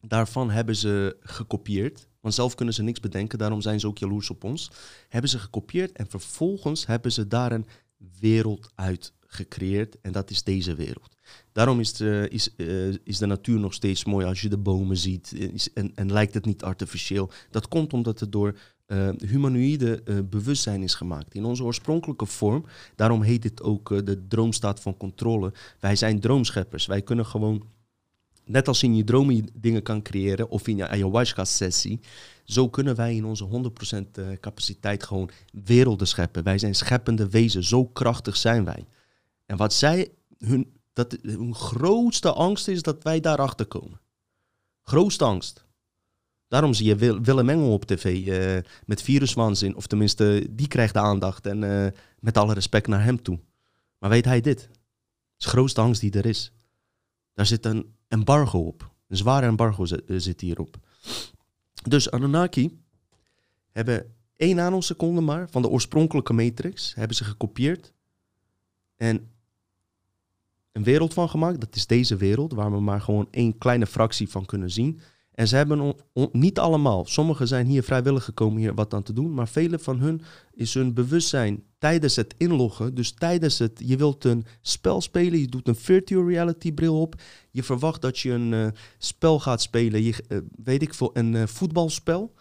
Daarvan 0.01 0.51
hebben 0.51 0.77
ze 0.77 1.17
gekopieerd 1.21 2.09
want 2.21 2.35
zelf 2.35 2.55
kunnen 2.55 2.75
ze 2.75 2.83
niks 2.83 3.01
bedenken, 3.01 3.39
daarom 3.39 3.61
zijn 3.61 3.81
ze 3.81 3.87
ook 3.87 3.99
jaloers 3.99 4.31
op 4.31 4.45
ons. 4.45 4.71
Hebben 5.09 5.31
ze 5.31 5.39
gekopieerd 5.39 5.93
en 5.93 6.07
vervolgens 6.07 6.87
hebben 6.87 7.13
ze 7.13 7.29
daar 7.29 7.53
een 7.53 7.67
wereld 8.21 8.71
uit 8.75 9.13
gecreëerd. 9.29 9.97
En 10.01 10.13
dat 10.13 10.31
is 10.31 10.43
deze 10.43 10.75
wereld. 10.75 11.17
Daarom 11.53 11.81
is 11.81 11.93
de, 11.93 12.27
is, 12.31 12.55
uh, 12.57 12.95
is 13.05 13.19
de 13.19 13.27
natuur 13.27 13.59
nog 13.59 13.75
steeds 13.75 14.05
mooi 14.05 14.27
als 14.27 14.41
je 14.41 14.49
de 14.49 14.59
bomen 14.59 14.97
ziet. 14.97 15.33
Is, 15.33 15.73
en, 15.73 15.93
en 15.95 16.13
lijkt 16.13 16.35
het 16.35 16.45
niet 16.45 16.63
artificieel. 16.63 17.31
Dat 17.51 17.69
komt 17.69 17.93
omdat 17.93 18.21
het 18.21 18.33
door 18.33 18.59
uh, 18.87 19.09
humanoïde 19.19 20.03
bewustzijn 20.31 20.83
is 20.83 20.95
gemaakt. 20.95 21.35
In 21.35 21.45
onze 21.45 21.65
oorspronkelijke 21.65 22.27
vorm. 22.27 22.65
Daarom 22.97 23.23
heet 23.23 23.43
dit 23.43 23.63
ook 23.63 24.07
de 24.07 24.27
droomstaat 24.29 24.81
van 24.81 24.97
controle. 24.97 25.53
Wij 25.81 25.97
zijn 25.97 26.21
droomscheppers. 26.21 26.87
Wij 26.87 27.03
kunnen 27.03 27.27
gewoon 27.27 27.67
net 28.49 28.69
als 28.69 28.83
in 28.83 28.97
je 28.97 29.05
dromen 29.05 29.49
dingen 29.55 29.83
kan 29.83 30.03
creëren 30.03 30.49
of 30.49 30.69
in 30.69 30.77
je 30.77 30.89
ayahuasca-sessie, 30.89 32.01
zo 32.45 32.69
kunnen 32.69 32.97
wij 32.97 33.15
in 33.15 33.25
onze 33.25 33.73
100% 33.95 34.11
eh, 34.13 34.27
capaciteit 34.41 35.03
gewoon 35.03 35.31
werelden 35.65 36.07
scheppen. 36.07 36.43
Wij 36.43 36.59
zijn 36.59 36.75
scheppende 36.75 37.29
wezen, 37.29 37.65
zo 37.65 37.85
krachtig 37.85 38.37
zijn 38.37 38.65
wij. 38.65 38.87
En 39.49 39.57
wat 39.57 39.73
zij, 39.73 40.13
hun, 40.39 40.73
dat, 40.93 41.17
hun 41.23 41.55
grootste 41.55 42.33
angst 42.33 42.69
is 42.69 42.83
dat 42.83 43.03
wij 43.03 43.21
daarachter 43.21 43.67
komen. 43.67 44.01
Grootste 44.83 45.25
angst. 45.25 45.67
Daarom 46.49 46.75
zie 46.75 46.87
je 46.87 47.21
Willem 47.23 47.49
Engel 47.49 47.73
op 47.73 47.85
tv 47.85 48.27
uh, 48.27 48.71
met 48.87 49.03
viruswaanzin, 49.03 49.77
of 49.77 49.87
tenminste, 49.87 50.47
die 50.51 50.69
krijgt 50.69 50.95
de 50.95 51.01
aandacht 51.01 51.47
en 51.47 51.63
uh, 51.63 51.87
met 52.19 52.37
alle 52.37 52.55
respect 52.55 52.87
naar 52.87 53.05
hem 53.05 53.23
toe. 53.23 53.41
Maar 53.99 54.11
weet 54.11 54.25
hij 54.25 54.41
dit? 54.41 54.61
Het 54.61 54.71
is 55.39 55.45
de 55.45 55.49
grootste 55.49 55.81
angst 55.81 56.01
die 56.01 56.13
er 56.13 56.27
is. 56.27 56.53
Daar 57.35 57.47
zit 57.47 57.65
een 57.65 57.95
embargo 58.09 58.59
op. 58.59 58.91
Een 59.09 59.17
zware 59.17 59.47
embargo 59.47 59.85
uh, 60.07 60.19
zit 60.19 60.41
hierop. 60.41 60.77
Dus 61.83 62.11
Anunnaki 62.11 62.83
hebben 63.71 64.15
één 64.37 64.57
nanoseconde 64.57 65.21
maar 65.21 65.51
van 65.51 65.63
de 65.63 65.69
oorspronkelijke 65.69 66.33
matrix 66.33 66.95
hebben 66.95 67.17
ze 67.17 67.25
gekopieerd 67.25 67.93
en 68.97 69.31
een 70.79 70.85
wereld 70.85 71.15
van 71.15 71.29
gemaakt. 71.29 71.61
Dat 71.61 71.77
is 71.77 71.87
deze 71.87 72.17
wereld, 72.17 72.53
waar 72.53 72.73
we 72.73 72.81
maar 72.81 73.01
gewoon 73.01 73.29
één 73.31 73.59
kleine 73.59 73.87
fractie 73.87 74.29
van 74.29 74.45
kunnen 74.45 74.71
zien. 74.71 75.01
En 75.33 75.49
ze 75.49 75.57
hebben 75.57 75.95
niet 76.33 76.59
allemaal, 76.59 77.05
sommigen 77.05 77.49
zijn 77.49 77.67
hier 77.67 77.83
vrijwillig 77.83 78.25
gekomen 78.25 78.59
hier 78.59 78.75
wat 78.75 78.95
aan 78.95 79.03
te 79.03 79.13
doen, 79.13 79.35
maar 79.35 79.49
vele 79.49 79.79
van 79.79 79.99
hun 80.01 80.23
is 80.53 80.75
hun 80.75 80.95
bewustzijn 80.95 81.63
tijdens 81.79 82.17
het 82.17 82.35
inloggen, 82.37 82.95
dus 82.95 83.13
tijdens 83.13 83.59
het, 83.59 83.83
je 83.85 83.97
wilt 83.97 84.25
een 84.25 84.45
spel 84.61 85.01
spelen, 85.01 85.41
je 85.41 85.47
doet 85.47 85.69
een 85.69 85.77
virtual 85.77 86.29
reality 86.29 86.73
bril 86.73 87.01
op, 87.01 87.15
je 87.51 87.63
verwacht 87.63 88.03
dat 88.03 88.19
je 88.19 88.31
een 88.31 88.53
uh, 88.53 88.67
spel 88.99 89.41
gaat 89.41 89.63
spelen, 89.63 90.03
je, 90.03 90.25
uh, 90.29 90.39
weet 90.65 90.83
ik 90.83 90.95
veel, 90.95 91.11
een 91.13 91.35
uh, 91.35 91.47
voetbalspel. 91.47 92.35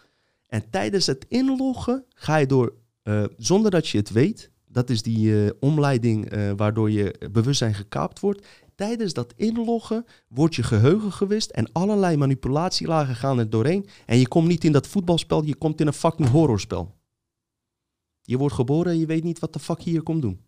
En 0.46 0.70
tijdens 0.70 1.06
het 1.06 1.26
inloggen 1.28 2.04
ga 2.14 2.36
je 2.36 2.46
door, 2.46 2.74
zonder 3.36 3.70
dat 3.70 3.88
je 3.88 3.98
het 3.98 4.10
weet, 4.10 4.50
dat 4.78 4.90
is 4.90 5.02
die 5.02 5.60
omleiding 5.60 6.32
waardoor 6.56 6.90
je 6.90 7.28
bewustzijn 7.32 7.74
gekaapt 7.74 8.20
wordt, 8.20 8.46
tijdens 8.74 9.12
dat 9.12 9.32
inloggen 9.36 10.06
wordt 10.28 10.54
je 10.54 10.62
geheugen 10.62 11.12
gewist 11.12 11.50
en 11.50 11.72
allerlei 11.72 12.16
manipulatielagen 12.16 13.14
gaan 13.14 13.38
er 13.38 13.50
doorheen. 13.50 13.86
En 14.06 14.18
je 14.18 14.28
komt 14.28 14.48
niet 14.48 14.64
in 14.64 14.72
dat 14.72 14.86
voetbalspel, 14.86 15.44
je 15.44 15.54
komt 15.54 15.80
in 15.80 15.86
een 15.86 15.92
fucking 15.92 16.28
horrorspel. 16.28 16.96
Je 18.22 18.38
wordt 18.38 18.54
geboren 18.54 18.92
en 18.92 18.98
je 18.98 19.06
weet 19.06 19.24
niet 19.24 19.38
wat 19.38 19.52
de 19.52 19.58
fuck 19.58 19.78
je 19.78 19.90
hier 19.90 20.02
komt 20.02 20.22
doen. 20.22 20.40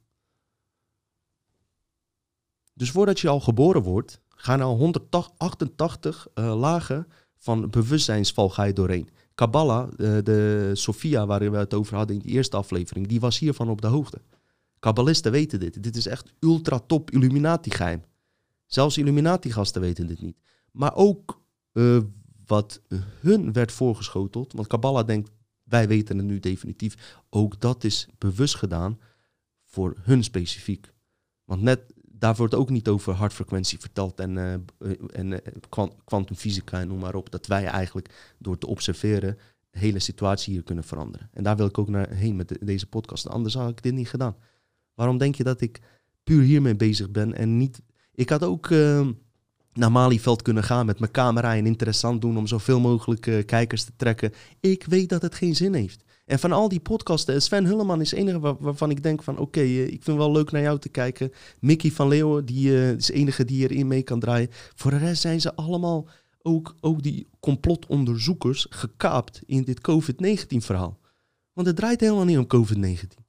Dus 2.75 2.91
voordat 2.91 3.21
je 3.21 3.29
al 3.29 3.41
geboren 3.41 3.83
wordt, 3.83 4.21
gaan 4.29 4.61
al 4.61 4.77
188 4.77 6.29
uh, 6.35 6.59
lagen 6.59 7.07
van 7.39 7.71
bewustzijnsval 7.71 8.49
ga 8.49 8.63
je 8.63 8.73
doorheen. 8.73 9.09
Kabbalah, 9.41 9.89
uh, 9.97 10.19
de 10.23 10.71
Sophia 10.73 11.27
waar 11.27 11.51
we 11.51 11.57
het 11.57 11.75
over 11.75 11.97
hadden 11.97 12.17
in 12.17 12.23
de 12.23 12.29
eerste 12.29 12.57
aflevering, 12.57 13.07
die 13.07 13.21
was 13.21 13.39
hiervan 13.39 13.69
op 13.69 13.81
de 13.81 13.87
hoogte. 13.87 14.21
Kabbalisten 14.79 15.33
weten 15.33 15.61
dit. 15.61 15.83
Dit 15.83 15.97
is 15.97 16.07
echt 16.07 16.33
ultra 16.41 16.79
top 16.79 17.11
Illuminati 17.11 17.71
geheim. 17.71 18.03
Zelfs 18.67 18.99
Illuminati-gasten 18.99 19.81
weten 19.81 20.07
dit 20.07 20.21
niet. 20.21 20.37
Maar 20.73 20.95
ook 20.95 21.43
uh, 21.73 22.01
wat 22.47 22.81
hun 23.21 23.53
werd 23.53 23.73
voorgeschoteld, 23.73 24.53
want 24.53 24.67
Kabbalah 24.67 25.07
denkt, 25.07 25.31
wij 25.65 25.89
weten 25.89 26.17
het 26.17 26.27
nu 26.27 26.39
definitief, 26.39 27.17
ook 27.31 27.61
dat 27.61 27.85
is 27.85 28.09
bewust 28.19 28.55
gedaan 28.55 28.99
voor 29.65 29.97
hun 30.01 30.25
specifiek. 30.25 30.93
Want 31.45 31.63
net, 31.63 31.81
daar 32.21 32.35
wordt 32.35 32.55
ook 32.55 32.71
niet 32.71 32.89
over 32.89 33.13
hartfrequentie 33.13 33.81
verteld 33.81 34.21
en, 34.21 34.37
uh, 34.37 34.93
en 35.13 35.43
kwantumfysica 36.05 36.81
en 36.81 36.89
noem 36.89 36.99
maar 36.99 37.15
op, 37.15 37.31
dat 37.31 37.47
wij 37.47 37.65
eigenlijk 37.65 38.35
door 38.39 38.59
te 38.59 38.67
observeren 38.67 39.39
de 39.71 39.79
hele 39.79 39.99
situatie 39.99 40.53
hier 40.53 40.63
kunnen 40.63 40.85
veranderen. 40.85 41.29
En 41.33 41.43
daar 41.43 41.57
wil 41.57 41.67
ik 41.67 41.79
ook 41.79 41.89
naar 41.89 42.11
heen 42.11 42.37
met 42.37 42.59
deze 42.61 42.87
podcast. 42.87 43.29
Anders 43.29 43.55
had 43.55 43.71
ik 43.71 43.83
dit 43.83 43.95
niet 43.95 44.09
gedaan. 44.09 44.37
Waarom 44.95 45.19
denk 45.19 45.35
je 45.35 45.45
dat 45.45 45.61
ik 45.61 45.81
puur 46.25 46.43
hiermee 46.43 46.77
bezig 46.77 47.11
ben 47.11 47.35
en 47.35 47.57
niet 47.57 47.83
ik 48.15 48.29
had 48.29 48.45
ook 48.45 48.69
uh, 48.69 49.09
naar 49.73 49.93
Malieveld 49.93 50.43
kunnen 50.43 50.65
gaan 50.65 50.87
met 50.87 50.99
mijn 50.99 51.13
camera 51.13 51.57
en 51.57 51.67
interessant 51.67 52.21
doen 52.21 52.39
om 52.39 52.47
zoveel 52.47 52.81
mogelijk 52.81 53.47
kijkers 53.47 53.85
te 53.85 53.93
trekken. 53.97 54.33
Ik 54.61 54.85
weet 54.85 55.09
dat 55.09 55.23
het 55.23 55.35
geen 55.35 55.57
zin 55.57 55.75
heeft. 55.75 56.05
En 56.31 56.39
van 56.39 56.53
al 56.53 56.69
die 56.69 56.81
podcasten, 56.81 57.43
Sven 57.43 57.65
Hulleman 57.65 58.01
is 58.01 58.11
de 58.11 58.17
enige 58.17 58.57
waarvan 58.59 58.91
ik 58.91 59.03
denk 59.03 59.23
van 59.23 59.39
oké, 59.39 59.61
uh, 59.61 59.87
ik 59.87 60.03
vind 60.03 60.17
wel 60.17 60.33
leuk 60.33 60.51
naar 60.51 60.63
jou 60.63 60.79
te 60.79 60.89
kijken. 60.89 61.33
Mickey 61.61 61.91
van 61.91 62.09
Leeuwen, 62.09 62.45
die 62.45 62.69
uh, 62.69 62.91
is 62.91 63.07
de 63.07 63.13
enige 63.13 63.45
die 63.45 63.69
erin 63.69 63.87
mee 63.87 64.03
kan 64.03 64.21
draaien. 64.21 64.49
Voor 64.75 64.91
de 64.91 64.97
rest 64.97 65.21
zijn 65.21 65.41
ze 65.41 65.55
allemaal, 65.55 66.09
ook, 66.43 66.75
ook 66.81 67.03
die 67.03 67.29
complotonderzoekers, 67.41 68.67
gekaapt 68.71 69.41
in 69.47 69.63
dit 69.63 69.81
COVID-19 69.91 70.57
verhaal. 70.57 70.99
Want 71.53 71.67
het 71.67 71.77
draait 71.77 72.01
helemaal 72.01 72.25
niet 72.25 72.39
om 72.39 72.47
COVID-19. 72.47 73.25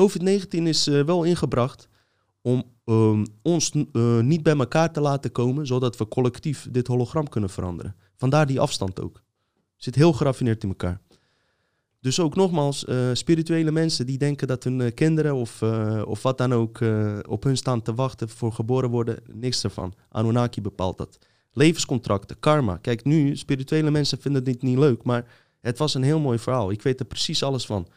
COVID-19 0.00 0.46
is 0.48 0.86
wel 0.86 1.24
ingebracht 1.24 1.88
om 2.40 2.64
um, 2.84 3.26
ons 3.42 3.72
niet 4.20 4.42
bij 4.42 4.56
elkaar 4.56 4.92
te 4.92 5.00
laten 5.00 5.32
komen, 5.32 5.66
zodat 5.66 5.96
we 5.96 6.08
collectief 6.08 6.68
dit 6.70 6.86
hologram 6.86 7.28
kunnen 7.28 7.50
veranderen. 7.50 7.96
Vandaar 8.16 8.46
die 8.46 8.60
afstand 8.60 9.00
ook. 9.00 9.22
Zit 9.76 9.94
heel 9.94 10.12
geraffineerd 10.12 10.62
in 10.62 10.68
elkaar. 10.68 11.00
Dus 12.06 12.20
ook 12.20 12.34
nogmaals, 12.34 12.84
uh, 12.84 13.10
spirituele 13.12 13.70
mensen 13.70 14.06
die 14.06 14.18
denken 14.18 14.46
dat 14.46 14.64
hun 14.64 14.80
uh, 14.80 14.94
kinderen 14.94 15.34
of, 15.34 15.62
of 16.04 16.22
wat 16.22 16.38
dan 16.38 16.54
ook 16.54 16.80
op 17.28 17.42
hun 17.42 17.56
staan 17.56 17.82
te 17.82 17.94
wachten 17.94 18.28
voor 18.28 18.52
geboren 18.52 18.90
worden, 18.90 19.18
niks 19.32 19.64
ervan. 19.64 19.94
Anunnaki 20.08 20.60
bepaalt 20.60 20.98
dat. 20.98 21.18
Levenscontracten, 21.52 22.38
karma. 22.38 22.76
Kijk, 22.76 23.04
nu, 23.04 23.36
spirituele 23.36 23.90
mensen 23.90 24.20
vinden 24.20 24.44
dit 24.44 24.62
niet 24.62 24.78
leuk, 24.78 25.02
maar 25.02 25.26
het 25.60 25.78
was 25.78 25.94
een 25.94 26.02
heel 26.02 26.20
mooi 26.20 26.38
verhaal. 26.38 26.70
Ik 26.70 26.82
weet 26.82 27.00
er 27.00 27.06
precies 27.06 27.42
alles 27.42 27.66
van 27.66 27.88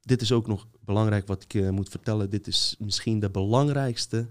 dit 0.00 0.20
is 0.20 0.32
ook 0.32 0.46
nog 0.46 0.66
belangrijk 0.80 1.26
wat 1.26 1.44
ik 1.48 1.70
moet 1.70 1.88
vertellen. 1.88 2.30
Dit 2.30 2.46
is 2.46 2.76
misschien 2.78 3.20
de 3.20 3.30
belangrijkste 3.30 4.28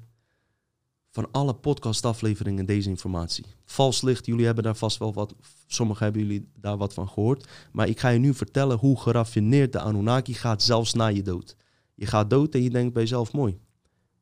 van 1.10 1.28
alle 1.32 1.54
podcastafleveringen 1.54 2.66
deze 2.66 2.90
informatie. 2.90 3.46
Vals 3.66 4.02
licht, 4.02 4.26
jullie 4.26 4.46
hebben 4.46 4.64
daar 4.64 4.76
vast 4.76 4.98
wel 4.98 5.14
wat, 5.14 5.36
sommigen 5.68 6.04
hebben 6.04 6.22
jullie 6.22 6.50
daar 6.56 6.78
wat 6.78 6.94
van 6.94 7.10
gehoord. 7.10 7.48
Maar 7.72 7.88
ik 7.88 8.00
ga 8.00 8.10
je 8.10 8.20
nu 8.20 8.34
vertellen 8.34 8.78
hoe 8.78 9.00
geraffineerd 9.00 9.72
de 9.72 9.80
Anunnaki 9.80 10.34
gaat 10.34 10.64
zelfs 10.64 10.94
na 10.94 11.08
je 11.08 11.22
dood. 11.22 11.56
Je 11.96 12.06
gaat 12.06 12.30
dood 12.30 12.54
en 12.54 12.64
je 12.64 12.70
denkt 12.70 12.94
bij 12.94 13.02
jezelf, 13.02 13.34
mooi, 13.34 13.60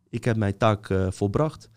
ik 0.09 0.23
heb 0.23 0.37
mijn 0.37 0.57
taak 0.57 0.89
uh, 0.89 1.07
volbracht. 1.11 1.69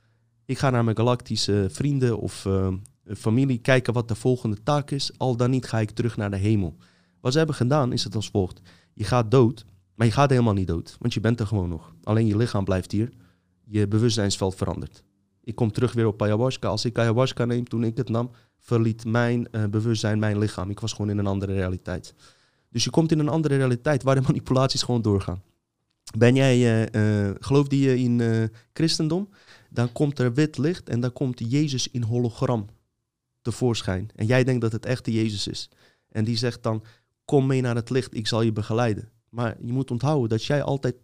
Ik 0.44 0.58
ga 0.58 0.70
naar 0.70 0.84
mijn 0.84 0.96
galactische 0.96 1.66
vrienden 1.70 2.18
of 2.18 2.44
uh, 2.44 2.68
familie 3.16 3.58
kijken 3.58 3.92
wat 3.92 4.08
de 4.08 4.14
volgende 4.14 4.62
taak 4.62 4.90
is. 4.90 5.18
Al 5.18 5.36
dan 5.36 5.50
niet 5.50 5.66
ga 5.66 5.80
ik 5.80 5.90
terug 5.90 6.16
naar 6.16 6.30
de 6.30 6.36
hemel. 6.36 6.76
Wat 7.20 7.32
ze 7.32 7.38
hebben 7.38 7.56
gedaan 7.56 7.92
is 7.92 8.04
het 8.04 8.14
als 8.14 8.28
volgt. 8.28 8.60
Je 8.92 9.04
gaat 9.04 9.30
dood, 9.30 9.64
maar 9.94 10.06
je 10.06 10.12
gaat 10.12 10.30
helemaal 10.30 10.54
niet 10.54 10.66
dood, 10.66 10.96
want 10.98 11.14
je 11.14 11.20
bent 11.20 11.40
er 11.40 11.46
gewoon 11.46 11.68
nog. 11.68 11.94
Alleen 12.02 12.26
je 12.26 12.36
lichaam 12.36 12.64
blijft 12.64 12.92
hier. 12.92 13.12
Je 13.70 13.88
bewustzijnsveld 13.88 14.54
verandert. 14.54 15.02
Ik 15.44 15.54
kom 15.54 15.72
terug 15.72 15.92
weer 15.92 16.06
op 16.06 16.22
ayahuasca. 16.22 16.68
Als 16.68 16.84
ik 16.84 16.98
ayahuasca 16.98 17.44
neem, 17.44 17.68
toen 17.68 17.84
ik 17.84 17.96
het 17.96 18.08
nam, 18.08 18.30
verliet 18.58 19.04
mijn 19.04 19.48
uh, 19.52 19.64
bewustzijn 19.64 20.18
mijn 20.18 20.38
lichaam. 20.38 20.70
Ik 20.70 20.80
was 20.80 20.92
gewoon 20.92 21.10
in 21.10 21.18
een 21.18 21.26
andere 21.26 21.52
realiteit. 21.52 22.14
Dus 22.70 22.84
je 22.84 22.90
komt 22.90 23.12
in 23.12 23.18
een 23.18 23.28
andere 23.28 23.56
realiteit 23.56 24.02
waar 24.02 24.14
de 24.14 24.26
manipulaties 24.28 24.82
gewoon 24.82 25.02
doorgaan. 25.02 25.42
Ben 26.18 26.34
jij, 26.34 26.88
uh, 26.92 27.30
uh, 27.50 27.64
je 27.68 27.98
in 27.98 28.50
christendom? 28.72 29.28
Dan 29.70 29.92
komt 29.92 30.18
er 30.18 30.34
wit 30.34 30.58
licht 30.58 30.88
en 30.88 31.00
dan 31.00 31.12
komt 31.12 31.50
Jezus 31.50 31.90
in 31.90 32.02
hologram 32.02 32.66
tevoorschijn. 33.42 34.10
En 34.14 34.26
jij 34.26 34.44
denkt 34.44 34.60
dat 34.60 34.72
het 34.72 34.86
echte 34.86 35.12
Jezus 35.12 35.46
is. 35.46 35.68
En 36.08 36.24
die 36.24 36.36
zegt 36.36 36.62
dan, 36.62 36.84
kom 37.24 37.46
mee 37.46 37.60
naar 37.60 37.74
het 37.74 37.90
licht, 37.90 38.14
ik 38.14 38.26
zal 38.26 38.42
je 38.42 38.52
begeleiden. 38.52 39.10
Maar 39.28 39.56
je 39.60 39.72
moet 39.72 39.90
onthouden 39.90 40.28
dat 40.28 40.44
jij 40.44 40.62
altijd 40.62 40.94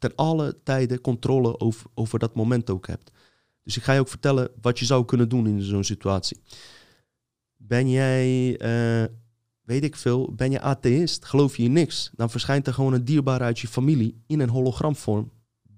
ten 0.00 0.14
alle 0.14 0.58
tijden 0.62 1.00
controle 1.00 1.60
over, 1.60 1.86
over 1.94 2.18
dat 2.18 2.34
moment 2.34 2.70
ook 2.70 2.86
hebt. 2.86 3.10
Dus 3.62 3.76
ik 3.76 3.82
ga 3.82 3.92
je 3.92 4.00
ook 4.00 4.08
vertellen 4.08 4.50
wat 4.60 4.78
je 4.78 4.84
zou 4.84 5.04
kunnen 5.04 5.28
doen 5.28 5.46
in 5.46 5.62
zo'n 5.62 5.84
situatie. 5.84 6.40
Ben 7.56 7.90
jij, 7.90 8.48
uh, 8.62 9.06
weet 9.62 9.84
ik 9.84 9.96
veel, 9.96 10.32
ben 10.34 10.50
je 10.50 10.60
atheïst, 10.60 11.24
geloof 11.24 11.56
je 11.56 11.62
in 11.62 11.72
niks, 11.72 12.10
dan 12.14 12.30
verschijnt 12.30 12.66
er 12.66 12.74
gewoon 12.74 12.92
een 12.92 13.04
dierbare 13.04 13.44
uit 13.44 13.58
je 13.58 13.68
familie 13.68 14.22
in 14.26 14.40
een 14.40 14.48
hologramvorm 14.48 15.30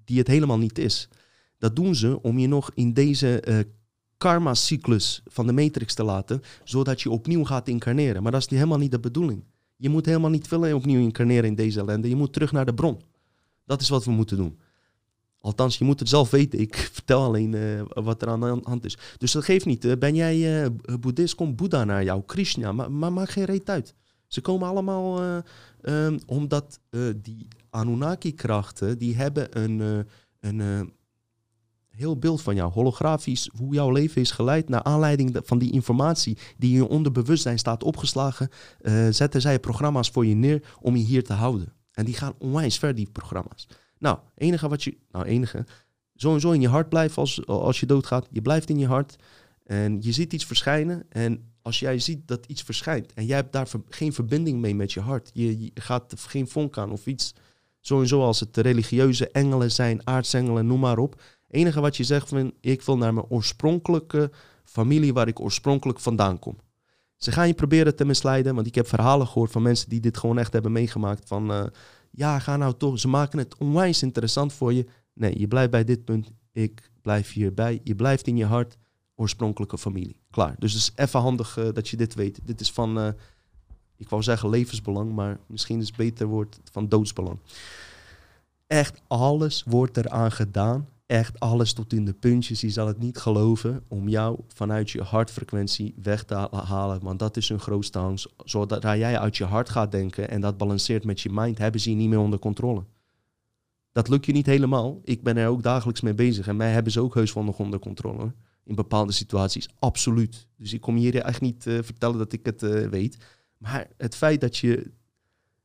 die 0.04 0.18
het 0.18 0.26
helemaal 0.26 0.58
niet 0.58 0.78
is. 0.78 1.08
Dat 1.58 1.76
doen 1.76 1.94
ze 1.94 2.22
om 2.22 2.38
je 2.38 2.48
nog 2.48 2.70
in 2.74 2.92
deze 2.92 3.42
uh, 3.48 3.58
karma-cyclus 4.16 5.22
van 5.24 5.46
de 5.46 5.52
matrix 5.52 5.94
te 5.94 6.04
laten, 6.04 6.42
zodat 6.64 7.00
je 7.00 7.10
opnieuw 7.10 7.44
gaat 7.44 7.68
incarneren. 7.68 8.22
Maar 8.22 8.32
dat 8.32 8.40
is 8.40 8.50
helemaal 8.50 8.78
niet 8.78 8.90
de 8.90 9.00
bedoeling. 9.00 9.44
Je 9.76 9.88
moet 9.88 10.06
helemaal 10.06 10.30
niet 10.30 10.48
veel 10.48 10.74
opnieuw 10.74 11.00
incarneren 11.00 11.44
in 11.44 11.54
deze 11.54 11.80
ellende. 11.80 12.08
Je 12.08 12.16
moet 12.16 12.32
terug 12.32 12.52
naar 12.52 12.66
de 12.66 12.74
bron. 12.74 13.00
Dat 13.64 13.80
is 13.80 13.88
wat 13.88 14.04
we 14.04 14.10
moeten 14.10 14.36
doen. 14.36 14.58
Althans, 15.42 15.78
je 15.78 15.84
moet 15.84 15.98
het 15.98 16.08
zelf 16.08 16.30
weten. 16.30 16.60
Ik 16.60 16.76
vertel 16.92 17.22
alleen 17.22 17.52
uh, 17.52 17.82
wat 17.94 18.22
er 18.22 18.28
aan 18.28 18.40
de 18.40 18.60
hand 18.62 18.84
is. 18.84 18.98
Dus 19.18 19.32
dat 19.32 19.44
geeft 19.44 19.66
niet. 19.66 19.84
Uh, 19.84 19.92
ben 19.98 20.14
jij 20.14 20.62
uh, 20.62 20.68
boeddhist, 21.00 21.34
komt 21.34 21.56
Boeddha 21.56 21.84
naar 21.84 22.04
jou, 22.04 22.22
Krishna, 22.26 22.72
maar, 22.72 22.92
maar 22.92 23.12
maak 23.12 23.30
geen 23.30 23.44
reet 23.44 23.70
uit. 23.70 23.94
Ze 24.26 24.40
komen 24.40 24.68
allemaal 24.68 25.42
um, 25.82 26.18
omdat 26.26 26.80
die 27.16 27.48
Anunnaki-krachten, 27.70 28.98
die 28.98 29.16
hebben 29.16 29.62
een, 29.62 30.06
een 30.40 30.92
heel 31.90 32.18
beeld 32.18 32.42
van 32.42 32.54
jou, 32.54 32.72
holografisch, 32.72 33.50
hoe 33.56 33.74
jouw 33.74 33.90
leven 33.90 34.20
is 34.20 34.30
geleid 34.30 34.68
naar 34.68 34.82
aanleiding 34.82 35.38
van 35.42 35.58
die 35.58 35.72
informatie 35.72 36.38
die 36.58 36.70
in 36.70 36.76
je 36.76 36.88
onderbewustzijn 36.88 37.58
staat 37.58 37.82
opgeslagen, 37.82 38.48
zetten 39.10 39.40
zij 39.40 39.60
programma's 39.60 40.08
voor 40.08 40.26
je 40.26 40.34
neer 40.34 40.62
om 40.80 40.96
je 40.96 41.04
hier 41.04 41.24
te 41.24 41.32
houden. 41.32 41.72
En 41.92 42.04
die 42.04 42.14
gaan 42.14 42.34
onwijs 42.38 42.78
ver, 42.78 42.94
die 42.94 43.10
programma's. 43.12 43.68
Nou, 43.98 44.18
enige 44.34 44.68
wat 44.68 44.82
je, 44.82 44.96
nou 45.10 45.24
enige, 45.24 45.64
sowieso 46.14 46.50
in 46.50 46.60
je 46.60 46.68
hart 46.68 46.88
blijft 46.88 47.16
als, 47.16 47.46
als 47.46 47.80
je 47.80 47.86
doodgaat. 47.86 48.28
Je 48.30 48.42
blijft 48.42 48.70
in 48.70 48.78
je 48.78 48.86
hart 48.86 49.16
en 49.64 49.98
je 50.00 50.12
ziet 50.12 50.32
iets 50.32 50.46
verschijnen. 50.46 51.04
En 51.08 51.52
als 51.62 51.78
jij 51.78 51.98
ziet 51.98 52.28
dat 52.28 52.46
iets 52.46 52.62
verschijnt 52.62 53.12
en 53.12 53.26
jij 53.26 53.36
hebt 53.36 53.52
daar 53.52 53.68
geen 53.88 54.12
verbinding 54.12 54.60
mee 54.60 54.74
met 54.74 54.92
je 54.92 55.00
hart, 55.00 55.30
je, 55.34 55.70
gaat 55.74 56.14
geen 56.16 56.48
vonk 56.48 56.78
aan 56.78 56.90
of 56.90 57.06
iets, 57.06 57.34
sowieso 57.80 58.22
als 58.22 58.40
het 58.40 58.56
religieuze 58.56 59.30
engelen 59.30 59.70
zijn, 59.70 60.06
aartsengelen, 60.06 60.66
noem 60.66 60.80
maar 60.80 60.98
op. 60.98 61.22
enige 61.48 61.80
wat 61.80 61.96
je 61.96 62.04
zegt 62.04 62.28
van, 62.28 62.52
ik 62.60 62.82
wil 62.82 62.96
naar 62.96 63.14
mijn 63.14 63.26
oorspronkelijke 63.28 64.30
familie 64.64 65.12
waar 65.12 65.28
ik 65.28 65.40
oorspronkelijk 65.40 66.00
vandaan 66.00 66.38
kom. 66.38 66.56
Ze 67.22 67.32
gaan 67.32 67.46
je 67.46 67.54
proberen 67.54 67.96
te 67.96 68.04
misleiden, 68.04 68.54
want 68.54 68.66
ik 68.66 68.74
heb 68.74 68.88
verhalen 68.88 69.26
gehoord 69.26 69.50
van 69.50 69.62
mensen 69.62 69.88
die 69.88 70.00
dit 70.00 70.16
gewoon 70.16 70.38
echt 70.38 70.52
hebben 70.52 70.72
meegemaakt. 70.72 71.28
Van 71.28 71.50
uh, 71.50 71.64
ja, 72.10 72.38
ga 72.38 72.56
nou 72.56 72.74
toch. 72.76 72.98
Ze 72.98 73.08
maken 73.08 73.38
het 73.38 73.56
onwijs 73.58 74.02
interessant 74.02 74.52
voor 74.52 74.72
je. 74.72 74.86
Nee, 75.12 75.38
je 75.38 75.48
blijft 75.48 75.70
bij 75.70 75.84
dit 75.84 76.04
punt. 76.04 76.30
Ik 76.52 76.90
blijf 77.02 77.32
hierbij. 77.32 77.80
Je 77.84 77.94
blijft 77.94 78.26
in 78.26 78.36
je 78.36 78.44
hart. 78.44 78.78
Oorspronkelijke 79.14 79.78
familie. 79.78 80.20
Klaar. 80.30 80.54
Dus 80.58 80.72
het 80.72 80.82
is 80.82 80.92
even 80.94 81.20
handig 81.20 81.58
uh, 81.58 81.68
dat 81.72 81.88
je 81.88 81.96
dit 81.96 82.14
weet. 82.14 82.40
Dit 82.44 82.60
is 82.60 82.72
van, 82.72 82.98
uh, 82.98 83.08
ik 83.96 84.08
wou 84.08 84.22
zeggen 84.22 84.48
levensbelang, 84.48 85.12
maar 85.12 85.38
misschien 85.46 85.80
is 85.80 85.86
het 85.86 85.96
beter 85.96 86.26
woord 86.26 86.60
van 86.70 86.88
doodsbelang. 86.88 87.38
Echt 88.66 89.02
alles 89.06 89.64
wordt 89.66 89.96
eraan 89.96 90.32
gedaan 90.32 90.88
echt 91.12 91.40
alles 91.40 91.72
tot 91.72 91.92
in 91.92 92.04
de 92.04 92.12
puntjes. 92.12 92.60
Je 92.60 92.70
zal 92.70 92.86
het 92.86 92.98
niet 92.98 93.18
geloven 93.18 93.84
om 93.88 94.08
jou 94.08 94.40
vanuit 94.48 94.90
je 94.90 95.02
hartfrequentie 95.02 95.94
weg 96.02 96.24
te 96.24 96.48
halen. 96.50 97.02
Want 97.02 97.18
dat 97.18 97.36
is 97.36 97.48
hun 97.48 97.60
grootste 97.60 97.98
angst. 97.98 98.28
Zodra 98.44 98.96
jij 98.96 99.18
uit 99.18 99.36
je 99.36 99.44
hart 99.44 99.68
gaat 99.68 99.90
denken 99.90 100.28
en 100.28 100.40
dat 100.40 100.56
balanceert 100.56 101.04
met 101.04 101.20
je 101.20 101.30
mind, 101.32 101.58
hebben 101.58 101.80
ze 101.80 101.90
je 101.90 101.96
niet 101.96 102.08
meer 102.08 102.18
onder 102.18 102.38
controle. 102.38 102.84
Dat 103.92 104.08
lukt 104.08 104.26
je 104.26 104.32
niet 104.32 104.46
helemaal. 104.46 105.00
Ik 105.04 105.22
ben 105.22 105.36
er 105.36 105.48
ook 105.48 105.62
dagelijks 105.62 106.00
mee 106.00 106.14
bezig. 106.14 106.46
En 106.46 106.56
mij 106.56 106.72
hebben 106.72 106.92
ze 106.92 107.00
ook 107.00 107.14
heus 107.14 107.32
wel 107.32 107.44
nog 107.44 107.58
onder 107.58 107.78
controle. 107.78 108.34
In 108.64 108.74
bepaalde 108.74 109.12
situaties, 109.12 109.68
absoluut. 109.78 110.48
Dus 110.56 110.72
ik 110.72 110.80
kom 110.80 110.96
hier 110.96 111.16
echt 111.16 111.40
niet 111.40 111.66
uh, 111.66 111.78
vertellen 111.82 112.18
dat 112.18 112.32
ik 112.32 112.46
het 112.46 112.62
uh, 112.62 112.88
weet. 112.88 113.16
Maar 113.58 113.88
het 113.96 114.14
feit 114.14 114.40
dat 114.40 114.56
je 114.56 114.90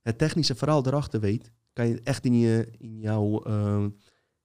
het 0.02 0.18
technische 0.18 0.56
verhaal 0.56 0.86
erachter 0.86 1.20
weet, 1.20 1.52
kan 1.74 1.88
je 1.88 2.02
echt 2.04 2.26
in, 2.26 2.39
je, 2.39 2.68
in 2.78 3.00
jouw... 3.00 3.48
Uh, 3.48 3.86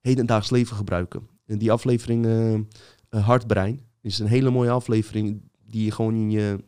hedendaags 0.03 0.51
leven 0.51 0.77
gebruiken. 0.77 1.29
En 1.47 1.59
die 1.59 1.73
aflevering 1.73 2.27
uh, 2.27 3.27
Hartbrein 3.27 3.81
is 4.01 4.19
een 4.19 4.27
hele 4.27 4.51
mooie 4.51 4.71
aflevering 4.71 5.43
die 5.67 5.85
je 5.85 5.91
gewoon 5.91 6.15
in 6.15 6.31
je 6.31 6.65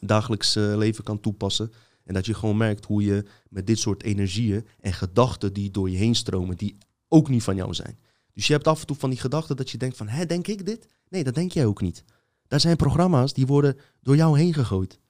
dagelijks 0.00 0.56
uh, 0.56 0.76
leven 0.76 1.04
kan 1.04 1.20
toepassen. 1.20 1.72
En 2.04 2.14
dat 2.14 2.26
je 2.26 2.34
gewoon 2.34 2.56
merkt 2.56 2.84
hoe 2.84 3.02
je 3.02 3.24
met 3.48 3.66
dit 3.66 3.78
soort 3.78 4.02
energieën 4.02 4.66
en 4.80 4.92
gedachten 4.92 5.52
die 5.52 5.70
door 5.70 5.90
je 5.90 5.96
heen 5.96 6.14
stromen, 6.14 6.56
die 6.56 6.76
ook 7.08 7.28
niet 7.28 7.42
van 7.42 7.56
jou 7.56 7.74
zijn. 7.74 7.98
Dus 8.32 8.46
je 8.46 8.52
hebt 8.52 8.66
af 8.66 8.80
en 8.80 8.86
toe 8.86 8.96
van 8.96 9.10
die 9.10 9.18
gedachten 9.18 9.56
dat 9.56 9.70
je 9.70 9.78
denkt 9.78 9.96
van, 9.96 10.08
hé, 10.08 10.26
denk 10.26 10.46
ik 10.46 10.66
dit? 10.66 10.86
Nee, 11.08 11.24
dat 11.24 11.34
denk 11.34 11.52
jij 11.52 11.66
ook 11.66 11.80
niet. 11.80 12.04
Daar 12.46 12.60
zijn 12.60 12.76
programma's 12.76 13.32
die 13.32 13.46
worden 13.46 13.76
door 14.00 14.16
jou 14.16 14.38
heen 14.38 14.54
gegooid 14.54 15.00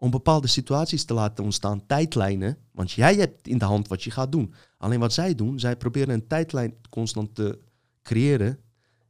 om 0.00 0.10
bepaalde 0.10 0.46
situaties 0.46 1.04
te 1.04 1.14
laten 1.14 1.44
ontstaan, 1.44 1.86
tijdlijnen. 1.86 2.58
Want 2.72 2.92
jij 2.92 3.14
hebt 3.14 3.46
in 3.46 3.58
de 3.58 3.64
hand 3.64 3.88
wat 3.88 4.02
je 4.02 4.10
gaat 4.10 4.32
doen. 4.32 4.54
Alleen 4.76 5.00
wat 5.00 5.12
zij 5.12 5.34
doen, 5.34 5.58
zij 5.58 5.76
proberen 5.76 6.14
een 6.14 6.26
tijdlijn 6.26 6.74
constant 6.90 7.34
te 7.34 7.58
creëren 8.02 8.58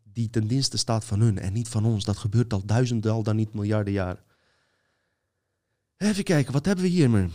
die 0.03 0.31
ten 0.31 0.47
dienste 0.47 0.77
staat 0.77 1.05
van 1.05 1.21
hun 1.21 1.39
en 1.39 1.53
niet 1.53 1.69
van 1.69 1.85
ons. 1.85 2.05
Dat 2.05 2.17
gebeurt 2.17 2.53
al 2.53 2.65
duizenden, 2.65 3.13
al 3.13 3.23
dan 3.23 3.37
niet 3.37 3.55
miljarden 3.55 3.93
jaren. 3.93 4.25
Even 5.97 6.25
kijken, 6.25 6.53
wat 6.53 6.65
hebben 6.65 6.85
we 6.85 6.91
hier 6.91 7.11
meer? 7.11 7.31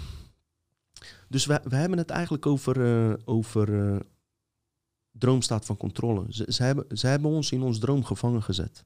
Dus 1.29 1.45
we, 1.45 1.61
hebben 1.69 1.97
het 1.97 2.09
eigenlijk 2.09 2.45
over, 2.45 2.77
uh, 2.77 3.13
over 3.25 3.69
uh, 3.69 3.99
droomstaat 5.11 5.65
van 5.65 5.77
controle. 5.77 6.25
Ze, 6.29 6.63
hebben, 6.63 6.97
ze 6.97 7.07
hebben 7.07 7.31
ons 7.31 7.51
in 7.51 7.61
ons 7.61 7.79
droom 7.79 8.03
gevangen 8.03 8.43
gezet. 8.43 8.85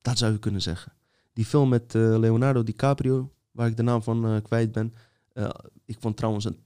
Dat 0.00 0.18
zou 0.18 0.32
je 0.32 0.38
kunnen 0.38 0.62
zeggen. 0.62 0.92
Die 1.32 1.44
film 1.44 1.68
met 1.68 1.94
uh, 1.94 2.18
Leonardo 2.18 2.62
DiCaprio, 2.62 3.35
waar 3.56 3.68
ik 3.68 3.76
de 3.76 3.82
naam 3.82 4.02
van 4.02 4.32
uh, 4.32 4.42
kwijt 4.42 4.72
ben. 4.72 4.94
Uh, 5.34 5.50
ik 5.84 5.96
vond 6.00 6.16
trouwens 6.16 6.44
een, 6.44 6.58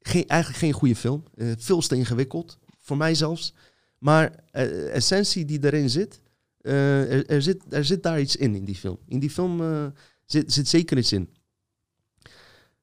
geen, 0.00 0.28
eigenlijk 0.28 0.60
geen 0.60 0.72
goede 0.72 0.96
film. 0.96 1.24
Uh, 1.34 1.52
veel 1.58 1.80
te 1.80 1.96
ingewikkeld, 1.96 2.58
voor 2.78 2.96
mij 2.96 3.14
zelfs. 3.14 3.54
Maar 3.98 4.44
essentie 4.50 5.44
die 5.44 5.64
erin 5.64 5.90
zit 5.90 6.20
er, 6.60 7.26
er, 7.26 7.42
zit, 7.42 7.62
er 7.68 7.84
zit 7.84 8.02
daar 8.02 8.20
iets 8.20 8.36
in, 8.36 8.54
in 8.54 8.64
die 8.64 8.74
film. 8.74 8.98
In 9.06 9.18
die 9.18 9.30
film 9.30 9.92
zit, 10.24 10.52
zit 10.52 10.68
zeker 10.68 10.98
iets 10.98 11.12
in. 11.12 11.28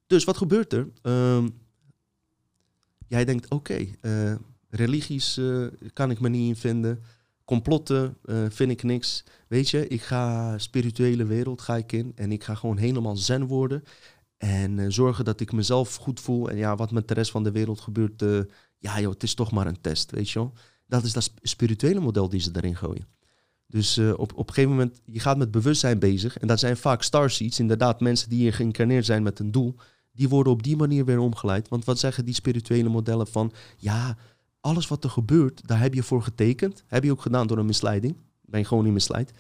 Dus 0.08 0.24
wat 0.24 0.38
gebeurt 0.38 0.74
er? 0.74 0.88
Ehm, 1.02 1.50
jij 3.08 3.26
denkt, 3.26 3.50
oké, 3.50 3.88
religies 4.70 5.40
kan 5.94 6.12
ik 6.12 6.20
me 6.20 6.30
niet 6.30 6.48
in 6.48 6.56
vinden 6.56 7.04
complotten 7.50 8.18
uh, 8.26 8.46
vind 8.50 8.72
ik 8.72 8.84
niks. 8.84 9.24
Weet 9.48 9.70
je, 9.70 9.88
ik 9.88 10.02
ga 10.02 10.58
spirituele 10.58 11.26
wereld 11.26 11.62
ga 11.62 11.78
ik 11.78 11.92
in 11.92 12.12
en 12.16 12.32
ik 12.32 12.44
ga 12.44 12.56
gewoon 12.56 12.78
helemaal 12.78 13.16
zen 13.16 13.48
worden. 13.48 13.84
En 14.38 14.78
uh, 14.78 14.86
zorgen 14.88 15.26
dat 15.26 15.40
ik 15.40 15.52
mezelf 15.52 15.96
goed 15.96 16.20
voel. 16.20 16.50
En 16.50 16.58
ja, 16.58 16.76
wat 16.76 16.92
met 16.92 17.08
de 17.08 17.14
rest 17.14 17.32
van 17.32 17.44
de 17.44 17.52
wereld 17.52 17.80
gebeurt, 17.80 18.22
uh, 18.22 18.40
ja 18.78 19.00
joh, 19.00 19.14
het 19.14 19.24
is 19.24 19.34
toch 19.34 19.52
maar 19.52 19.68
een 19.68 19.82
test, 19.82 20.12
weet 20.12 20.30
je 20.30 20.40
wel. 20.40 20.54
Dat 20.88 21.04
is 21.04 21.14
dat 21.14 21.32
spirituele 21.42 22.00
model 22.00 22.30
die 22.30 22.40
ze 22.40 22.50
erin 22.54 22.76
gooien. 22.76 23.08
Dus 23.68 23.98
op, 23.98 24.34
op 24.36 24.48
een 24.48 24.54
gegeven 24.54 24.70
moment, 24.70 25.02
je 25.06 25.20
gaat 25.20 25.38
met 25.38 25.52
bewustzijn 25.52 26.00
bezig. 26.00 26.38
En 26.38 26.48
dat 26.48 26.60
zijn 26.60 26.78
vaak 26.78 27.04
starseeds, 27.04 27.60
inderdaad 27.60 28.00
mensen 28.00 28.30
die 28.30 28.40
hier 28.40 28.54
geïncarneerd 28.54 29.06
zijn 29.06 29.24
met 29.24 29.40
een 29.40 29.52
doel. 29.52 29.76
Die 30.12 30.30
worden 30.30 30.54
op 30.54 30.64
die 30.64 30.76
manier 30.76 31.06
weer 31.06 31.20
omgeleid. 31.20 31.70
Want 31.70 31.86
wat 31.86 32.00
zeggen 32.00 32.26
die 32.26 32.34
spirituele 32.34 32.90
modellen 32.90 33.28
van, 33.28 33.52
ja, 33.78 34.18
alles 34.62 34.88
wat 34.88 35.04
er 35.04 35.10
gebeurt, 35.10 35.68
daar 35.68 35.80
heb 35.80 35.94
je 35.94 36.04
voor 36.04 36.24
getekend. 36.24 36.84
Heb 36.88 37.04
je 37.04 37.12
ook 37.12 37.22
gedaan 37.22 37.48
door 37.48 37.58
een 37.58 37.66
misleiding. 37.66 38.16
ben 38.42 38.66
gewoon 38.66 38.84
niet 38.84 38.94
misleid. 38.94 39.34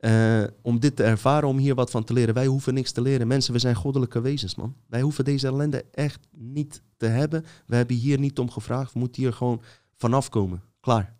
Uh, 0.00 0.44
om 0.62 0.80
dit 0.80 0.96
te 0.96 1.02
ervaren, 1.02 1.48
om 1.48 1.58
hier 1.58 1.74
wat 1.74 1.90
van 1.90 2.04
te 2.04 2.12
leren. 2.12 2.34
Wij 2.34 2.46
hoeven 2.46 2.74
niks 2.74 2.92
te 2.92 3.00
leren. 3.00 3.26
Mensen, 3.26 3.52
we 3.52 3.58
zijn 3.58 3.74
goddelijke 3.74 4.20
wezens, 4.20 4.54
man. 4.54 4.74
Wij 4.86 5.00
hoeven 5.00 5.24
deze 5.24 5.46
ellende 5.46 5.84
echt 5.92 6.26
niet 6.36 6.82
te 6.96 7.06
hebben. 7.06 7.44
We 7.66 7.76
hebben 7.76 7.96
hier 7.96 8.18
niet 8.18 8.38
om 8.38 8.50
gevraagd. 8.50 8.92
We 8.92 8.98
moeten 8.98 9.22
hier 9.22 9.32
gewoon 9.32 9.62
vanaf 9.96 10.28
komen. 10.28 10.62
Klaar. 10.80 11.16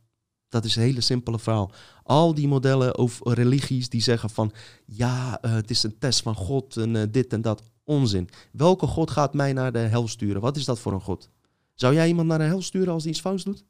Dat 0.48 0.64
is 0.64 0.76
een 0.76 0.82
hele 0.82 1.00
simpele 1.00 1.38
verhaal. 1.38 1.72
Al 2.02 2.34
die 2.34 2.48
modellen 2.48 2.98
over 2.98 3.34
religies 3.34 3.88
die 3.88 4.02
zeggen 4.02 4.30
van... 4.30 4.52
ja, 4.86 5.38
uh, 5.44 5.52
het 5.52 5.70
is 5.70 5.82
een 5.82 5.98
test 5.98 6.22
van 6.22 6.34
God 6.34 6.76
en 6.76 6.94
uh, 6.94 7.02
dit 7.10 7.32
en 7.32 7.42
dat. 7.42 7.62
Onzin. 7.84 8.28
Welke 8.52 8.86
God 8.86 9.10
gaat 9.10 9.34
mij 9.34 9.52
naar 9.52 9.72
de 9.72 9.78
hel 9.78 10.08
sturen? 10.08 10.40
Wat 10.40 10.56
is 10.56 10.64
dat 10.64 10.78
voor 10.78 10.92
een 10.92 11.00
God? 11.00 11.30
Zou 11.78 11.94
jij 11.94 12.08
iemand 12.08 12.28
naar 12.28 12.38
de 12.38 12.44
hel 12.44 12.62
sturen 12.62 12.92
als 12.92 13.02
hij 13.02 13.12
iets 13.12 13.20
fout 13.20 13.44
doet? 13.44 13.64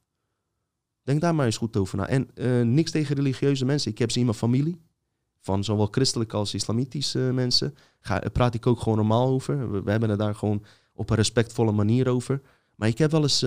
Denk 1.03 1.21
daar 1.21 1.35
maar 1.35 1.47
eens 1.47 1.57
goed 1.57 1.77
over 1.77 1.97
na. 1.97 2.09
En 2.09 2.31
uh, 2.35 2.63
niks 2.63 2.91
tegen 2.91 3.17
religieuze 3.17 3.65
mensen. 3.65 3.91
Ik 3.91 3.99
heb 3.99 4.11
ze 4.11 4.19
in 4.19 4.25
mijn 4.25 4.37
familie. 4.37 4.81
Van 5.41 5.65
zowel 5.65 5.87
christelijke 5.91 6.37
als 6.37 6.55
islamitische 6.55 7.19
mensen. 7.19 7.75
Ga, 8.01 8.23
praat 8.33 8.55
ik 8.55 8.67
ook 8.67 8.81
gewoon 8.81 8.99
normaal 8.99 9.29
over. 9.29 9.83
We, 9.85 9.91
hebben 9.91 10.11
het 10.11 10.19
daar 10.19 10.35
gewoon 10.35 10.65
op 10.93 11.11
een 11.11 11.17
respectvolle 11.17 11.73
manier 11.73 12.09
over. 12.09 12.41
Maar 12.75 12.89
ik 12.89 12.99
heb 12.99 13.11
wel 13.11 13.23
eens 13.23 13.39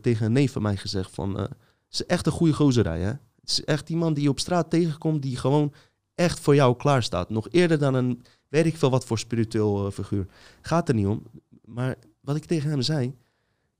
tegen 0.00 0.26
een 0.26 0.32
neef 0.32 0.52
van 0.52 0.62
mij 0.62 0.76
gezegd 0.76 1.10
van... 1.14 1.36
Het 1.36 1.50
is 1.90 2.06
echt 2.06 2.26
een 2.26 2.32
goede 2.32 2.52
gozerij, 2.52 3.00
hè? 3.00 3.12
Het 3.40 3.50
is 3.50 3.64
echt 3.64 3.88
iemand 3.88 4.14
die 4.14 4.24
je 4.24 4.30
op 4.30 4.40
straat 4.40 4.70
tegenkomt... 4.70 5.22
die 5.22 5.36
gewoon 5.36 5.72
echt 6.14 6.40
voor 6.40 6.54
jou 6.54 6.76
klaar 6.76 7.02
staat. 7.02 7.30
Nog 7.30 7.48
eerder 7.50 7.78
dan 7.78 7.94
een, 7.94 8.22
weet 8.48 8.66
ik 8.66 8.76
veel 8.76 8.90
wat 8.90 9.04
voor 9.04 9.18
spiritueel 9.18 9.90
figuur. 9.90 10.26
Gaat 10.60 10.88
er 10.88 10.94
niet 10.94 11.06
om. 11.06 11.22
Maar 11.64 11.96
wat 12.20 12.36
ik 12.36 12.44
tegen 12.44 12.70
hem 12.70 12.82
zei... 12.82 13.14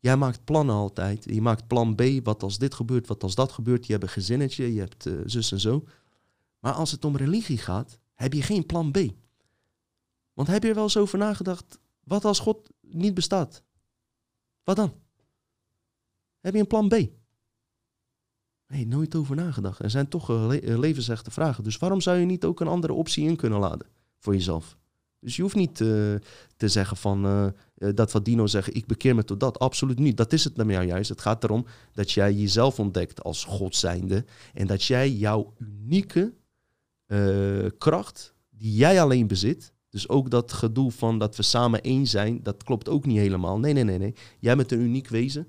Jij 0.03 0.17
maakt 0.17 0.45
plannen 0.45 0.75
altijd. 0.75 1.25
Je 1.25 1.41
maakt 1.41 1.67
plan 1.67 1.95
B, 1.95 2.03
wat 2.23 2.43
als 2.43 2.59
dit 2.59 2.75
gebeurt, 2.75 3.07
wat 3.07 3.23
als 3.23 3.35
dat 3.35 3.53
gebeurt. 3.53 3.87
Je 3.87 3.93
hebt 3.93 4.05
een 4.05 4.11
gezinnetje, 4.11 4.75
je 4.75 4.81
hebt 4.81 5.07
uh, 5.07 5.21
zus 5.25 5.53
en 5.53 5.61
zo. 5.61 5.85
Maar 6.59 6.73
als 6.73 6.91
het 6.91 7.05
om 7.05 7.17
religie 7.17 7.59
gaat, 7.59 7.99
heb 8.15 8.33
je 8.33 8.43
geen 8.43 8.67
plan 8.67 8.91
B. 8.91 8.99
Want 10.33 10.49
heb 10.49 10.63
je 10.63 10.69
er 10.69 10.75
wel 10.75 10.83
eens 10.83 10.97
over 10.97 11.19
nagedacht, 11.19 11.79
wat 12.05 12.25
als 12.25 12.39
God 12.39 12.71
niet 12.81 13.15
bestaat? 13.15 13.63
Wat 14.65 14.77
dan? 14.77 14.93
Heb 16.41 16.55
je 16.55 16.61
een 16.61 16.67
plan 16.67 16.89
B? 16.89 16.93
Nee, 18.67 18.87
nooit 18.87 19.15
over 19.15 19.37
nagedacht. 19.37 19.79
Er 19.79 19.91
zijn 19.91 20.09
toch 20.09 20.31
uh, 20.31 20.47
le 20.47 20.79
levensechte 20.79 21.31
vragen. 21.31 21.65
Dus 21.65 21.77
waarom 21.77 22.01
zou 22.01 22.19
je 22.19 22.27
niet 22.27 22.45
ook 22.45 22.61
een 22.61 22.69
andere 22.69 22.93
optie 22.93 23.29
in 23.29 23.37
kunnen 23.37 23.59
laden 23.59 23.87
voor 24.19 24.33
jezelf? 24.33 24.77
Dus 25.23 25.37
je 25.37 25.43
hoeft 25.43 25.55
niet 25.55 25.81
uh, 25.81 25.89
te 26.57 26.69
zeggen 26.69 26.97
van 26.97 27.27
uh, 27.27 27.47
dat 27.95 28.13
wat 28.13 28.25
Dino 28.25 28.47
zegt, 28.47 28.77
ik 28.77 28.87
bekeer 28.87 29.15
me 29.15 29.25
tot 29.25 29.41
dat. 29.41 29.59
Absoluut 29.59 29.99
niet. 29.99 30.17
Dat 30.17 30.33
is 30.33 30.45
het 30.45 30.57
naar 30.57 30.71
jou 30.71 30.87
juist. 30.87 31.09
Het 31.09 31.21
gaat 31.21 31.45
erom 31.45 31.67
dat 31.93 32.11
jij 32.11 32.33
jezelf 32.33 32.79
ontdekt 32.79 33.23
als 33.23 33.45
God 33.45 33.77
zijnde. 33.77 34.25
En 34.55 34.67
dat 34.67 34.85
jij 34.85 35.11
jouw 35.11 35.53
unieke 35.59 36.33
kracht, 37.79 38.35
die 38.51 38.75
jij 38.75 39.01
alleen 39.01 39.27
bezit. 39.27 39.73
Dus 39.89 40.09
ook 40.09 40.31
dat 40.31 40.53
gedoe 40.53 40.91
van 40.91 41.19
dat 41.19 41.37
we 41.37 41.43
samen 41.43 41.83
één 41.83 42.07
zijn, 42.07 42.43
dat 42.43 42.63
klopt 42.63 42.89
ook 42.89 43.07
niet 43.07 43.19
helemaal. 43.19 43.59
Nee, 43.59 43.73
nee, 43.73 43.85
nee, 43.85 43.99
nee. 43.99 44.15
Jij 44.39 44.57
bent 44.57 44.73
een 44.73 44.81
uniek 44.81 45.09
wezen. 45.09 45.47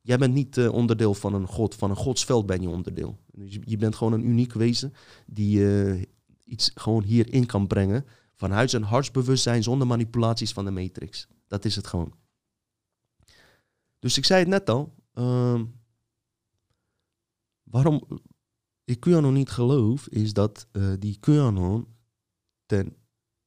Jij 0.00 0.18
bent 0.18 0.34
niet 0.34 0.68
onderdeel 0.68 1.14
van 1.14 1.34
een 1.34 1.46
god, 1.46 1.74
van 1.74 1.90
een 1.90 1.96
godsveld 1.96 2.46
ben 2.46 2.62
je 2.62 2.68
onderdeel. 2.68 3.18
Dus 3.32 3.58
je 3.64 3.76
bent 3.76 3.94
gewoon 3.94 4.12
een 4.12 4.28
uniek 4.28 4.52
wezen 4.52 4.92
die 5.26 5.58
uh, 5.58 6.02
iets 6.44 6.70
gewoon 6.74 7.02
hierin 7.02 7.46
kan 7.46 7.66
brengen 7.66 8.04
vanuit 8.40 8.70
zijn 8.70 8.82
hartsbewustzijn 8.82 9.62
zonder 9.62 9.86
manipulaties 9.86 10.52
van 10.52 10.64
de 10.64 10.70
matrix. 10.70 11.26
Dat 11.46 11.64
is 11.64 11.76
het 11.76 11.86
gewoon. 11.86 12.14
Dus 13.98 14.16
ik 14.16 14.24
zei 14.24 14.40
het 14.40 14.48
net 14.48 14.70
al. 14.70 14.94
Uh, 15.14 15.60
waarom 17.62 18.20
ik 18.84 19.00
QAnon 19.00 19.32
niet 19.32 19.50
geloof, 19.50 20.08
is 20.08 20.32
dat 20.32 20.66
uh, 20.72 20.92
die 20.98 21.18
QAnon 21.20 21.86
ten 22.66 22.96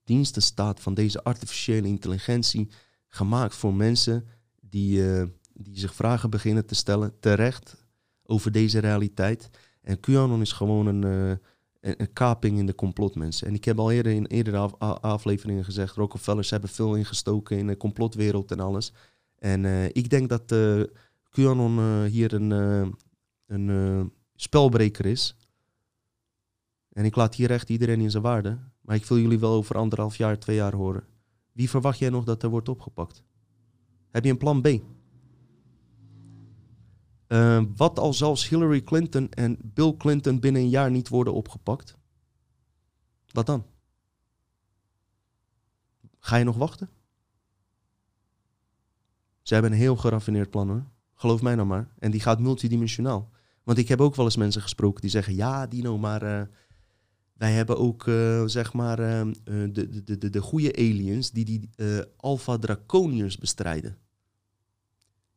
dienste 0.03 0.41
staat 0.41 0.79
van 0.79 0.93
deze 0.93 1.23
artificiële 1.23 1.87
intelligentie, 1.87 2.69
gemaakt 3.07 3.55
voor 3.55 3.73
mensen 3.73 4.27
die, 4.61 4.97
uh, 4.97 5.27
die 5.53 5.79
zich 5.79 5.95
vragen 5.95 6.29
beginnen 6.29 6.65
te 6.65 6.75
stellen, 6.75 7.19
terecht, 7.19 7.85
over 8.23 8.51
deze 8.51 8.79
realiteit. 8.79 9.49
En 9.81 9.99
QAnon 9.99 10.41
is 10.41 10.51
gewoon 10.51 10.85
een, 10.85 11.05
uh, 11.05 11.35
een, 11.83 12.13
kaping 12.13 12.57
in 12.57 12.65
de 12.65 12.75
complotmensen. 12.75 13.47
En 13.47 13.53
ik 13.53 13.65
heb 13.65 13.79
al 13.79 13.91
eerder 13.91 14.11
in 14.11 14.25
eerdere 14.25 14.57
af, 14.57 14.73
afleveringen 15.01 15.63
gezegd, 15.63 15.95
Rockefellers 15.95 16.49
hebben 16.49 16.69
veel 16.69 16.95
ingestoken 16.95 17.57
in 17.57 17.67
de 17.67 17.77
complotwereld 17.77 18.51
en 18.51 18.59
alles. 18.59 18.93
En 19.35 19.63
uh, 19.63 19.85
ik 19.85 20.09
denk 20.09 20.29
dat 20.29 20.51
uh, 20.51 20.83
QAnon 21.29 21.77
uh, 21.77 22.03
hier 22.03 22.33
een, 22.33 22.51
een 23.47 24.11
spelbreker 24.35 25.05
is. 25.05 25.35
En 26.89 27.05
ik 27.05 27.15
laat 27.15 27.35
hier 27.35 27.51
echt 27.51 27.69
iedereen 27.69 28.01
in 28.01 28.11
zijn 28.11 28.23
waarde. 28.23 28.59
Maar 28.81 28.95
ik 28.95 29.05
wil 29.05 29.17
jullie 29.17 29.39
wel 29.39 29.53
over 29.53 29.77
anderhalf 29.77 30.15
jaar, 30.15 30.39
twee 30.39 30.55
jaar 30.55 30.75
horen. 30.75 31.03
Wie 31.51 31.69
verwacht 31.69 31.99
jij 31.99 32.09
nog 32.09 32.23
dat 32.23 32.43
er 32.43 32.49
wordt 32.49 32.69
opgepakt? 32.69 33.23
Heb 34.11 34.23
je 34.23 34.29
een 34.29 34.37
plan 34.37 34.61
B? 34.61 34.67
Uh, 37.33 37.63
wat 37.75 37.99
als 37.99 38.17
zelfs 38.17 38.49
Hillary 38.49 38.81
Clinton 38.81 39.29
en 39.29 39.57
Bill 39.61 39.95
Clinton 39.97 40.39
binnen 40.39 40.61
een 40.61 40.69
jaar 40.69 40.91
niet 40.91 41.09
worden 41.09 41.33
opgepakt? 41.33 41.97
Wat 43.31 43.45
dan? 43.45 43.65
Ga 46.19 46.35
je 46.35 46.43
nog 46.43 46.57
wachten? 46.57 46.89
Ze 49.41 49.53
hebben 49.53 49.71
een 49.71 49.77
heel 49.77 49.95
geraffineerd 49.95 50.49
plan 50.49 50.69
hoor. 50.69 50.83
Geloof 51.13 51.41
mij 51.41 51.55
nou 51.55 51.67
maar. 51.67 51.93
En 51.99 52.11
die 52.11 52.21
gaat 52.21 52.39
multidimensionaal. 52.39 53.29
Want 53.63 53.77
ik 53.77 53.87
heb 53.87 54.01
ook 54.01 54.15
wel 54.15 54.25
eens 54.25 54.37
mensen 54.37 54.61
gesproken 54.61 55.01
die 55.01 55.09
zeggen: 55.09 55.35
Ja, 55.35 55.67
Dino, 55.67 55.97
maar 55.97 56.23
uh, 56.23 56.41
wij 57.33 57.51
hebben 57.51 57.77
ook 57.77 58.05
uh, 58.05 58.43
zeg 58.45 58.73
maar 58.73 58.97
de, 58.97 59.71
de, 59.71 60.17
de, 60.17 60.29
de 60.29 60.41
goede 60.41 60.75
aliens 60.75 61.31
die 61.31 61.45
die 61.45 61.69
Alpha 62.17 62.57
Draconiërs 62.57 63.37
bestrijden. 63.37 63.97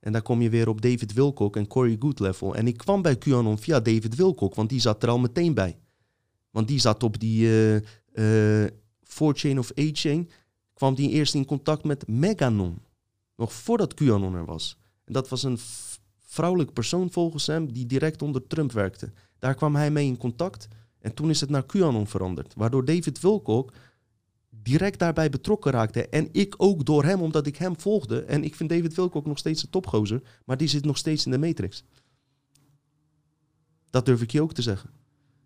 En 0.07 0.13
dan 0.13 0.23
kom 0.23 0.43
je 0.43 0.51
weer 0.51 0.69
op 0.69 0.81
David 0.81 1.13
Wilcock 1.13 1.57
en 1.57 1.67
Corey 1.67 1.97
Goodlevel. 1.99 2.55
En 2.55 2.67
ik 2.67 2.77
kwam 2.77 3.03
bij 3.03 3.17
QAnon 3.17 3.59
via 3.59 3.81
David 3.81 4.15
Wilcock, 4.15 4.55
want 4.55 4.69
die 4.69 4.81
zat 4.81 5.03
er 5.03 5.09
al 5.09 5.19
meteen 5.19 5.55
bij. 5.55 5.79
Want 6.51 6.69
die 6.69 6.79
zat 6.79 7.03
op 7.03 7.21
die 7.21 7.47
uh, 7.47 7.75
uh, 8.65 8.71
4chain 9.03 9.59
of 9.59 9.73
8chain, 9.75 10.31
kwam 10.75 10.95
die 10.95 11.11
eerst 11.11 11.35
in 11.35 11.45
contact 11.45 11.85
met 11.85 12.09
Meganon. 12.09 12.79
Nog 13.37 13.53
voordat 13.53 13.95
QAnon 13.95 14.35
er 14.35 14.45
was. 14.45 14.79
En 15.05 15.13
dat 15.13 15.29
was 15.29 15.43
een 15.43 15.59
vrouwelijk 16.21 16.73
persoon 16.73 17.11
volgens 17.11 17.47
hem 17.47 17.73
die 17.73 17.87
direct 17.87 18.23
onder 18.23 18.47
Trump 18.47 18.73
werkte. 18.73 19.13
Daar 19.39 19.55
kwam 19.55 19.75
hij 19.75 19.91
mee 19.91 20.07
in 20.07 20.17
contact 20.17 20.69
en 20.99 21.15
toen 21.15 21.31
is 21.31 21.41
het 21.41 21.51
naar 21.51 21.67
QAnon 21.67 22.07
veranderd. 22.07 22.55
Waardoor 22.57 22.85
David 22.85 23.21
Wilcock 23.21 23.73
direct 24.67 24.99
daarbij 24.99 25.31
betrokken 25.31 25.73
raakte. 25.73 26.09
En 26.09 26.29
ik 26.33 26.55
ook 26.57 26.85
door 26.85 27.05
hem, 27.05 27.23
omdat 27.23 27.47
ik 27.47 27.57
hem 27.57 27.81
volgde. 27.81 28.23
En 28.23 28.45
ik 28.45 28.55
vind 28.55 28.71
David 28.71 28.95
Wilcock 28.95 29.27
nog 29.27 29.39
steeds 29.39 29.62
een 29.62 29.71
topgozer, 29.71 30.23
maar 30.45 30.57
die 30.57 30.69
zit 30.69 30.85
nog 30.85 30.97
steeds 30.97 31.25
in 31.25 31.31
de 31.31 31.39
Matrix. 31.39 31.85
Dat 33.91 34.07
durf 34.07 34.23
ik 34.23 34.31
je 34.31 34.43
ook 34.43 34.53
te 34.53 34.62
zeggen. 34.62 34.91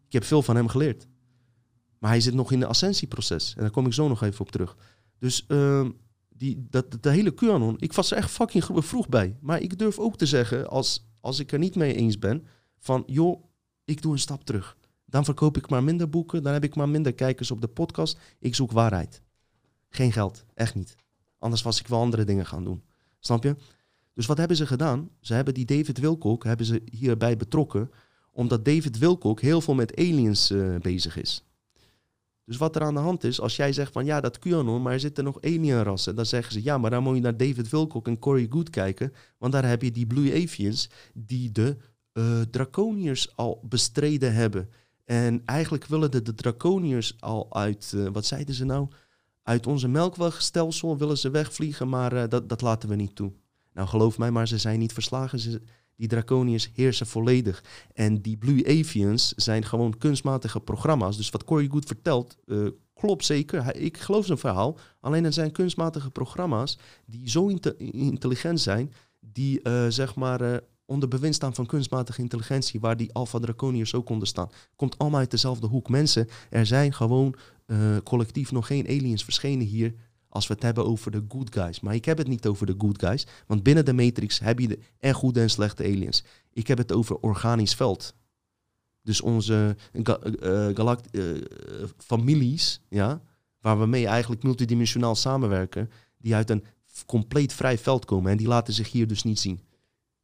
Ik 0.06 0.12
heb 0.12 0.24
veel 0.24 0.42
van 0.42 0.56
hem 0.56 0.68
geleerd. 0.68 1.06
Maar 1.98 2.10
hij 2.10 2.20
zit 2.20 2.34
nog 2.34 2.52
in 2.52 2.60
de 2.60 2.66
ascensieproces. 2.66 3.54
En 3.56 3.60
daar 3.60 3.70
kom 3.70 3.86
ik 3.86 3.92
zo 3.92 4.08
nog 4.08 4.22
even 4.22 4.40
op 4.40 4.50
terug. 4.50 4.76
Dus 5.18 5.44
uh, 5.48 5.88
die, 6.28 6.66
dat, 6.70 7.02
de 7.02 7.10
hele 7.10 7.34
QAnon, 7.34 7.76
ik 7.78 7.92
was 7.92 8.10
er 8.10 8.16
echt 8.16 8.30
fucking 8.30 8.64
vroeg 8.66 9.08
bij. 9.08 9.36
Maar 9.40 9.60
ik 9.60 9.78
durf 9.78 9.98
ook 9.98 10.16
te 10.16 10.26
zeggen, 10.26 10.68
als, 10.68 11.06
als 11.20 11.38
ik 11.38 11.52
er 11.52 11.58
niet 11.58 11.74
mee 11.74 11.94
eens 11.94 12.18
ben, 12.18 12.46
van 12.78 13.02
joh, 13.06 13.44
ik 13.84 14.02
doe 14.02 14.12
een 14.12 14.18
stap 14.18 14.44
terug. 14.44 14.76
Dan 15.10 15.24
verkoop 15.24 15.56
ik 15.56 15.68
maar 15.68 15.84
minder 15.84 16.08
boeken, 16.08 16.42
dan 16.42 16.52
heb 16.52 16.64
ik 16.64 16.74
maar 16.74 16.88
minder 16.88 17.14
kijkers 17.14 17.50
op 17.50 17.60
de 17.60 17.68
podcast. 17.68 18.18
Ik 18.38 18.54
zoek 18.54 18.72
waarheid. 18.72 19.22
Geen 19.88 20.12
geld, 20.12 20.44
echt 20.54 20.74
niet. 20.74 20.94
Anders 21.38 21.62
was 21.62 21.80
ik 21.80 21.86
wel 21.86 22.00
andere 22.00 22.24
dingen 22.24 22.46
gaan 22.46 22.64
doen. 22.64 22.82
Snap 23.18 23.44
je? 23.44 23.56
Dus 24.14 24.26
wat 24.26 24.38
hebben 24.38 24.56
ze 24.56 24.66
gedaan? 24.66 25.10
Ze 25.20 25.34
hebben 25.34 25.54
die 25.54 25.64
David 25.64 25.98
Wilcock 25.98 26.44
hebben 26.44 26.66
ze 26.66 26.82
hierbij 26.84 27.36
betrokken, 27.36 27.90
omdat 28.32 28.64
David 28.64 28.98
Wilcock 28.98 29.40
heel 29.40 29.60
veel 29.60 29.74
met 29.74 29.96
aliens 29.96 30.50
uh, 30.50 30.76
bezig 30.76 31.16
is. 31.16 31.44
Dus 32.44 32.56
wat 32.56 32.76
er 32.76 32.82
aan 32.82 32.94
de 32.94 33.00
hand 33.00 33.24
is, 33.24 33.40
als 33.40 33.56
jij 33.56 33.72
zegt 33.72 33.92
van 33.92 34.04
ja, 34.04 34.20
dat 34.20 34.38
QAnon, 34.38 34.82
maar 34.82 34.92
er 34.92 35.00
zitten 35.00 35.24
nog 35.24 35.42
alienrassen, 35.42 36.16
dan 36.16 36.26
zeggen 36.26 36.52
ze 36.52 36.62
ja, 36.62 36.78
maar 36.78 36.90
dan 36.90 37.02
moet 37.02 37.14
je 37.14 37.20
naar 37.20 37.36
David 37.36 37.68
Wilcock 37.68 38.06
en 38.06 38.18
Corey 38.18 38.46
Good 38.50 38.70
kijken, 38.70 39.12
want 39.38 39.52
daar 39.52 39.68
heb 39.68 39.82
je 39.82 39.90
die 39.90 40.06
Blue 40.06 40.42
Avians 40.42 40.90
die 41.14 41.52
de 41.52 41.76
uh, 42.12 42.40
Draconiërs 42.40 43.36
al 43.36 43.60
bestreden 43.68 44.34
hebben. 44.34 44.68
En 45.04 45.42
eigenlijk 45.44 45.84
willen 45.84 46.10
de, 46.10 46.22
de 46.22 46.34
draconiërs 46.34 47.16
al 47.20 47.54
uit, 47.54 47.92
uh, 47.94 48.08
wat 48.12 48.26
zeiden 48.26 48.54
ze 48.54 48.64
nou? 48.64 48.88
Uit 49.42 49.66
onze 49.66 49.88
melkwegstelsel 49.88 50.98
willen 50.98 51.18
ze 51.18 51.30
wegvliegen, 51.30 51.88
maar 51.88 52.12
uh, 52.12 52.22
dat, 52.28 52.48
dat 52.48 52.60
laten 52.60 52.88
we 52.88 52.94
niet 52.94 53.14
toe. 53.14 53.32
Nou, 53.72 53.88
geloof 53.88 54.18
mij, 54.18 54.30
maar 54.30 54.48
ze 54.48 54.58
zijn 54.58 54.78
niet 54.78 54.92
verslagen. 54.92 55.38
Ze, 55.38 55.62
die 55.96 56.08
draconiërs 56.08 56.70
heersen 56.74 57.06
volledig. 57.06 57.64
En 57.92 58.22
die 58.22 58.36
Blue 58.36 58.78
Avians 58.80 59.32
zijn 59.36 59.64
gewoon 59.64 59.98
kunstmatige 59.98 60.60
programma's. 60.60 61.16
Dus 61.16 61.30
wat 61.30 61.44
Corey 61.44 61.68
Good 61.70 61.86
vertelt, 61.86 62.36
uh, 62.46 62.68
klopt 62.94 63.24
zeker. 63.24 63.76
Ik 63.76 63.96
geloof 63.98 64.26
zijn 64.26 64.38
verhaal. 64.38 64.78
Alleen 65.00 65.24
het 65.24 65.34
zijn 65.34 65.52
kunstmatige 65.52 66.10
programma's 66.10 66.78
die 67.06 67.30
zo 67.30 67.46
intelligent 67.78 68.60
zijn, 68.60 68.92
die 69.20 69.60
zeg 69.88 70.14
maar 70.14 70.60
onder 70.90 71.08
bewind 71.08 71.34
staan 71.34 71.54
van 71.54 71.66
kunstmatige 71.66 72.20
intelligentie, 72.20 72.80
waar 72.80 72.96
die 72.96 73.12
Alpha 73.12 73.38
Draconiërs 73.38 73.94
ook 73.94 74.08
onder 74.08 74.28
staan. 74.28 74.50
Komt 74.76 74.98
allemaal 74.98 75.20
uit 75.20 75.30
dezelfde 75.30 75.66
hoek. 75.66 75.88
Mensen, 75.88 76.28
er 76.50 76.66
zijn 76.66 76.92
gewoon 76.92 77.34
uh, 77.66 77.96
collectief 78.04 78.52
nog 78.52 78.66
geen 78.66 78.86
aliens 78.86 79.24
verschenen 79.24 79.66
hier 79.66 79.94
als 80.28 80.46
we 80.46 80.54
het 80.54 80.62
hebben 80.62 80.86
over 80.86 81.10
de 81.10 81.24
good 81.28 81.54
guys. 81.54 81.80
Maar 81.80 81.94
ik 81.94 82.04
heb 82.04 82.18
het 82.18 82.28
niet 82.28 82.46
over 82.46 82.66
de 82.66 82.74
good 82.78 82.98
guys, 83.02 83.26
want 83.46 83.62
binnen 83.62 83.84
de 83.84 83.92
Matrix 83.92 84.38
heb 84.38 84.58
je 84.58 84.68
de 84.68 84.78
en 84.98 85.14
goede 85.14 85.40
en 85.40 85.50
slechte 85.50 85.84
aliens. 85.84 86.24
Ik 86.52 86.66
heb 86.66 86.78
het 86.78 86.92
over 86.92 87.16
organisch 87.16 87.74
veld. 87.74 88.14
Dus 89.02 89.20
onze 89.20 89.76
uh, 89.92 90.96
families, 91.96 92.80
ja, 92.88 93.22
waar 93.60 93.80
we 93.80 93.86
mee 93.86 94.06
eigenlijk 94.06 94.42
multidimensionaal 94.42 95.14
samenwerken, 95.14 95.90
die 96.18 96.34
uit 96.34 96.50
een 96.50 96.64
compleet 97.06 97.52
vrij 97.52 97.78
veld 97.78 98.04
komen 98.04 98.30
en 98.30 98.36
die 98.36 98.48
laten 98.48 98.74
zich 98.74 98.92
hier 98.92 99.06
dus 99.06 99.22
niet 99.22 99.38
zien. 99.38 99.60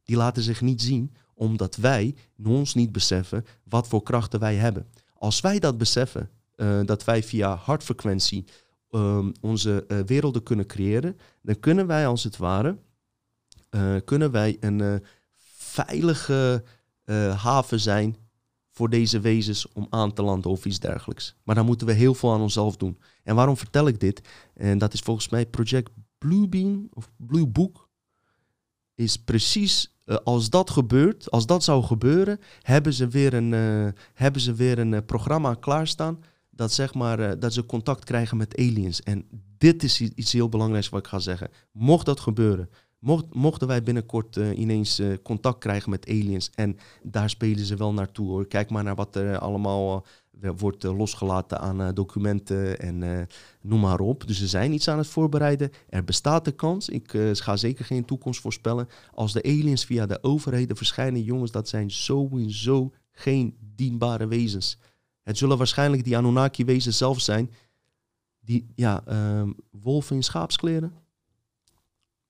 Die 0.07 0.17
laten 0.17 0.43
zich 0.43 0.61
niet 0.61 0.81
zien 0.81 1.13
omdat 1.33 1.75
wij 1.75 2.15
ons 2.45 2.73
niet 2.73 2.91
beseffen 2.91 3.45
wat 3.63 3.87
voor 3.87 4.03
krachten 4.03 4.39
wij 4.39 4.55
hebben. 4.55 4.87
Als 5.13 5.39
wij 5.39 5.59
dat 5.59 5.77
beseffen, 5.77 6.29
uh, 6.55 6.79
dat 6.85 7.03
wij 7.03 7.23
via 7.23 7.55
hartfrequentie 7.55 8.45
um, 8.91 9.31
onze 9.41 9.85
uh, 9.87 9.99
werelden 9.99 10.43
kunnen 10.43 10.65
creëren, 10.65 11.17
dan 11.41 11.59
kunnen 11.59 11.87
wij 11.87 12.07
als 12.07 12.23
het 12.23 12.37
ware 12.37 12.77
uh, 13.69 13.95
kunnen 14.05 14.31
wij 14.31 14.57
een 14.59 15.03
veilige 15.57 16.63
haven 17.35 17.79
zijn 17.79 18.15
voor 18.71 18.89
deze 18.89 19.19
wezens 19.19 19.71
om 19.71 19.87
aan 19.89 20.13
te 20.13 20.21
landen 20.21 20.51
of 20.51 20.65
iets 20.65 20.79
dergelijks. 20.79 21.35
Maar 21.43 21.55
dan 21.55 21.65
moeten 21.65 21.87
we 21.87 21.93
heel 21.93 22.13
veel 22.13 22.33
aan 22.33 22.41
onszelf 22.41 22.77
doen. 22.77 22.99
En 23.23 23.35
waarom 23.35 23.57
vertel 23.57 23.87
ik 23.87 23.99
dit? 23.99 24.21
En 24.53 24.77
dat 24.77 24.93
is 24.93 24.99
volgens 24.99 25.29
mij 25.29 25.45
Project 25.45 25.91
Bluebeam 26.17 26.87
of 26.93 27.09
Blue 27.15 27.47
Book. 27.47 27.89
Is 28.95 29.17
precies 29.17 29.96
als 30.23 30.49
dat 30.49 30.69
gebeurt, 30.69 31.31
als 31.31 31.45
dat 31.45 31.63
zou 31.63 31.83
gebeuren, 31.83 32.39
hebben 32.61 32.93
ze 32.93 33.07
weer 33.07 33.33
een, 33.33 33.51
uh, 33.51 33.87
hebben 34.13 34.41
ze 34.41 34.53
weer 34.53 34.79
een 34.79 34.91
uh, 34.91 34.99
programma 35.05 35.53
klaarstaan. 35.53 36.23
Dat, 36.49 36.71
zeg 36.71 36.93
maar, 36.93 37.39
dat 37.39 37.53
ze 37.53 37.65
contact 37.65 38.03
krijgen 38.03 38.37
met 38.37 38.57
aliens. 38.57 39.01
En 39.01 39.25
dit 39.57 39.83
is 39.83 40.01
iets 40.01 40.31
heel 40.31 40.49
belangrijks 40.49 40.89
wat 40.89 40.99
ik 40.99 41.07
ga 41.07 41.19
zeggen. 41.19 41.49
Mocht 41.71 42.05
dat 42.05 42.19
gebeuren, 42.19 42.69
mocht, 42.99 43.33
mochten 43.33 43.67
wij 43.67 43.83
binnenkort 43.83 44.35
ineens 44.35 45.01
contact 45.23 45.59
krijgen 45.59 45.89
met 45.89 46.09
aliens. 46.09 46.51
En 46.55 46.77
daar 47.03 47.29
spelen 47.29 47.65
ze 47.65 47.75
wel 47.75 47.93
naartoe 47.93 48.27
hoor. 48.27 48.47
Kijk 48.47 48.69
maar 48.69 48.83
naar 48.83 48.95
wat 48.95 49.15
er 49.15 49.39
allemaal 49.39 50.05
wordt 50.39 50.83
eh, 50.83 50.97
losgelaten 50.97 51.59
aan 51.59 51.81
eh, 51.81 51.93
documenten 51.93 52.79
en 52.79 53.03
eh, 53.03 53.25
noem 53.61 53.79
maar 53.79 53.99
op. 53.99 54.27
Dus 54.27 54.37
ze 54.37 54.47
zijn 54.47 54.73
iets 54.73 54.87
aan 54.87 54.97
het 54.97 55.07
voorbereiden. 55.07 55.71
Er 55.89 56.03
bestaat 56.03 56.45
de 56.45 56.51
kans, 56.51 56.89
ik 56.89 57.11
ga 57.31 57.55
zeker 57.55 57.85
geen 57.85 58.05
toekomst 58.05 58.41
voorspellen, 58.41 58.87
als 59.13 59.33
de 59.33 59.43
aliens 59.43 59.85
via 59.85 60.05
de 60.05 60.23
overheden 60.23 60.77
verschijnen, 60.77 61.23
jongens, 61.23 61.51
dat 61.51 61.69
zijn 61.69 61.91
sowieso 61.91 62.93
geen 63.11 63.55
dienbare 63.75 64.27
wezens. 64.27 64.77
Het 65.23 65.37
zullen 65.37 65.57
waarschijnlijk 65.57 66.03
die 66.03 66.17
Anunnaki-wezens 66.17 66.97
zelf 66.97 67.19
zijn, 67.19 67.51
die, 68.39 68.67
ja, 68.75 69.03
uh, 69.07 69.49
wolven 69.71 70.15
in 70.15 70.23
schaapskleren. 70.23 70.93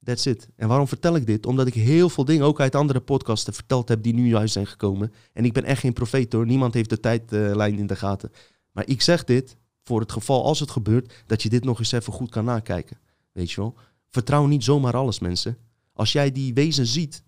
That's 0.08 0.26
it. 0.26 0.48
En 0.56 0.68
waarom 0.68 0.88
vertel 0.88 1.16
ik 1.16 1.26
dit? 1.26 1.46
Omdat 1.46 1.68
ik 1.68 1.74
heel 1.74 2.10
veel 2.10 2.26
dingen 2.26 2.46
ook 2.46 2.60
uit 2.60 2.76
andere 2.76 3.00
podcasten 3.00 3.54
verteld 3.54 3.90
heb 3.90 4.04
die 4.04 4.14
nu 4.14 4.28
juist 4.28 4.54
zijn 4.54 4.68
gekomen. 4.68 5.14
En 5.34 5.46
ik 5.46 5.54
ben 5.54 5.64
echt 5.64 5.80
geen 5.80 5.94
profeet 5.94 6.34
hoor. 6.34 6.46
Niemand 6.46 6.74
heeft 6.74 6.90
de 6.90 7.00
tijdlijn 7.00 7.78
in 7.78 7.88
de 7.88 7.96
gaten. 7.96 8.32
Maar 8.72 8.88
ik 8.88 9.02
zeg 9.02 9.24
dit 9.24 9.58
voor 9.84 10.00
het 10.00 10.12
geval 10.12 10.44
als 10.44 10.60
het 10.60 10.72
gebeurt, 10.72 11.24
dat 11.26 11.44
je 11.44 11.50
dit 11.50 11.64
nog 11.64 11.80
eens 11.80 11.92
even 11.92 12.14
goed 12.14 12.30
kan 12.30 12.46
nakijken. 12.46 12.98
Weet 13.32 13.52
je 13.52 13.62
wel? 13.62 13.76
Vertrouw 14.10 14.46
niet 14.46 14.64
zomaar 14.64 14.96
alles, 14.96 15.20
mensen. 15.20 15.58
Als 15.94 16.12
jij 16.12 16.32
die 16.32 16.54
wezen 16.54 16.86
ziet 16.86 17.24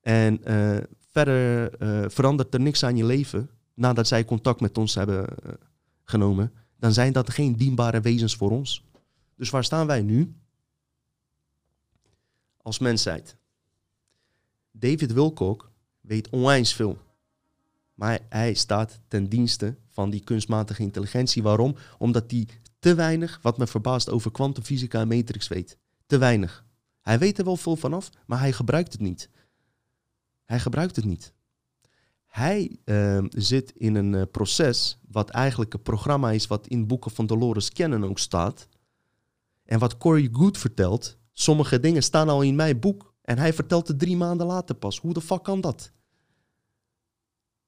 en 0.00 0.40
uh, 0.46 0.76
verder 1.10 1.72
uh, 1.82 2.04
verandert 2.08 2.54
er 2.54 2.60
niks 2.60 2.84
aan 2.84 2.96
je 2.96 3.04
leven 3.04 3.50
nadat 3.74 4.08
zij 4.08 4.24
contact 4.24 4.60
met 4.60 4.78
ons 4.78 4.94
hebben 4.94 5.26
genomen, 6.04 6.52
dan 6.78 6.92
zijn 6.92 7.12
dat 7.12 7.30
geen 7.30 7.56
dienbare 7.56 8.00
wezens 8.00 8.36
voor 8.36 8.50
ons. 8.50 8.84
Dus 9.36 9.50
waar 9.50 9.64
staan 9.64 9.86
wij 9.86 10.02
nu? 10.02 10.34
Als 12.68 12.78
mensheid. 12.78 13.36
David 14.70 15.12
Wilcock 15.12 15.70
weet 16.00 16.28
onwijs 16.28 16.72
veel. 16.74 16.98
Maar 17.94 18.18
hij 18.28 18.54
staat 18.54 19.00
ten 19.08 19.28
dienste 19.28 19.76
van 19.86 20.10
die 20.10 20.20
kunstmatige 20.20 20.82
intelligentie. 20.82 21.42
Waarom? 21.42 21.76
Omdat 21.98 22.30
hij 22.30 22.48
te 22.78 22.94
weinig, 22.94 23.38
wat 23.42 23.58
me 23.58 23.66
verbaast, 23.66 24.10
over 24.10 24.30
kwantumfysica 24.30 25.00
en 25.00 25.08
matrix 25.08 25.48
weet. 25.48 25.78
Te 26.06 26.18
weinig. 26.18 26.64
Hij 27.00 27.18
weet 27.18 27.38
er 27.38 27.44
wel 27.44 27.56
veel 27.56 27.76
vanaf, 27.76 28.10
maar 28.26 28.38
hij 28.38 28.52
gebruikt 28.52 28.92
het 28.92 29.00
niet. 29.00 29.30
Hij 30.44 30.60
gebruikt 30.60 30.96
het 30.96 31.04
niet. 31.04 31.32
Hij 32.26 32.78
uh, 32.84 33.24
zit 33.28 33.72
in 33.76 33.94
een 33.94 34.12
uh, 34.12 34.22
proces 34.30 34.98
wat 35.08 35.30
eigenlijk 35.30 35.74
een 35.74 35.82
programma 35.82 36.30
is 36.30 36.46
wat 36.46 36.66
in 36.66 36.86
boeken 36.86 37.10
van 37.10 37.26
Dolores 37.26 37.70
Cannon 37.70 38.04
ook 38.04 38.18
staat. 38.18 38.68
En 39.64 39.78
wat 39.78 39.98
Corey 39.98 40.28
Good 40.32 40.58
vertelt, 40.58 41.17
Sommige 41.40 41.80
dingen 41.80 42.02
staan 42.02 42.28
al 42.28 42.42
in 42.42 42.54
mijn 42.54 42.80
boek 42.80 43.14
en 43.22 43.38
hij 43.38 43.52
vertelt 43.52 43.88
het 43.88 43.98
drie 43.98 44.16
maanden 44.16 44.46
later 44.46 44.74
pas. 44.74 44.98
Hoe 44.98 45.12
de 45.12 45.20
fuck 45.20 45.42
kan 45.42 45.60
dat? 45.60 45.92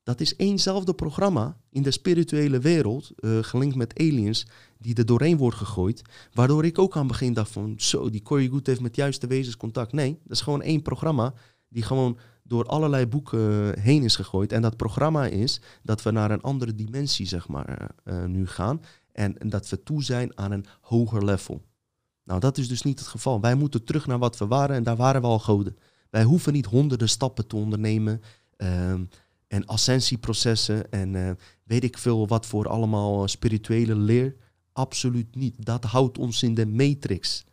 Dat 0.02 0.20
is 0.20 0.36
éénzelfde 0.36 0.94
programma 0.94 1.56
in 1.70 1.82
de 1.82 1.90
spirituele 1.90 2.58
wereld, 2.58 3.10
uh, 3.20 3.38
gelinkt 3.42 3.76
met 3.76 3.98
aliens, 3.98 4.46
die 4.78 4.94
er 4.94 5.06
doorheen 5.06 5.36
wordt 5.36 5.56
gegooid. 5.56 6.02
Waardoor 6.32 6.64
ik 6.64 6.78
ook 6.78 6.94
aan 6.94 7.02
het 7.02 7.10
begin 7.10 7.32
dacht 7.32 7.50
van, 7.50 7.74
zo, 7.76 8.10
die 8.10 8.22
Corey 8.22 8.48
Good 8.48 8.66
heeft 8.66 8.80
met 8.80 8.96
juiste 8.96 9.26
wezens 9.26 9.56
contact. 9.56 9.92
Nee, 9.92 10.18
dat 10.22 10.36
is 10.36 10.40
gewoon 10.42 10.62
één 10.62 10.82
programma 10.82 11.34
die 11.68 11.82
gewoon 11.82 12.18
door 12.42 12.64
allerlei 12.64 13.06
boeken 13.06 13.74
eh, 13.74 13.82
heen 13.82 14.02
is 14.02 14.16
gegooid. 14.16 14.52
En 14.52 14.62
dat 14.62 14.76
programma 14.76 15.26
is 15.26 15.60
dat 15.82 16.02
we 16.02 16.10
naar 16.10 16.30
een 16.30 16.42
andere 16.42 16.74
dimensie, 16.74 17.26
zeg 17.26 17.48
maar, 17.48 17.90
uh, 18.04 18.24
nu 18.24 18.46
gaan. 18.46 18.82
En 19.12 19.36
dat 19.38 19.68
we 19.68 19.82
toe 19.82 20.02
zijn 20.02 20.38
aan 20.38 20.50
een 20.50 20.66
hoger 20.80 21.24
level. 21.24 21.68
Nou, 22.30 22.42
dat 22.42 22.58
is 22.58 22.68
dus 22.68 22.82
niet 22.82 22.98
het 22.98 23.08
geval. 23.08 23.40
Wij 23.40 23.54
moeten 23.54 23.84
terug 23.84 24.06
naar 24.06 24.18
wat 24.18 24.38
we 24.38 24.46
waren 24.46 24.76
en 24.76 24.82
daar 24.82 24.96
waren 24.96 25.20
we 25.20 25.26
al 25.26 25.38
goden. 25.38 25.76
Wij 26.10 26.22
hoeven 26.24 26.52
niet 26.52 26.66
honderden 26.66 27.08
stappen 27.08 27.46
te 27.46 27.56
ondernemen 27.56 28.22
um, 28.56 29.08
en 29.46 29.66
ascensieprocessen 29.66 30.92
en 30.92 31.14
uh, 31.14 31.30
weet 31.64 31.84
ik 31.84 31.98
veel 31.98 32.26
wat 32.26 32.46
voor 32.46 32.68
allemaal 32.68 33.28
spirituele 33.28 33.94
leer. 33.94 34.36
Absoluut 34.72 35.34
niet. 35.34 35.54
Dat 35.64 35.84
houdt 35.84 36.18
ons 36.18 36.42
in 36.42 36.54
de 36.54 36.66
matrix. 36.66 37.44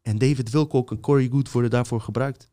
En 0.00 0.18
David 0.18 0.50
Wilcock 0.50 0.90
en 0.90 1.00
Corey 1.00 1.28
Good 1.28 1.52
worden 1.52 1.70
daarvoor 1.70 2.00
gebruikt. 2.00 2.50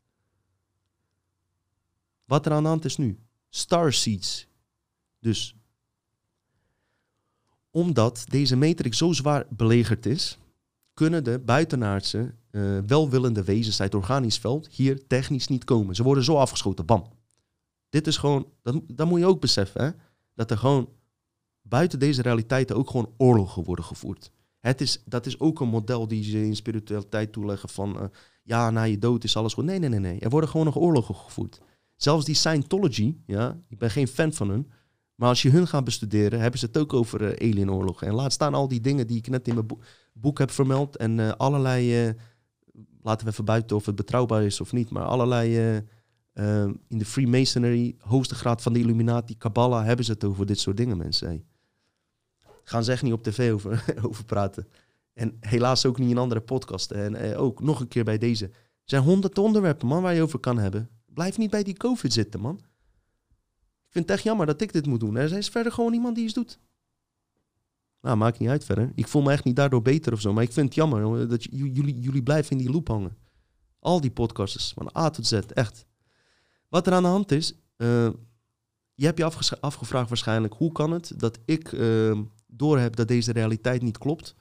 Wat 2.24 2.46
er 2.46 2.52
aan 2.52 2.62
de 2.62 2.68
hand 2.68 2.84
is 2.84 2.96
nu? 2.96 3.18
Starseeds. 3.48 4.46
Dus 5.20 5.54
omdat 7.70 8.24
deze 8.28 8.56
matrix 8.56 8.98
zo 8.98 9.12
zwaar 9.12 9.46
belegerd 9.48 10.06
is, 10.06 10.38
kunnen 11.00 11.24
de 11.24 11.38
buitenaardse, 11.38 12.34
uh, 12.50 12.78
welwillende 12.86 13.44
wezens 13.44 13.80
uit 13.80 13.94
organisch 13.94 14.38
veld 14.38 14.68
hier 14.68 15.06
technisch 15.06 15.48
niet 15.48 15.64
komen. 15.64 15.94
Ze 15.94 16.02
worden 16.02 16.24
zo 16.24 16.36
afgeschoten, 16.36 16.86
bam. 16.86 17.06
Dit 17.88 18.06
is 18.06 18.16
gewoon, 18.16 18.46
dat, 18.62 19.08
moet 19.08 19.18
je 19.18 19.26
ook 19.26 19.40
beseffen, 19.40 19.84
hè? 19.84 19.90
dat 20.34 20.50
er 20.50 20.58
gewoon 20.58 20.88
buiten 21.62 21.98
deze 21.98 22.22
realiteiten 22.22 22.76
ook 22.76 22.90
gewoon 22.90 23.14
oorlogen 23.16 23.64
worden 23.64 23.84
gevoerd. 23.84 24.30
Het 24.58 24.80
is, 24.80 25.02
dat 25.04 25.26
is 25.26 25.40
ook 25.40 25.60
een 25.60 25.68
model 25.68 26.08
die 26.08 26.24
ze 26.24 26.44
in 26.44 26.56
spiritualiteit 26.56 27.32
toeleggen 27.32 27.68
van, 27.68 27.96
uh, 27.96 28.04
ja, 28.42 28.70
na 28.70 28.82
je 28.82 28.98
dood 28.98 29.24
is 29.24 29.36
alles 29.36 29.54
goed. 29.54 29.64
Nee, 29.64 29.78
nee, 29.78 29.88
nee, 29.88 30.00
nee. 30.00 30.20
Er 30.20 30.30
worden 30.30 30.50
gewoon 30.50 30.66
nog 30.66 30.76
oorlogen 30.76 31.14
gevoerd. 31.14 31.60
Zelfs 31.96 32.24
die 32.24 32.34
Scientology, 32.34 33.16
ja, 33.26 33.58
ik 33.68 33.78
ben 33.78 33.90
geen 33.90 34.08
fan 34.08 34.32
van 34.32 34.48
hun, 34.48 34.70
maar 35.20 35.28
als 35.28 35.42
je 35.42 35.50
hun 35.50 35.66
gaat 35.66 35.84
bestuderen, 35.84 36.40
hebben 36.40 36.60
ze 36.60 36.66
het 36.66 36.78
ook 36.78 36.92
over 36.92 37.20
uh, 37.22 37.48
alienoorlogen. 37.48 38.06
En 38.06 38.14
laat 38.14 38.32
staan 38.32 38.54
al 38.54 38.68
die 38.68 38.80
dingen 38.80 39.06
die 39.06 39.16
ik 39.16 39.28
net 39.28 39.48
in 39.48 39.54
mijn 39.54 39.66
boek 40.12 40.38
heb 40.38 40.50
vermeld. 40.50 40.96
En 40.96 41.18
uh, 41.18 41.30
allerlei, 41.30 42.06
uh, 42.06 42.12
laten 43.02 43.26
we 43.26 43.32
even 43.32 43.44
buiten 43.44 43.76
of 43.76 43.86
het 43.86 43.94
betrouwbaar 43.94 44.42
is 44.42 44.60
of 44.60 44.72
niet, 44.72 44.90
maar 44.90 45.04
allerlei 45.04 45.56
in 46.88 46.98
de 46.98 47.04
Freemasonry, 47.04 47.96
hoogste 47.98 48.34
graad 48.34 48.62
van 48.62 48.72
de 48.72 48.78
Illuminati, 48.78 49.36
Kabbalah, 49.36 49.84
hebben 49.84 50.04
ze 50.04 50.12
het 50.12 50.24
over 50.24 50.46
dit 50.46 50.60
soort 50.60 50.76
dingen, 50.76 50.96
mensen. 50.96 51.44
Gaan 52.64 52.84
ze 52.84 52.92
echt 52.92 53.02
niet 53.02 53.12
op 53.12 53.22
tv 53.22 53.52
over, 53.52 53.84
over 54.08 54.24
praten. 54.24 54.68
En 55.12 55.36
helaas 55.40 55.86
ook 55.86 55.98
niet 55.98 56.10
in 56.10 56.18
andere 56.18 56.40
podcasts. 56.40 56.92
En 56.92 57.36
ook 57.36 57.62
nog 57.62 57.80
een 57.80 57.88
keer 57.88 58.04
bij 58.04 58.18
deze. 58.18 58.44
Er 58.44 58.52
zijn 58.84 59.02
honderd 59.02 59.38
onderwerpen, 59.38 59.88
man, 59.88 60.02
waar 60.02 60.14
je 60.14 60.22
over 60.22 60.38
kan 60.38 60.58
hebben. 60.58 60.90
Blijf 61.06 61.38
niet 61.38 61.50
bij 61.50 61.62
die 61.62 61.76
COVID 61.76 62.12
zitten, 62.12 62.40
man. 62.40 62.60
Ik 63.90 63.96
vind 63.96 64.08
het 64.08 64.16
echt 64.16 64.24
jammer 64.24 64.46
dat 64.46 64.60
ik 64.60 64.72
dit 64.72 64.86
moet 64.86 65.00
doen. 65.00 65.16
Er 65.16 65.32
is 65.32 65.48
verder 65.48 65.72
gewoon 65.72 65.92
iemand 65.92 66.14
die 66.14 66.24
iets 66.24 66.34
doet. 66.34 66.58
Nou, 68.00 68.16
maakt 68.16 68.38
niet 68.38 68.48
uit 68.48 68.64
verder. 68.64 68.92
Ik 68.94 69.08
voel 69.08 69.22
me 69.22 69.32
echt 69.32 69.44
niet 69.44 69.56
daardoor 69.56 69.82
beter 69.82 70.12
of 70.12 70.20
zo. 70.20 70.32
Maar 70.32 70.42
ik 70.42 70.52
vind 70.52 70.66
het 70.66 70.74
jammer 70.74 71.28
dat 71.28 71.44
jullie, 71.44 72.00
jullie 72.00 72.22
blijven 72.22 72.50
in 72.50 72.58
die 72.58 72.70
loop 72.70 72.88
hangen. 72.88 73.16
Al 73.78 74.00
die 74.00 74.10
podcasters, 74.10 74.72
van 74.74 74.90
A 74.96 75.10
tot 75.10 75.26
Z, 75.26 75.32
echt. 75.32 75.86
Wat 76.68 76.86
er 76.86 76.92
aan 76.92 77.02
de 77.02 77.08
hand 77.08 77.32
is, 77.32 77.52
uh, 77.76 78.08
je 78.94 79.04
hebt 79.04 79.18
je 79.18 79.60
afgevraagd 79.60 80.08
waarschijnlijk, 80.08 80.54
hoe 80.54 80.72
kan 80.72 80.90
het 80.90 81.12
dat 81.16 81.38
ik 81.44 81.72
uh, 81.72 82.20
doorheb 82.46 82.96
dat 82.96 83.08
deze 83.08 83.32
realiteit 83.32 83.82
niet 83.82 83.98
klopt? 83.98 84.34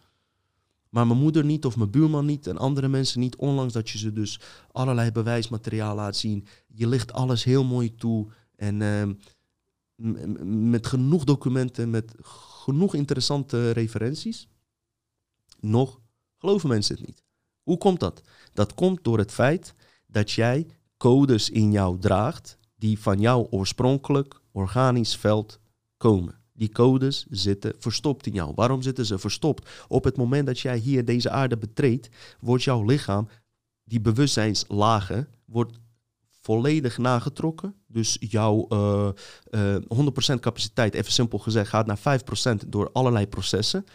Maar 0.90 1.08
mijn 1.08 1.20
moeder 1.20 1.46
niet 1.46 1.66
of 1.66 1.78
mijn 1.78 1.92
buurman 1.92 2.26
niet 2.26 2.48
en 2.48 2.58
andere 2.58 2.88
mensen 2.88 3.20
niet. 3.20 3.36
Ondanks 3.36 3.74
dat 3.74 3.90
je 3.90 3.98
ze 3.98 4.14
dus 4.14 4.40
allerlei 4.72 5.12
bewijsmateriaal 5.12 5.96
laat 5.96 6.16
zien. 6.16 6.46
Je 6.68 6.88
ligt 6.88 7.14
alles 7.14 7.44
heel 7.44 7.64
mooi 7.64 7.96
toe. 7.96 8.28
En 8.56 8.82
ehm, 8.82 9.14
met 10.44 10.88
genoeg 10.88 11.24
documenten, 11.24 11.90
met 11.90 12.14
genoeg 12.22 12.94
interessante 12.94 13.72
referenties. 13.72 14.48
Nog 15.60 16.00
geloven 16.38 16.70
mensen 16.70 16.96
het 16.96 17.06
niet. 17.06 17.24
Hoe 17.64 17.78
komt 17.78 18.00
dat? 18.00 18.22
Dat 18.54 18.74
komt 18.74 19.04
door 19.04 19.18
het 19.18 19.32
feit 19.32 19.74
dat 20.08 20.32
jij 20.32 20.68
codes 20.98 21.50
in 21.50 21.72
jou 21.72 22.00
draagt 22.00 22.58
die 22.76 23.00
van 23.00 23.20
jouw 23.20 23.48
oorspronkelijk 23.50 24.42
organisch 24.52 25.16
veld 25.16 25.60
komen. 25.98 26.42
Die 26.54 26.72
codes 26.72 27.26
zitten 27.30 27.74
verstopt 27.78 28.26
in 28.26 28.34
jou. 28.34 28.52
Waarom 28.56 28.82
zitten 28.82 29.06
ze 29.06 29.20
verstopt? 29.20 29.70
Op 29.88 30.04
het 30.04 30.18
moment 30.18 30.46
dat 30.46 30.60
jij 30.60 30.78
hier 30.78 31.06
deze 31.06 31.30
aarde 31.30 31.58
betreedt, 31.58 32.10
wordt 32.40 32.64
jouw 32.64 32.84
lichaam, 32.84 33.28
die 33.84 34.02
bewustzijnslagen, 34.02 35.28
wordt 35.46 35.80
volledig 36.50 36.98
nagetrokken. 36.98 37.76
Dus 37.88 38.18
jouw 38.20 38.66
uh, 38.70 39.10
uh, 39.52 39.76
100% 40.36 40.40
capaciteit, 40.40 40.94
even 40.94 41.12
simpel 41.12 41.40
gezegd, 41.40 41.70
gaat 41.70 41.86
naar 41.86 42.20
5% 42.64 42.68
door 42.68 42.90
allerlei 42.92 43.28
processen. 43.28 43.86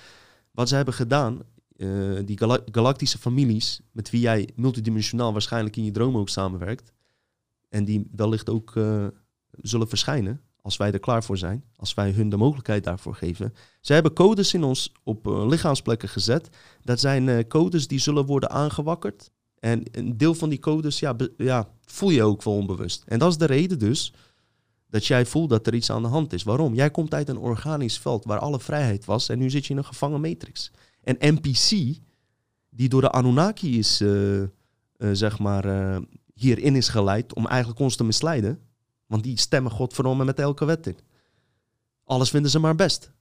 Wat 0.51 0.69
ze 0.69 0.75
hebben 0.75 0.95
gedaan, 0.95 1.43
uh, 1.77 2.19
die 2.25 2.39
galactische 2.73 3.19
families, 3.19 3.81
met 3.93 4.11
wie 4.11 4.21
jij 4.21 4.49
multidimensionaal 4.57 5.33
waarschijnlijk 5.33 5.77
in 5.77 5.85
je 5.85 5.91
droom 5.91 6.17
ook 6.17 6.29
samenwerkt, 6.29 6.93
en 7.69 7.85
die 7.85 8.09
wellicht 8.17 8.51
ook 8.51 8.75
uh, 8.75 9.07
zullen 9.63 9.89
verschijnen, 9.89 10.41
als 10.61 10.77
wij 10.77 10.93
er 10.93 11.01
klaar 11.01 11.25
voor 11.25 11.39
zijn, 11.39 11.65
als 11.77 11.95
wij 11.95 12.11
hun 12.11 12.29
de 12.29 12.37
mogelijkheid 12.37 12.85
daarvoor 12.85 13.15
geven. 13.15 13.55
Ze 13.81 13.93
hebben 13.93 14.13
codes 14.13 14.55
in 14.55 14.65
ons 14.65 14.93
op 15.03 15.27
uh, 15.27 15.47
lichaamsplekken 15.47 16.09
gezet. 16.09 16.49
Dat 16.83 17.01
zijn 17.01 17.47
codes 17.47 17.87
die 17.87 17.99
zullen 17.99 18.27
worden 18.27 18.51
aangewakkerd. 18.51 19.31
En 19.65 19.83
een 19.91 20.17
deel 20.17 20.35
van 20.35 20.49
die 20.49 20.59
codes 20.59 20.99
ja, 20.99 21.17
ja, 21.37 21.69
voel 21.85 22.11
je 22.11 22.23
ook 22.23 22.43
wel 22.43 22.55
onbewust. 22.55 23.03
En 23.07 23.19
dat 23.19 23.31
is 23.31 23.39
de 23.39 23.45
reden 23.45 23.79
dus 23.79 24.13
dat 24.87 25.07
jij 25.07 25.27
voelt 25.27 25.51
dat 25.51 25.67
er 25.67 25.75
iets 25.75 25.91
aan 25.91 26.03
de 26.03 26.09
hand 26.09 26.33
is. 26.33 26.43
Waarom? 26.43 26.75
Jij 26.75 26.91
komt 26.91 27.15
uit 27.15 27.29
een 27.29 27.39
organisch 27.39 27.99
veld 27.99 28.25
waar 28.25 28.39
alle 28.39 28.61
vrijheid 28.61 29.05
was 29.05 29.29
en 29.29 29.39
nu 29.39 29.51
zit 29.51 29.67
je 29.67 29.73
in 29.73 29.79
een 29.79 29.85
gevangen 29.85 30.21
matrix. 30.21 30.71
En 31.03 31.17
NPC, 31.35 31.99
die 32.71 32.89
door 32.89 33.01
de 33.01 33.11
Anunnaki 33.11 33.79
is, 33.79 34.01
uh, 34.01 34.43
zeg 35.13 35.39
maar, 35.39 36.01
hierin 36.35 36.77
is 36.77 36.89
geleid 36.89 37.35
om 37.35 37.47
eigenlijk 37.47 37.81
ons 37.81 37.97
te 37.97 38.05
misleiden, 38.05 38.61
want 39.07 39.23
die 39.23 39.39
stemmen 39.39 39.73
godverdomme 39.73 40.25
met 40.25 40.39
elke 40.39 40.65
wet 40.65 40.87
in. 40.87 40.97
Alles 42.05 42.31
vinden 42.31 42.51
ze 42.51 42.59
maar 42.59 42.75
best. 42.75 43.13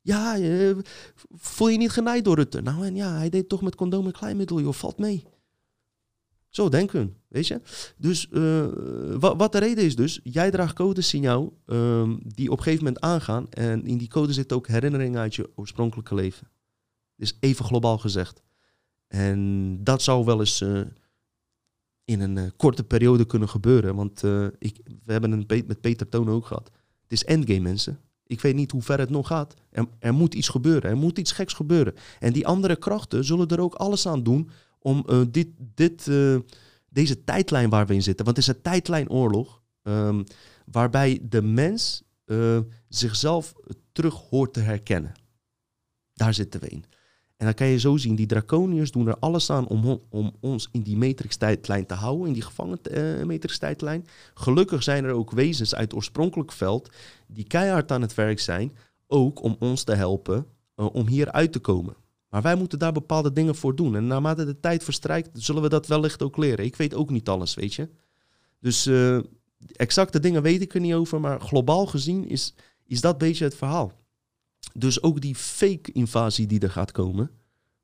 Ja, 0.00 0.36
voel 1.30 1.68
je 1.68 1.78
niet 1.78 1.90
genaaid 1.90 2.24
door 2.24 2.36
Rutte? 2.36 2.60
Nou 2.60 2.86
en 2.86 2.94
ja, 2.94 3.16
hij 3.16 3.28
deed 3.28 3.48
toch 3.48 3.62
met 3.62 3.74
condoom 3.74 4.06
en 4.06 4.12
kleinmiddel, 4.12 4.60
joh, 4.60 4.72
valt 4.72 4.98
mee. 4.98 5.24
Zo 6.56 6.68
denken 6.68 7.06
we, 7.06 7.12
weet 7.28 7.46
je. 7.46 7.60
Dus 7.96 8.28
uh, 8.32 8.66
wat, 9.18 9.52
de 9.52 9.58
reden 9.58 9.84
is 9.84 9.96
dus, 9.96 10.20
jij 10.22 10.50
draagt 10.50 10.74
codes 10.74 11.14
in 11.14 11.20
jou 11.20 11.50
um, 11.66 12.20
die 12.22 12.50
op 12.50 12.56
een 12.56 12.62
gegeven 12.62 12.84
moment 12.84 13.04
aangaan. 13.04 13.50
En 13.50 13.86
in 13.86 13.98
die 13.98 14.08
code 14.08 14.32
zitten 14.32 14.56
ook 14.56 14.66
herinneringen 14.66 15.20
uit 15.20 15.34
je 15.34 15.50
oorspronkelijke 15.54 16.14
leven. 16.14 16.48
Dus 17.16 17.36
even 17.40 17.64
globaal 17.64 17.98
gezegd. 17.98 18.42
En 19.08 19.78
dat 19.84 20.02
zou 20.02 20.24
wel 20.24 20.40
eens 20.40 20.60
uh, 20.60 20.80
in 22.04 22.20
een 22.20 22.36
uh, 22.36 22.44
korte 22.56 22.84
periode 22.84 23.26
kunnen 23.26 23.48
gebeuren. 23.48 23.94
Want 23.94 24.22
ik, 24.58 24.80
we 25.04 25.12
hebben 25.12 25.32
een 25.32 25.46
met 25.66 25.80
Peter 25.80 26.08
Toon 26.08 26.30
ook 26.30 26.46
gehad. 26.46 26.70
Het 27.02 27.12
is 27.12 27.24
endgame, 27.24 27.60
mensen. 27.60 28.00
Ik 28.26 28.40
weet 28.40 28.54
niet 28.54 28.70
hoe 28.70 28.82
ver 28.82 28.98
het 28.98 29.10
nog 29.10 29.26
gaat. 29.26 29.54
Er, 29.70 29.86
er, 29.98 30.14
moet 30.14 30.34
iets 30.34 30.48
gebeuren. 30.48 30.90
Er 30.90 30.96
moet 30.96 31.18
iets 31.18 31.32
geks 31.32 31.52
gebeuren. 31.52 31.94
En 32.18 32.32
die 32.32 32.46
andere 32.46 32.76
krachten 32.76 33.24
zullen 33.24 33.48
er 33.48 33.60
ook 33.60 33.74
alles 33.74 34.08
aan 34.08 34.22
doen 34.22 34.50
om 34.86 35.04
uh, 35.06 35.20
dit, 35.30 35.48
dit, 35.74 36.10
deze 36.88 37.24
tijdlijn 37.24 37.70
waar 37.70 37.86
we 37.86 37.94
in 37.94 38.02
zitten. 38.02 38.24
Want 38.24 38.36
het 38.36 38.46
is 38.46 38.54
een 38.54 38.62
tijdlijnoorlog. 38.62 39.62
Um, 39.82 40.24
waarbij 40.64 41.18
de 41.22 41.42
mens 41.42 42.02
zichzelf 42.88 43.52
terug 43.92 44.14
hoort 44.14 44.52
te 44.52 44.60
herkennen. 44.60 45.12
Daar 46.14 46.34
zitten 46.34 46.60
we 46.60 46.68
in. 46.68 46.84
En 47.36 47.46
dan 47.46 47.54
kan 47.54 47.66
je 47.66 47.78
zo 47.78 47.96
zien, 47.96 48.14
die 48.14 48.26
draconiërs 48.26 48.90
doen 48.90 49.06
er 49.06 49.18
alles 49.18 49.50
aan 49.50 49.66
om, 49.66 50.00
om 50.08 50.36
ons 50.40 50.68
in 50.72 50.82
die 50.82 50.96
matrix-tijdlijn 50.96 51.86
te 51.86 51.94
houden, 51.94 52.26
in 52.26 52.32
die 52.32 52.42
gevangen 52.42 52.78
matrix-tijdlijn. 53.26 54.06
Gelukkig 54.34 54.82
zijn 54.82 55.04
er 55.04 55.12
ook 55.12 55.30
wezens 55.30 55.74
uit 55.74 55.84
het 55.84 55.94
oorspronkelijk 55.94 56.52
veld 56.52 56.90
die 57.26 57.44
keihard 57.44 57.92
aan 57.92 58.02
het 58.02 58.14
werk 58.14 58.40
zijn, 58.40 58.76
ook 59.06 59.42
om 59.42 59.56
ons 59.58 59.82
te 59.84 59.94
helpen 59.94 60.46
om 60.74 61.06
hier 61.06 61.32
uit 61.32 61.52
te 61.52 61.58
komen. 61.58 61.96
Maar 62.28 62.42
wij 62.42 62.54
moeten 62.54 62.78
daar 62.78 62.92
bepaalde 62.92 63.32
dingen 63.32 63.54
voor 63.54 63.76
doen. 63.76 63.96
En 63.96 64.06
naarmate 64.06 64.44
de 64.44 64.60
tijd 64.60 64.84
verstrijkt, 64.84 65.28
zullen 65.32 65.62
we 65.62 65.68
dat 65.68 65.86
wellicht 65.86 66.22
ook 66.22 66.36
leren. 66.36 66.64
Ik 66.64 66.76
weet 66.76 66.94
ook 66.94 67.10
niet 67.10 67.28
alles, 67.28 67.54
weet 67.54 67.74
je. 67.74 67.88
Dus 68.60 68.86
uh, 68.86 69.18
exacte 69.72 70.20
dingen 70.20 70.42
weet 70.42 70.60
ik 70.60 70.74
er 70.74 70.80
niet 70.80 70.94
over, 70.94 71.20
maar 71.20 71.40
globaal 71.40 71.86
gezien 71.86 72.28
is, 72.28 72.54
is 72.86 73.00
dat 73.00 73.18
beetje 73.18 73.44
het 73.44 73.56
verhaal. 73.56 73.92
Dus 74.72 75.02
ook 75.02 75.20
die 75.20 75.34
fake 75.34 75.92
invasie 75.92 76.46
die 76.46 76.60
er 76.60 76.70
gaat 76.70 76.92
komen, 76.92 77.30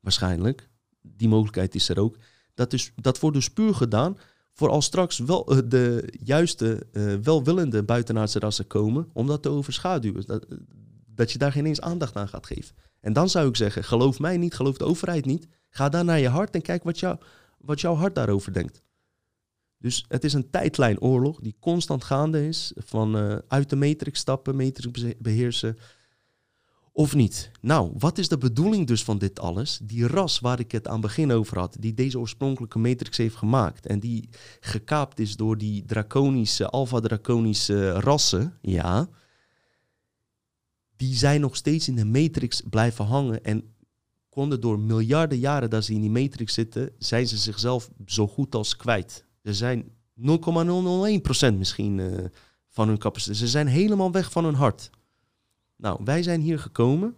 waarschijnlijk, 0.00 0.68
die 1.02 1.28
mogelijkheid 1.28 1.74
is 1.74 1.88
er 1.88 1.98
ook. 1.98 2.16
Dat, 2.54 2.72
is, 2.72 2.92
dat 2.96 3.20
wordt 3.20 3.36
dus 3.36 3.50
puur 3.50 3.74
gedaan 3.74 4.18
voor 4.52 4.68
als 4.68 4.84
straks 4.84 5.18
wel 5.18 5.52
uh, 5.52 5.58
de 5.64 6.12
juiste, 6.24 6.86
uh, 6.92 7.14
welwillende 7.14 7.82
buitenaardse 7.82 8.38
rassen 8.38 8.66
komen, 8.66 9.10
om 9.12 9.26
dat 9.26 9.42
te 9.42 9.48
overschaduwen. 9.48 10.26
Dat, 10.26 10.46
dat 11.06 11.32
je 11.32 11.38
daar 11.38 11.52
geen 11.52 11.66
eens 11.66 11.80
aandacht 11.80 12.16
aan 12.16 12.28
gaat 12.28 12.46
geven. 12.46 12.76
En 13.02 13.12
dan 13.12 13.28
zou 13.28 13.48
ik 13.48 13.56
zeggen, 13.56 13.84
geloof 13.84 14.18
mij 14.18 14.36
niet, 14.36 14.54
geloof 14.54 14.76
de 14.76 14.84
overheid 14.84 15.24
niet. 15.24 15.48
Ga 15.68 15.88
daar 15.88 16.04
naar 16.04 16.18
je 16.18 16.28
hart 16.28 16.54
en 16.54 16.62
kijk 16.62 16.82
wat, 16.82 16.98
jou, 16.98 17.16
wat 17.58 17.80
jouw 17.80 17.94
hart 17.94 18.14
daarover 18.14 18.52
denkt. 18.52 18.82
Dus 19.78 20.04
het 20.08 20.24
is 20.24 20.32
een 20.32 20.50
tijdlijnoorlog 20.50 21.40
die 21.40 21.56
constant 21.60 22.04
gaande 22.04 22.46
is. 22.46 22.72
Van 22.76 23.16
uh, 23.16 23.36
uit 23.48 23.70
de 23.70 23.76
matrix 23.76 24.18
stappen, 24.18 24.56
matrix 24.56 25.04
beheersen, 25.18 25.76
of 26.94 27.14
niet? 27.14 27.50
Nou, 27.60 27.92
wat 27.98 28.18
is 28.18 28.28
de 28.28 28.38
bedoeling 28.38 28.86
dus 28.86 29.04
van 29.04 29.18
dit 29.18 29.40
alles? 29.40 29.80
Die 29.82 30.06
ras 30.06 30.40
waar 30.40 30.60
ik 30.60 30.72
het 30.72 30.86
aan 30.86 30.92
het 30.92 31.02
begin 31.02 31.32
over 31.32 31.58
had, 31.58 31.76
die 31.80 31.94
deze 31.94 32.18
oorspronkelijke 32.18 32.78
matrix 32.78 33.16
heeft 33.16 33.36
gemaakt 33.36 33.86
en 33.86 34.00
die 34.00 34.28
gekaapt 34.60 35.20
is 35.20 35.36
door 35.36 35.58
die 35.58 35.84
draconische, 35.84 36.68
alpha-draconische 36.68 37.90
rassen, 37.90 38.58
ja, 38.60 39.08
die 41.02 41.16
zijn 41.16 41.40
nog 41.40 41.56
steeds 41.56 41.88
in 41.88 41.94
de 41.94 42.04
matrix 42.04 42.62
blijven 42.70 43.04
hangen 43.04 43.44
en 43.44 43.74
konden 44.28 44.60
door 44.60 44.78
miljarden 44.78 45.38
jaren 45.38 45.70
dat 45.70 45.84
ze 45.84 45.92
in 45.92 46.00
die 46.00 46.10
matrix 46.10 46.54
zitten, 46.54 46.90
zijn 46.98 47.26
ze 47.26 47.36
zichzelf 47.36 47.90
zo 48.06 48.28
goed 48.28 48.54
als 48.54 48.76
kwijt. 48.76 49.24
Ze 49.42 49.54
zijn 49.54 49.84
0,001% 51.52 51.58
misschien 51.58 51.98
uh, 51.98 52.24
van 52.68 52.88
hun 52.88 52.98
capaciteit. 52.98 53.36
Ze 53.36 53.48
zijn 53.48 53.66
helemaal 53.66 54.12
weg 54.12 54.32
van 54.32 54.44
hun 54.44 54.54
hart. 54.54 54.90
Nou, 55.76 56.00
wij 56.04 56.22
zijn 56.22 56.40
hier 56.40 56.58
gekomen 56.58 57.16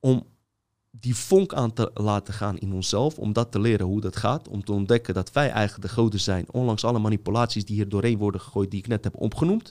om 0.00 0.26
die 0.90 1.16
vonk 1.16 1.54
aan 1.54 1.72
te 1.72 1.90
laten 1.94 2.34
gaan 2.34 2.58
in 2.58 2.72
onszelf, 2.72 3.18
om 3.18 3.32
dat 3.32 3.52
te 3.52 3.60
leren 3.60 3.86
hoe 3.86 4.00
dat 4.00 4.16
gaat, 4.16 4.48
om 4.48 4.64
te 4.64 4.72
ontdekken 4.72 5.14
dat 5.14 5.32
wij 5.32 5.50
eigenlijk 5.50 5.88
de 5.88 5.94
goden 5.94 6.20
zijn, 6.20 6.52
ondanks 6.52 6.84
alle 6.84 6.98
manipulaties 6.98 7.64
die 7.64 7.76
hier 7.76 7.88
doorheen 7.88 8.18
worden 8.18 8.40
gegooid, 8.40 8.70
die 8.70 8.80
ik 8.80 8.86
net 8.86 9.04
heb 9.04 9.16
opgenoemd. 9.16 9.70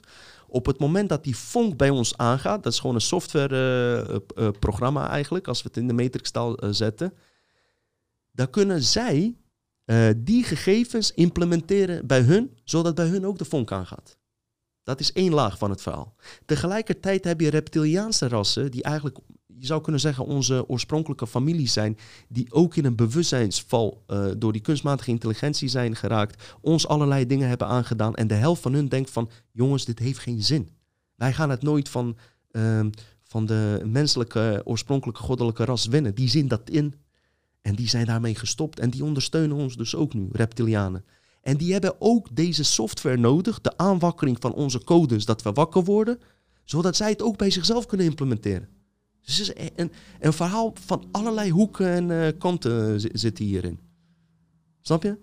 Op 0.53 0.65
het 0.65 0.79
moment 0.79 1.09
dat 1.09 1.23
die 1.23 1.37
vonk 1.37 1.77
bij 1.77 1.89
ons 1.89 2.17
aangaat, 2.17 2.63
dat 2.63 2.73
is 2.73 2.79
gewoon 2.79 2.95
een 2.95 3.01
softwareprogramma 3.01 5.01
uh, 5.01 5.07
uh, 5.07 5.13
eigenlijk, 5.13 5.47
als 5.47 5.61
we 5.61 5.67
het 5.67 5.77
in 5.77 5.87
de 5.87 5.93
matrixtaal 5.93 6.57
zetten, 6.69 7.13
dan 8.31 8.49
kunnen 8.49 8.83
zij 8.83 9.37
die 10.17 10.43
gegevens 10.43 11.11
implementeren 11.11 12.07
bij 12.07 12.21
hun, 12.21 12.57
zodat 12.63 12.95
bij 12.95 13.07
hun 13.07 13.25
ook 13.25 13.37
de 13.37 13.45
vonk 13.45 13.71
aangaat. 13.71 14.17
Dat 14.83 14.99
is 14.99 15.11
één 15.11 15.33
laag 15.33 15.57
van 15.57 15.69
het 15.69 15.81
verhaal. 15.81 16.15
Tegelijkertijd 16.45 17.23
heb 17.23 17.39
je 17.39 17.49
reptiliaanse 17.49 18.27
rassen, 18.27 18.71
die 18.71 18.83
eigenlijk, 18.83 19.17
je 19.64 19.70
zou 19.70 19.82
kunnen 19.82 20.01
zeggen, 20.01 20.26
onze 20.26 20.68
oorspronkelijke 20.68 21.28
familie 21.28 21.68
zijn, 21.68 21.97
die 22.28 22.51
ook 22.51 22.76
in 22.76 22.86
een 22.86 22.95
bewustzijnsval 22.95 24.03
uh, 24.07 24.26
door 24.38 24.51
die 24.51 24.61
kunstmatige 24.61 25.09
intelligentie 25.09 25.68
zijn 25.68 25.95
geraakt, 25.95 26.55
ons 26.61 26.88
allerlei 26.88 27.28
dingen 27.28 27.47
hebben 27.47 27.68
aangedaan. 27.68 28.16
En 28.16 28.28
de 28.28 28.34
helft 28.34 28.61
van 28.61 28.74
hun 28.74 28.88
denkt 28.88 29.09
van, 29.09 29.30
jongens, 29.51 29.86
dit 29.86 29.99
heeft 29.99 30.20
geen 30.20 30.43
zin. 30.43 30.70
Wij 31.16 31.34
gaan 31.34 31.49
het 31.49 31.61
nooit 31.61 31.89
van, 31.89 32.18
uh, 32.51 32.86
van 33.24 33.45
de 33.45 33.82
menselijke, 33.86 34.61
oorspronkelijke 34.64 35.22
goddelijke 35.22 35.66
ras 35.66 35.86
winnen. 35.86 36.16
Die 36.16 36.30
zien 36.30 36.47
dat 36.47 36.70
in. 36.70 36.95
En 37.61 37.76
die 37.76 37.89
zijn 37.89 38.05
daarmee 38.05 38.36
gestopt. 38.36 38.80
En 38.80 38.89
die 38.89 39.03
ondersteunen 39.03 39.57
ons 39.57 39.76
dus 39.76 39.95
ook 39.95 40.14
nu, 40.14 40.30
reptilianen. 40.32 41.05
En 41.41 41.57
die 41.57 41.72
hebben 41.72 41.95
ook 41.99 42.36
deze 42.36 42.64
software 42.64 43.18
nodig, 43.18 43.61
de 43.61 43.78
aanwakkering 43.78 44.38
van 44.39 44.53
onze 44.53 44.84
codes, 44.84 45.26
dat 45.26 45.41
we 45.41 45.51
wakker 45.51 45.84
worden, 45.84 46.20
zodat 46.64 46.95
zij 46.95 47.09
het 47.09 47.22
ook 47.22 47.38
bij 47.38 47.49
zichzelf 47.49 47.86
kunnen 47.86 48.07
implementeren. 48.07 48.82
Dus 49.26 49.38
het 49.38 49.57
is 49.57 49.88
een, 50.19 50.34
verhaal 50.34 50.74
van 50.86 51.07
allerlei 51.11 51.51
hoeken 51.51 51.88
en 51.88 52.09
uh, 52.09 52.28
kanten 52.39 52.99
zitten 53.19 53.45
hierin. 53.45 53.80
Snap 54.82 55.03
je? 55.03 55.17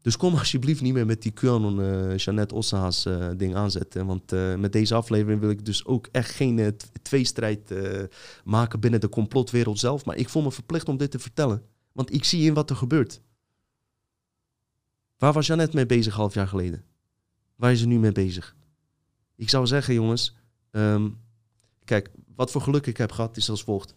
Dus 0.00 0.16
kom 0.16 0.34
alsjeblieft 0.34 0.80
niet 0.80 0.92
meer 0.92 1.06
met 1.06 1.22
die 1.22 1.32
QAnon 1.32 1.80
uh, 1.80 2.16
Jeannette 2.16 2.54
Ossa's 2.54 3.06
uh, 3.06 3.28
ding 3.36 3.54
aanzetten. 3.54 4.06
Want 4.06 4.32
uh, 4.32 4.54
met 4.54 4.72
deze 4.72 4.94
aflevering 4.94 5.40
wil 5.40 5.50
ik 5.50 5.64
dus 5.64 5.84
ook 5.84 6.08
echt 6.12 6.30
geen 6.30 6.76
tweestrijd 7.02 7.74
maken 8.44 8.80
binnen 8.80 9.00
de 9.00 9.08
complotwereld 9.08 9.78
zelf. 9.78 10.04
Maar 10.04 10.16
ik 10.16 10.28
voel 10.28 10.42
me 10.42 10.52
verplicht 10.52 10.88
om 10.88 10.96
dit 10.96 11.10
te 11.10 11.18
vertellen. 11.18 11.62
Want 11.92 12.12
ik 12.12 12.24
zie 12.24 12.46
in 12.46 12.54
wat 12.54 12.70
er 12.70 12.76
gebeurt. 12.76 13.20
Waar 15.18 15.32
was 15.32 15.46
Jeannette 15.46 15.76
mee 15.76 15.86
bezig 15.86 16.14
half 16.14 16.34
jaar 16.34 16.48
geleden? 16.48 16.84
Waar 17.56 17.72
is 17.72 17.80
ze 17.80 17.86
nu 17.86 17.98
mee 17.98 18.12
bezig? 18.12 18.56
Ik 19.36 19.48
zou 19.50 19.66
zeggen, 19.66 19.94
jongens. 19.94 20.36
Um, 20.70 21.23
kijk, 21.84 22.10
wat 22.34 22.50
voor 22.50 22.60
geluk 22.60 22.86
ik 22.86 22.96
heb 22.96 23.12
gehad 23.12 23.36
is 23.36 23.50
als 23.50 23.62
volgt. 23.62 23.94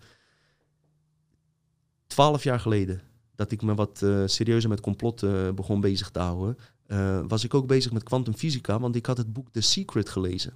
Twaalf 2.07 2.43
jaar 2.43 2.59
geleden 2.59 3.01
dat 3.35 3.51
ik 3.51 3.61
me 3.61 3.75
wat 3.75 4.01
uh, 4.03 4.23
serieuzer 4.25 4.69
met 4.69 4.81
complot 4.81 5.21
uh, 5.21 5.51
begon 5.51 5.81
bezig 5.81 6.09
te 6.09 6.19
houden, 6.19 6.57
uh, 6.87 7.21
was 7.27 7.43
ik 7.43 7.53
ook 7.53 7.67
bezig 7.67 7.91
met 7.91 8.03
kwantumfysica, 8.03 8.79
want 8.79 8.95
ik 8.95 9.05
had 9.05 9.17
het 9.17 9.33
boek 9.33 9.49
The 9.51 9.61
Secret 9.61 10.09
gelezen. 10.09 10.53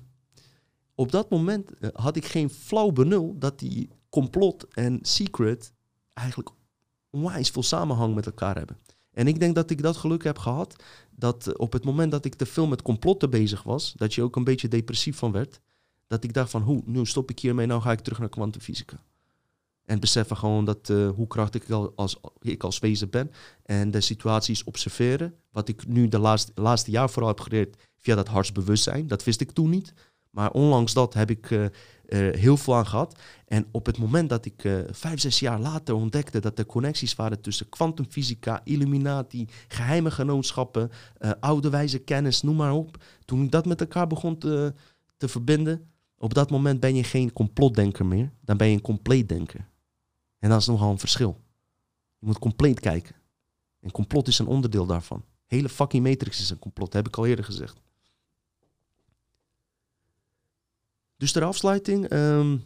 Op 0.95 1.11
dat 1.11 1.29
moment 1.29 1.71
had 1.93 2.15
ik 2.15 2.25
geen 2.25 2.49
flauw 2.49 2.91
benul 2.91 3.35
dat 3.39 3.59
die 3.59 3.89
complot 4.09 4.67
en 4.67 4.99
secret 5.01 5.73
eigenlijk 6.13 6.49
onwijs 7.09 7.49
veel 7.49 7.63
samenhang 7.63 8.15
met 8.15 8.25
elkaar 8.25 8.55
hebben. 8.57 8.77
En 9.11 9.27
ik 9.27 9.39
denk 9.39 9.55
dat 9.55 9.69
ik 9.69 9.81
dat 9.81 9.97
geluk 9.97 10.23
heb 10.23 10.37
gehad, 10.37 10.83
dat 11.11 11.57
op 11.57 11.73
het 11.73 11.83
moment 11.83 12.11
dat 12.11 12.25
ik 12.25 12.35
te 12.35 12.45
veel 12.45 12.67
met 12.67 12.81
complotten 12.81 13.29
bezig 13.29 13.63
was, 13.63 13.93
dat 13.93 14.13
je 14.13 14.21
ook 14.21 14.35
een 14.35 14.43
beetje 14.43 14.67
depressief 14.67 15.17
van 15.17 15.31
werd, 15.31 15.61
dat 16.11 16.23
ik 16.23 16.33
dacht 16.33 16.49
van, 16.49 16.61
hoe, 16.61 16.81
nu 16.85 17.05
stop 17.05 17.29
ik 17.29 17.39
hiermee, 17.39 17.65
nou 17.65 17.81
ga 17.81 17.91
ik 17.91 17.99
terug 17.99 18.19
naar 18.19 18.29
kwantumfysica. 18.29 19.03
En 19.85 19.99
beseffen 19.99 20.37
gewoon 20.37 20.65
dat, 20.65 20.89
uh, 20.89 21.09
hoe 21.09 21.27
krachtig 21.27 21.63
ik 21.63 21.91
als, 21.95 22.19
ik 22.39 22.63
als 22.63 22.79
wezen 22.79 23.09
ben. 23.09 23.31
En 23.63 23.91
de 23.91 24.01
situaties 24.01 24.63
observeren. 24.63 25.33
Wat 25.51 25.67
ik 25.67 25.87
nu 25.87 26.07
de 26.07 26.19
laatste, 26.19 26.51
laatste 26.55 26.91
jaar 26.91 27.09
vooral 27.09 27.29
heb 27.29 27.39
geleerd 27.39 27.89
via 27.97 28.15
dat 28.15 28.27
hartsbewustzijn. 28.27 29.07
Dat 29.07 29.23
wist 29.23 29.41
ik 29.41 29.51
toen 29.51 29.69
niet. 29.69 29.93
Maar 30.29 30.51
onlangs 30.51 30.93
dat 30.93 31.13
heb 31.13 31.29
ik 31.29 31.49
uh, 31.49 31.63
uh, 31.63 31.69
heel 32.35 32.57
veel 32.57 32.75
aan 32.75 32.87
gehad. 32.87 33.19
En 33.45 33.65
op 33.71 33.85
het 33.85 33.97
moment 33.97 34.29
dat 34.29 34.45
ik 34.45 34.69
vijf, 34.91 35.19
zes 35.19 35.39
jaar 35.39 35.59
later 35.59 35.95
ontdekte 35.95 36.39
dat 36.39 36.59
er 36.59 36.65
connecties 36.65 37.15
waren 37.15 37.41
tussen 37.41 37.69
kwantumfysica, 37.69 38.61
illuminati, 38.63 39.47
geheime 39.67 40.11
genootschappen, 40.11 40.91
oude 41.39 41.69
wijze 41.69 41.99
kennis, 41.99 42.41
noem 42.41 42.55
maar 42.55 42.73
op. 42.73 43.03
Toen 43.25 43.43
ik 43.43 43.51
dat 43.51 43.65
met 43.65 43.81
elkaar 43.81 44.07
begon 44.07 44.37
te, 44.37 44.73
te 45.17 45.27
verbinden, 45.27 45.90
op 46.21 46.33
dat 46.33 46.49
moment 46.49 46.79
ben 46.79 46.95
je 46.95 47.03
geen 47.03 47.33
complotdenker 47.33 48.05
meer. 48.05 48.31
Dan 48.41 48.57
ben 48.57 48.67
je 48.67 48.73
een 48.73 48.81
compleetdenker. 48.81 49.67
En 50.39 50.49
dat 50.49 50.59
is 50.59 50.67
nogal 50.67 50.91
een 50.91 50.99
verschil. 50.99 51.41
Je 52.19 52.25
moet 52.25 52.39
compleet 52.39 52.79
kijken. 52.79 53.15
En 53.79 53.91
complot 53.91 54.27
is 54.27 54.39
een 54.39 54.47
onderdeel 54.47 54.85
daarvan. 54.85 55.23
Hele 55.45 55.69
fucking 55.69 56.03
matrix 56.03 56.39
is 56.39 56.49
een 56.49 56.59
complot, 56.59 56.93
heb 56.93 57.07
ik 57.07 57.17
al 57.17 57.25
eerder 57.25 57.45
gezegd. 57.45 57.81
Dus 61.17 61.31
ter 61.31 61.43
afsluiting. 61.43 62.11
Um, 62.11 62.63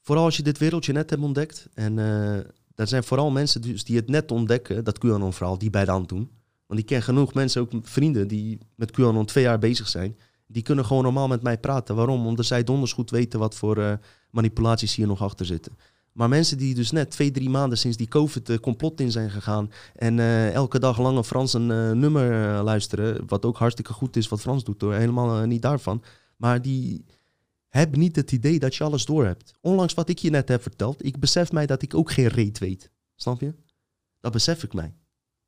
vooral 0.00 0.24
als 0.24 0.36
je 0.36 0.42
dit 0.42 0.58
wereldje 0.58 0.92
net 0.92 1.10
hebt 1.10 1.22
ontdekt. 1.22 1.68
En 1.74 1.96
uh, 1.96 2.36
er 2.74 2.86
zijn 2.86 3.04
vooral 3.04 3.30
mensen 3.30 3.62
dus 3.62 3.84
die 3.84 3.96
het 3.96 4.08
net 4.08 4.30
ontdekken, 4.30 4.84
dat 4.84 4.98
QAnon-verhaal, 4.98 5.58
die 5.58 5.70
bij 5.70 5.84
de 5.84 5.90
hand 5.90 6.08
doen. 6.08 6.30
Want 6.66 6.80
ik 6.80 6.86
ken 6.86 7.02
genoeg 7.02 7.34
mensen, 7.34 7.60
ook 7.60 7.72
vrienden, 7.82 8.28
die 8.28 8.58
met 8.74 8.90
QAnon 8.90 9.26
twee 9.26 9.44
jaar 9.44 9.58
bezig 9.58 9.88
zijn. 9.88 10.16
Die 10.52 10.62
kunnen 10.62 10.84
gewoon 10.84 11.02
normaal 11.02 11.28
met 11.28 11.42
mij 11.42 11.58
praten. 11.58 11.94
Waarom? 11.94 12.26
Omdat 12.26 12.46
zij 12.46 12.64
donders 12.64 12.92
goed 12.92 13.10
weten 13.10 13.38
wat 13.38 13.54
voor 13.54 13.78
uh, 13.78 13.92
manipulaties 14.30 14.94
hier 14.94 15.06
nog 15.06 15.22
achter 15.22 15.46
zitten. 15.46 15.76
Maar 16.12 16.28
mensen 16.28 16.58
die 16.58 16.74
dus 16.74 16.90
net 16.90 17.10
twee, 17.10 17.30
drie 17.30 17.50
maanden 17.50 17.78
sinds 17.78 17.96
die 17.96 18.08
COVID 18.08 18.48
uh, 18.48 18.58
complot 18.58 19.00
in 19.00 19.10
zijn 19.10 19.30
gegaan. 19.30 19.70
en 19.94 20.18
uh, 20.18 20.52
elke 20.52 20.78
dag 20.78 20.98
lang 20.98 21.26
Frans 21.26 21.52
een 21.52 21.98
nummer 21.98 22.62
luisteren. 22.62 23.22
wat 23.26 23.44
ook 23.44 23.56
hartstikke 23.56 23.92
goed 23.92 24.16
is 24.16 24.28
wat 24.28 24.40
Frans 24.40 24.64
doet 24.64 24.80
hoor, 24.80 24.94
helemaal 24.94 25.46
niet 25.46 25.62
daarvan. 25.62 26.02
Maar 26.36 26.62
die 26.62 27.04
hebben 27.68 27.98
niet 27.98 28.16
het 28.16 28.32
idee 28.32 28.58
dat 28.58 28.74
je 28.74 28.84
alles 28.84 29.04
door 29.04 29.24
hebt. 29.24 29.52
Onlangs 29.60 29.94
wat 29.94 30.08
ik 30.08 30.18
je 30.18 30.30
net 30.30 30.48
heb 30.48 30.62
verteld, 30.62 31.04
ik 31.04 31.20
besef 31.20 31.52
mij 31.52 31.66
dat 31.66 31.82
ik 31.82 31.94
ook 31.94 32.10
geen 32.10 32.28
reet 32.28 32.58
weet. 32.58 32.90
Snap 33.14 33.40
je? 33.40 33.54
Dat 34.20 34.32
besef 34.32 34.62
ik 34.62 34.72
mij. 34.74 34.94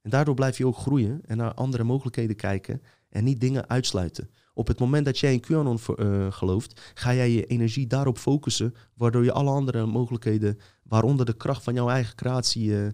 En 0.04 0.10
daardoor 0.10 0.34
blijf 0.34 0.58
je 0.58 0.66
ook 0.66 0.76
groeien 0.76 1.20
en 1.26 1.36
naar 1.36 1.54
andere 1.54 1.84
mogelijkheden 1.84 2.36
kijken 2.36 2.82
en 3.08 3.24
niet 3.24 3.40
dingen 3.40 3.68
uitsluiten. 3.68 4.30
Op 4.54 4.66
het 4.66 4.78
moment 4.78 5.04
dat 5.04 5.18
jij 5.18 5.32
in 5.32 5.40
QAnon 5.40 5.78
uh, 5.96 6.32
gelooft, 6.32 6.92
ga 6.94 7.14
jij 7.14 7.30
je 7.30 7.46
energie 7.46 7.86
daarop 7.86 8.18
focussen, 8.18 8.74
waardoor 8.94 9.24
je 9.24 9.32
alle 9.32 9.50
andere 9.50 9.86
mogelijkheden, 9.86 10.58
waaronder 10.82 11.26
de 11.26 11.36
kracht 11.36 11.62
van 11.62 11.74
jouw 11.74 11.88
eigen 11.88 12.14
creatie, 12.14 12.68
uh, 12.68 12.86
uh, 12.86 12.92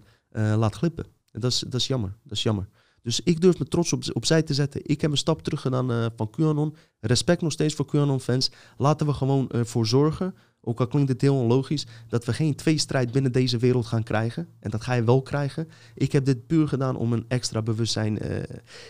laat 0.57 0.75
glippen. 0.75 1.05
En 1.31 1.39
dat 1.39 1.51
is, 1.51 1.59
dat 1.59 1.79
is 1.79 1.87
jammer. 1.87 2.17
Dat 2.23 2.37
is 2.37 2.43
jammer. 2.43 2.67
Dus 3.01 3.21
ik 3.23 3.41
durf 3.41 3.59
me 3.59 3.65
trots 3.65 3.93
op, 3.93 4.03
opzij 4.13 4.41
te 4.41 4.53
zetten. 4.53 4.81
Ik 4.83 5.01
heb 5.01 5.11
een 5.11 5.17
stap 5.17 5.41
terug 5.41 5.61
gedaan 5.61 6.11
van 6.15 6.29
QAnon. 6.29 6.75
Respect 6.99 7.41
nog 7.41 7.51
steeds 7.51 7.73
voor 7.73 7.85
QAnon-fans. 7.85 8.51
Laten 8.77 9.07
we 9.07 9.13
gewoon 9.13 9.49
ervoor 9.49 9.87
zorgen 9.87 10.33
ook 10.63 10.79
al 10.79 10.87
klinkt 10.87 11.09
het 11.09 11.21
heel 11.21 11.35
onlogisch, 11.35 11.85
dat 12.07 12.25
we 12.25 12.33
geen 12.33 12.55
tweestrijd 12.55 13.11
binnen 13.11 13.31
deze 13.31 13.57
wereld 13.57 13.85
gaan 13.85 14.03
krijgen. 14.03 14.47
En 14.59 14.69
dat 14.71 14.81
ga 14.81 14.93
je 14.93 15.03
wel 15.03 15.21
krijgen. 15.21 15.67
Ik 15.95 16.11
heb 16.11 16.25
dit 16.25 16.47
puur 16.47 16.67
gedaan 16.67 16.95
om 16.95 17.13
een 17.13 17.25
extra 17.27 17.61
bewustzijn 17.61 18.25
uh, 18.25 18.37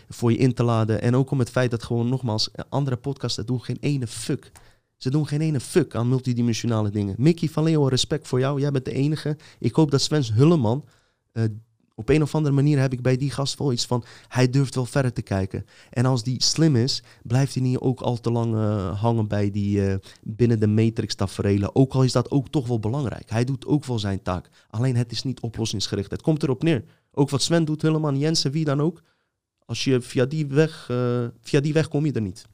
voor 0.09 0.32
je 0.32 0.38
in 0.38 0.53
te 0.53 0.64
laden. 0.64 1.01
En 1.01 1.16
ook 1.16 1.32
om 1.32 1.39
het 1.39 1.49
feit 1.49 1.72
dat 1.72 1.84
gewoon 1.84 2.09
nogmaals, 2.09 2.49
andere 2.70 2.95
podcasts 2.95 3.45
doen 3.45 3.62
geen 3.62 3.78
ene 3.80 4.07
fuck. 4.07 4.51
Ze 4.97 5.09
doen 5.09 5.28
geen 5.28 5.41
ene 5.41 5.59
fuck 5.59 5.95
aan 5.95 6.09
multidimensionale 6.09 6.89
dingen. 6.89 7.16
Mickey 7.18 7.49
van 7.49 7.64
Leeuwen, 7.64 7.89
respect 7.89 8.28
voor 8.28 8.39
jou. 8.39 8.59
Jij 8.59 8.72
bent 8.72 8.86
de 8.86 8.93
enige. 8.93 9.38
Ik 9.59 9.76
hoop 9.76 9.91
dat 9.91 10.01
Sven 10.01 10.34
Hulleman 10.34 10.86
op 12.02 12.10
een 12.10 12.22
of 12.22 12.36
andere 12.36 12.56
manier 12.56 12.80
heb 12.80 12.93
ik 12.93 13.02
bij 13.02 13.18
die 13.18 13.32
gast 13.32 13.60
wel 13.60 13.72
iets 13.72 13.86
van, 13.86 14.04
hij 14.28 14.49
durft 14.49 14.76
wel 14.76 14.86
verder 14.86 15.14
te 15.14 15.22
kijken. 15.22 15.66
En 15.89 16.06
als 16.06 16.24
die 16.24 16.43
slim 16.43 16.76
is, 16.76 17.04
blijft 17.24 17.54
hij 17.54 17.64
niet 17.64 17.78
ook 17.78 18.02
al 18.02 18.20
te 18.20 18.32
lang 18.32 18.56
uh, 18.56 19.02
hangen 19.02 19.28
bij 19.28 19.52
die 19.52 19.78
uh, 19.78 19.95
binnen 20.22 20.60
de 20.60 20.68
matrix 20.68 21.16
taferelen. 21.16 21.76
Ook 21.76 21.93
al 21.93 22.04
is 22.04 22.12
dat 22.12 22.32
ook 22.32 22.49
toch 22.49 22.68
wel 22.68 22.80
belangrijk. 22.80 23.30
Hij 23.30 23.43
doet 23.43 23.66
ook 23.66 23.86
wel 23.86 23.99
zijn 23.99 24.22
taak. 24.22 24.49
Alleen 24.70 24.95
het 24.95 25.12
is 25.12 25.24
niet 25.24 25.39
oplossingsgericht. 25.39 26.12
Het 26.12 26.22
komt 26.22 26.43
erop 26.43 26.64
neer. 26.64 26.84
Ook 27.12 27.30
wat 27.30 27.41
Sven 27.41 27.66
doet, 27.66 27.82
helemaal 27.82 28.14
Jensen, 28.14 28.52
wie 28.52 28.66
dan 28.66 28.82
ook. 28.82 29.02
Als 29.66 29.84
je 29.84 30.02
via 30.02 30.26
die 30.26 30.47
weg, 30.47 30.88
uh, 30.91 31.26
via 31.41 31.60
die 31.60 31.74
weg 31.74 31.88
kom 31.88 32.06
je 32.06 32.12
er 32.12 32.22
niet. 32.22 32.45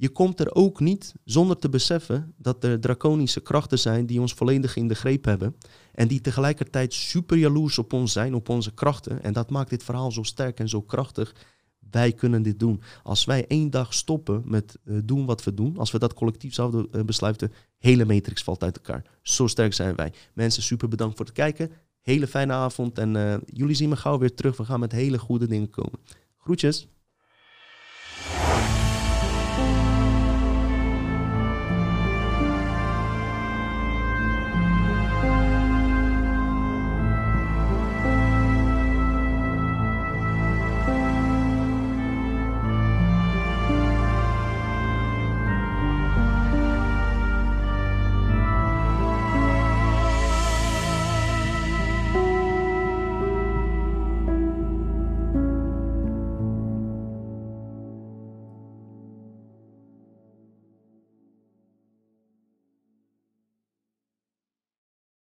Je 0.00 0.08
komt 0.08 0.40
er 0.40 0.54
ook 0.54 0.80
niet 0.80 1.14
zonder 1.24 1.58
te 1.58 1.68
beseffen 1.68 2.34
dat 2.36 2.64
er 2.64 2.80
draconische 2.80 3.40
krachten 3.40 3.78
zijn 3.78 4.06
die 4.06 4.20
ons 4.20 4.32
volledig 4.32 4.76
in 4.76 4.88
de 4.88 4.94
greep 4.94 5.24
hebben. 5.24 5.56
En 5.92 6.08
die 6.08 6.20
tegelijkertijd 6.20 6.94
super 6.94 7.36
jaloers 7.36 7.78
op 7.78 7.92
ons 7.92 8.12
zijn, 8.12 8.34
op 8.34 8.48
onze 8.48 8.74
krachten. 8.74 9.22
En 9.22 9.32
dat 9.32 9.50
maakt 9.50 9.70
dit 9.70 9.82
verhaal 9.82 10.12
zo 10.12 10.22
sterk 10.22 10.58
en 10.58 10.68
zo 10.68 10.82
krachtig. 10.82 11.34
Wij 11.90 12.12
kunnen 12.12 12.42
dit 12.42 12.58
doen. 12.58 12.82
Als 13.02 13.24
wij 13.24 13.46
één 13.46 13.70
dag 13.70 13.94
stoppen 13.94 14.42
met 14.44 14.78
uh, 14.84 14.98
doen 15.04 15.26
wat 15.26 15.44
we 15.44 15.54
doen, 15.54 15.76
als 15.78 15.90
we 15.90 15.98
dat 15.98 16.14
collectief 16.14 16.54
zouden 16.54 16.88
uh, 16.92 17.02
besluiten, 17.02 17.52
hele 17.78 18.04
matrix 18.04 18.42
valt 18.42 18.62
uit 18.62 18.76
elkaar. 18.76 19.04
Zo 19.22 19.46
sterk 19.46 19.74
zijn 19.74 19.94
wij. 19.94 20.12
Mensen, 20.34 20.62
super 20.62 20.88
bedankt 20.88 21.16
voor 21.16 21.26
het 21.26 21.34
kijken. 21.34 21.70
Hele 22.00 22.26
fijne 22.26 22.52
avond 22.52 22.98
en 22.98 23.14
uh, 23.14 23.36
jullie 23.44 23.76
zien 23.76 23.88
me 23.88 23.96
gauw 23.96 24.18
weer 24.18 24.34
terug. 24.34 24.56
We 24.56 24.64
gaan 24.64 24.80
met 24.80 24.92
hele 24.92 25.18
goede 25.18 25.46
dingen 25.46 25.70
komen. 25.70 25.98
Groetjes. 26.36 26.88